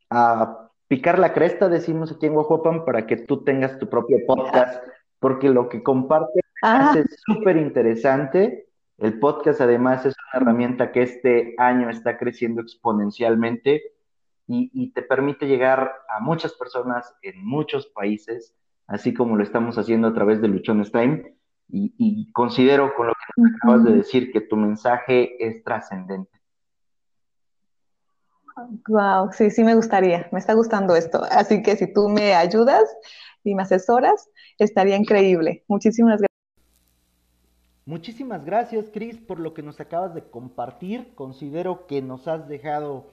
a, 0.09 0.66
picar 0.87 1.19
la 1.19 1.33
cresta, 1.33 1.69
decimos 1.69 2.11
aquí 2.11 2.25
en 2.25 2.33
Guajuapan, 2.33 2.85
para 2.85 3.05
que 3.05 3.17
tú 3.17 3.43
tengas 3.43 3.77
tu 3.79 3.89
propio 3.89 4.19
podcast, 4.25 4.83
porque 5.19 5.49
lo 5.49 5.69
que 5.69 5.83
compartes 5.83 6.43
ah. 6.63 6.93
es 6.97 7.05
súper 7.25 7.57
interesante. 7.57 8.67
El 8.97 9.19
podcast 9.19 9.61
además 9.61 10.05
es 10.05 10.15
una 10.33 10.41
herramienta 10.41 10.91
que 10.91 11.03
este 11.03 11.53
año 11.57 11.89
está 11.89 12.17
creciendo 12.17 12.61
exponencialmente 12.61 13.83
y, 14.47 14.91
te 14.93 15.01
permite 15.01 15.45
llegar 15.45 15.91
a 16.09 16.21
muchas 16.21 16.53
personas 16.53 17.13
en 17.21 17.45
muchos 17.45 17.87
países, 17.87 18.55
así 18.87 19.13
como 19.13 19.35
lo 19.35 19.43
estamos 19.43 19.77
haciendo 19.77 20.07
a 20.07 20.13
través 20.13 20.41
de 20.41 20.47
Luchones 20.47 20.91
Time. 20.91 21.33
Y, 21.69 22.31
considero 22.31 22.95
con 22.95 23.07
lo 23.07 23.13
que 23.13 23.41
acabas 23.61 23.83
de 23.83 23.91
decir 23.91 24.31
que 24.31 24.39
tu 24.39 24.55
mensaje 24.55 25.45
es 25.45 25.63
trascendente. 25.63 26.36
Wow, 28.87 29.31
sí, 29.33 29.51
sí 29.51 29.63
me 29.63 29.75
gustaría, 29.75 30.27
me 30.31 30.39
está 30.39 30.53
gustando 30.53 30.95
esto. 30.95 31.21
Así 31.29 31.61
que 31.61 31.75
si 31.75 31.93
tú 31.93 32.09
me 32.09 32.33
ayudas 32.33 32.83
y 33.43 33.53
me 33.53 33.61
asesoras, 33.63 34.29
estaría 34.57 34.95
increíble. 34.95 35.63
Muchísimas 35.67 36.19
gracias. 36.19 36.27
Muchísimas 37.85 38.43
gracias, 38.43 38.89
Cris, 38.91 39.17
por 39.17 39.39
lo 39.39 39.53
que 39.53 39.63
nos 39.63 39.79
acabas 39.79 40.13
de 40.13 40.23
compartir. 40.23 41.13
Considero 41.15 41.87
que 41.87 42.01
nos 42.01 42.27
has 42.27 42.47
dejado 42.47 43.11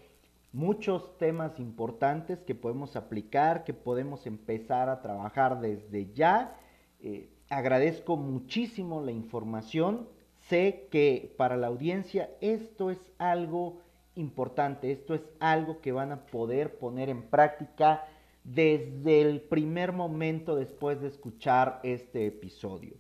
muchos 0.53 1.17
temas 1.19 1.61
importantes 1.61 2.43
que 2.43 2.55
podemos 2.55 2.97
aplicar, 2.97 3.65
que 3.65 3.75
podemos 3.75 4.27
empezar 4.27 4.89
a 4.89 5.01
trabajar 5.03 5.61
desde 5.61 6.13
ya. 6.13 6.57
Eh, 7.01 7.29
agradezco 7.51 8.17
muchísimo 8.17 9.01
la 9.03 9.13
información. 9.13 10.09
Sé 10.49 10.89
que 10.91 11.35
para 11.37 11.57
la 11.57 11.69
audiencia 11.69 12.31
esto 12.41 12.91
es 12.91 12.99
algo 13.19 13.84
importante, 14.17 14.93
esto 14.93 15.15
es 15.15 15.23
algo 15.41 15.81
que 15.81 15.93
van 15.93 16.13
a 16.13 16.27
poder 16.27 16.79
poner 16.79 17.09
en 17.09 17.23
práctica 17.23 18.05
desde 18.43 19.23
el 19.23 19.41
primer 19.41 19.93
momento 19.93 20.55
después 20.57 21.01
de 21.01 21.09
escuchar 21.09 21.81
este 21.83 22.27
episodio. 22.27 22.95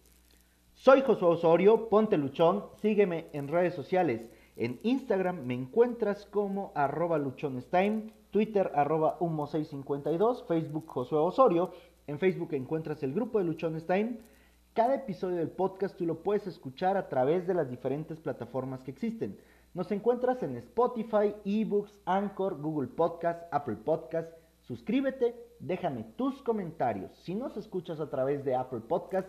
Soy 0.72 1.02
Josué 1.02 1.28
Osorio, 1.28 1.88
ponte 1.88 2.16
luchón, 2.16 2.64
sígueme 2.80 3.26
en 3.32 3.48
redes 3.48 3.74
sociales 3.74 4.30
en 4.56 4.78
Instagram 4.84 5.44
me 5.44 5.54
encuentras 5.54 6.26
como 6.26 6.70
arroba 6.76 7.18
luchonestime, 7.18 8.12
Twitter 8.30 8.70
arroba 8.74 9.18
humo652, 9.18 10.46
Facebook 10.46 10.86
Josué 10.86 11.18
Osorio. 11.18 11.72
En 12.06 12.20
Facebook 12.20 12.52
encuentras 12.52 13.02
el 13.02 13.14
grupo 13.14 13.38
de 13.38 13.46
Luchones 13.46 13.84
Cada 14.74 14.94
episodio 14.94 15.36
del 15.38 15.50
podcast 15.50 15.96
tú 15.96 16.06
lo 16.06 16.22
puedes 16.22 16.46
escuchar 16.46 16.96
a 16.96 17.08
través 17.08 17.48
de 17.48 17.54
las 17.54 17.68
diferentes 17.68 18.20
plataformas 18.20 18.84
que 18.84 18.92
existen. 18.92 19.38
Nos 19.74 19.90
encuentras 19.92 20.42
en 20.42 20.56
Spotify, 20.56 21.34
eBooks, 21.44 22.00
Anchor, 22.04 22.60
Google 22.60 22.88
Podcast, 22.88 23.42
Apple 23.50 23.76
Podcast. 23.76 24.32
Suscríbete, 24.62 25.34
déjame 25.58 26.04
tus 26.16 26.40
comentarios. 26.42 27.10
Si 27.24 27.34
nos 27.34 27.56
escuchas 27.56 28.00
a 28.00 28.08
través 28.08 28.44
de 28.44 28.54
Apple 28.54 28.80
Podcast, 28.80 29.28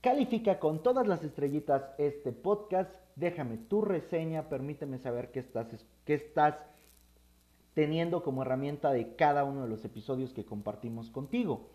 califica 0.00 0.60
con 0.60 0.82
todas 0.82 1.06
las 1.06 1.24
estrellitas 1.24 1.82
este 1.98 2.32
podcast 2.32 2.94
déjame 3.18 3.56
tu 3.56 3.82
reseña, 3.82 4.48
permíteme 4.48 4.98
saber 4.98 5.30
qué 5.30 5.40
estás, 5.40 5.66
qué 6.04 6.14
estás 6.14 6.56
teniendo 7.74 8.22
como 8.22 8.42
herramienta 8.42 8.92
de 8.92 9.16
cada 9.16 9.44
uno 9.44 9.62
de 9.62 9.68
los 9.68 9.84
episodios 9.84 10.32
que 10.32 10.44
compartimos 10.44 11.10
contigo. 11.10 11.68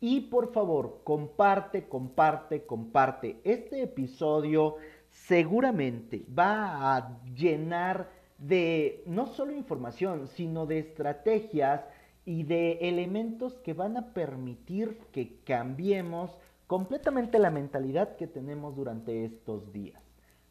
Y 0.00 0.22
por 0.22 0.52
favor, 0.52 1.00
comparte, 1.04 1.88
comparte, 1.88 2.66
comparte. 2.66 3.40
Este 3.44 3.82
episodio 3.82 4.76
seguramente 5.12 6.24
va 6.36 6.96
a 6.96 7.18
llenar 7.34 8.10
de 8.38 9.04
no 9.06 9.26
solo 9.26 9.52
información, 9.52 10.26
sino 10.26 10.66
de 10.66 10.80
estrategias 10.80 11.82
y 12.24 12.42
de 12.44 12.72
elementos 12.88 13.54
que 13.60 13.74
van 13.74 13.96
a 13.96 14.12
permitir 14.14 14.98
que 15.12 15.38
cambiemos 15.44 16.36
completamente 16.66 17.38
la 17.38 17.50
mentalidad 17.50 18.16
que 18.16 18.26
tenemos 18.26 18.74
durante 18.74 19.24
estos 19.24 19.72
días. 19.72 20.02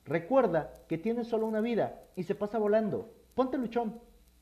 Recuerda 0.05 0.71
que 0.87 0.97
tienes 0.97 1.27
solo 1.27 1.47
una 1.47 1.61
vida 1.61 2.01
y 2.15 2.23
se 2.23 2.35
pasa 2.35 2.57
volando. 2.57 3.11
Ponte 3.35 3.57
luchón. 3.57 3.99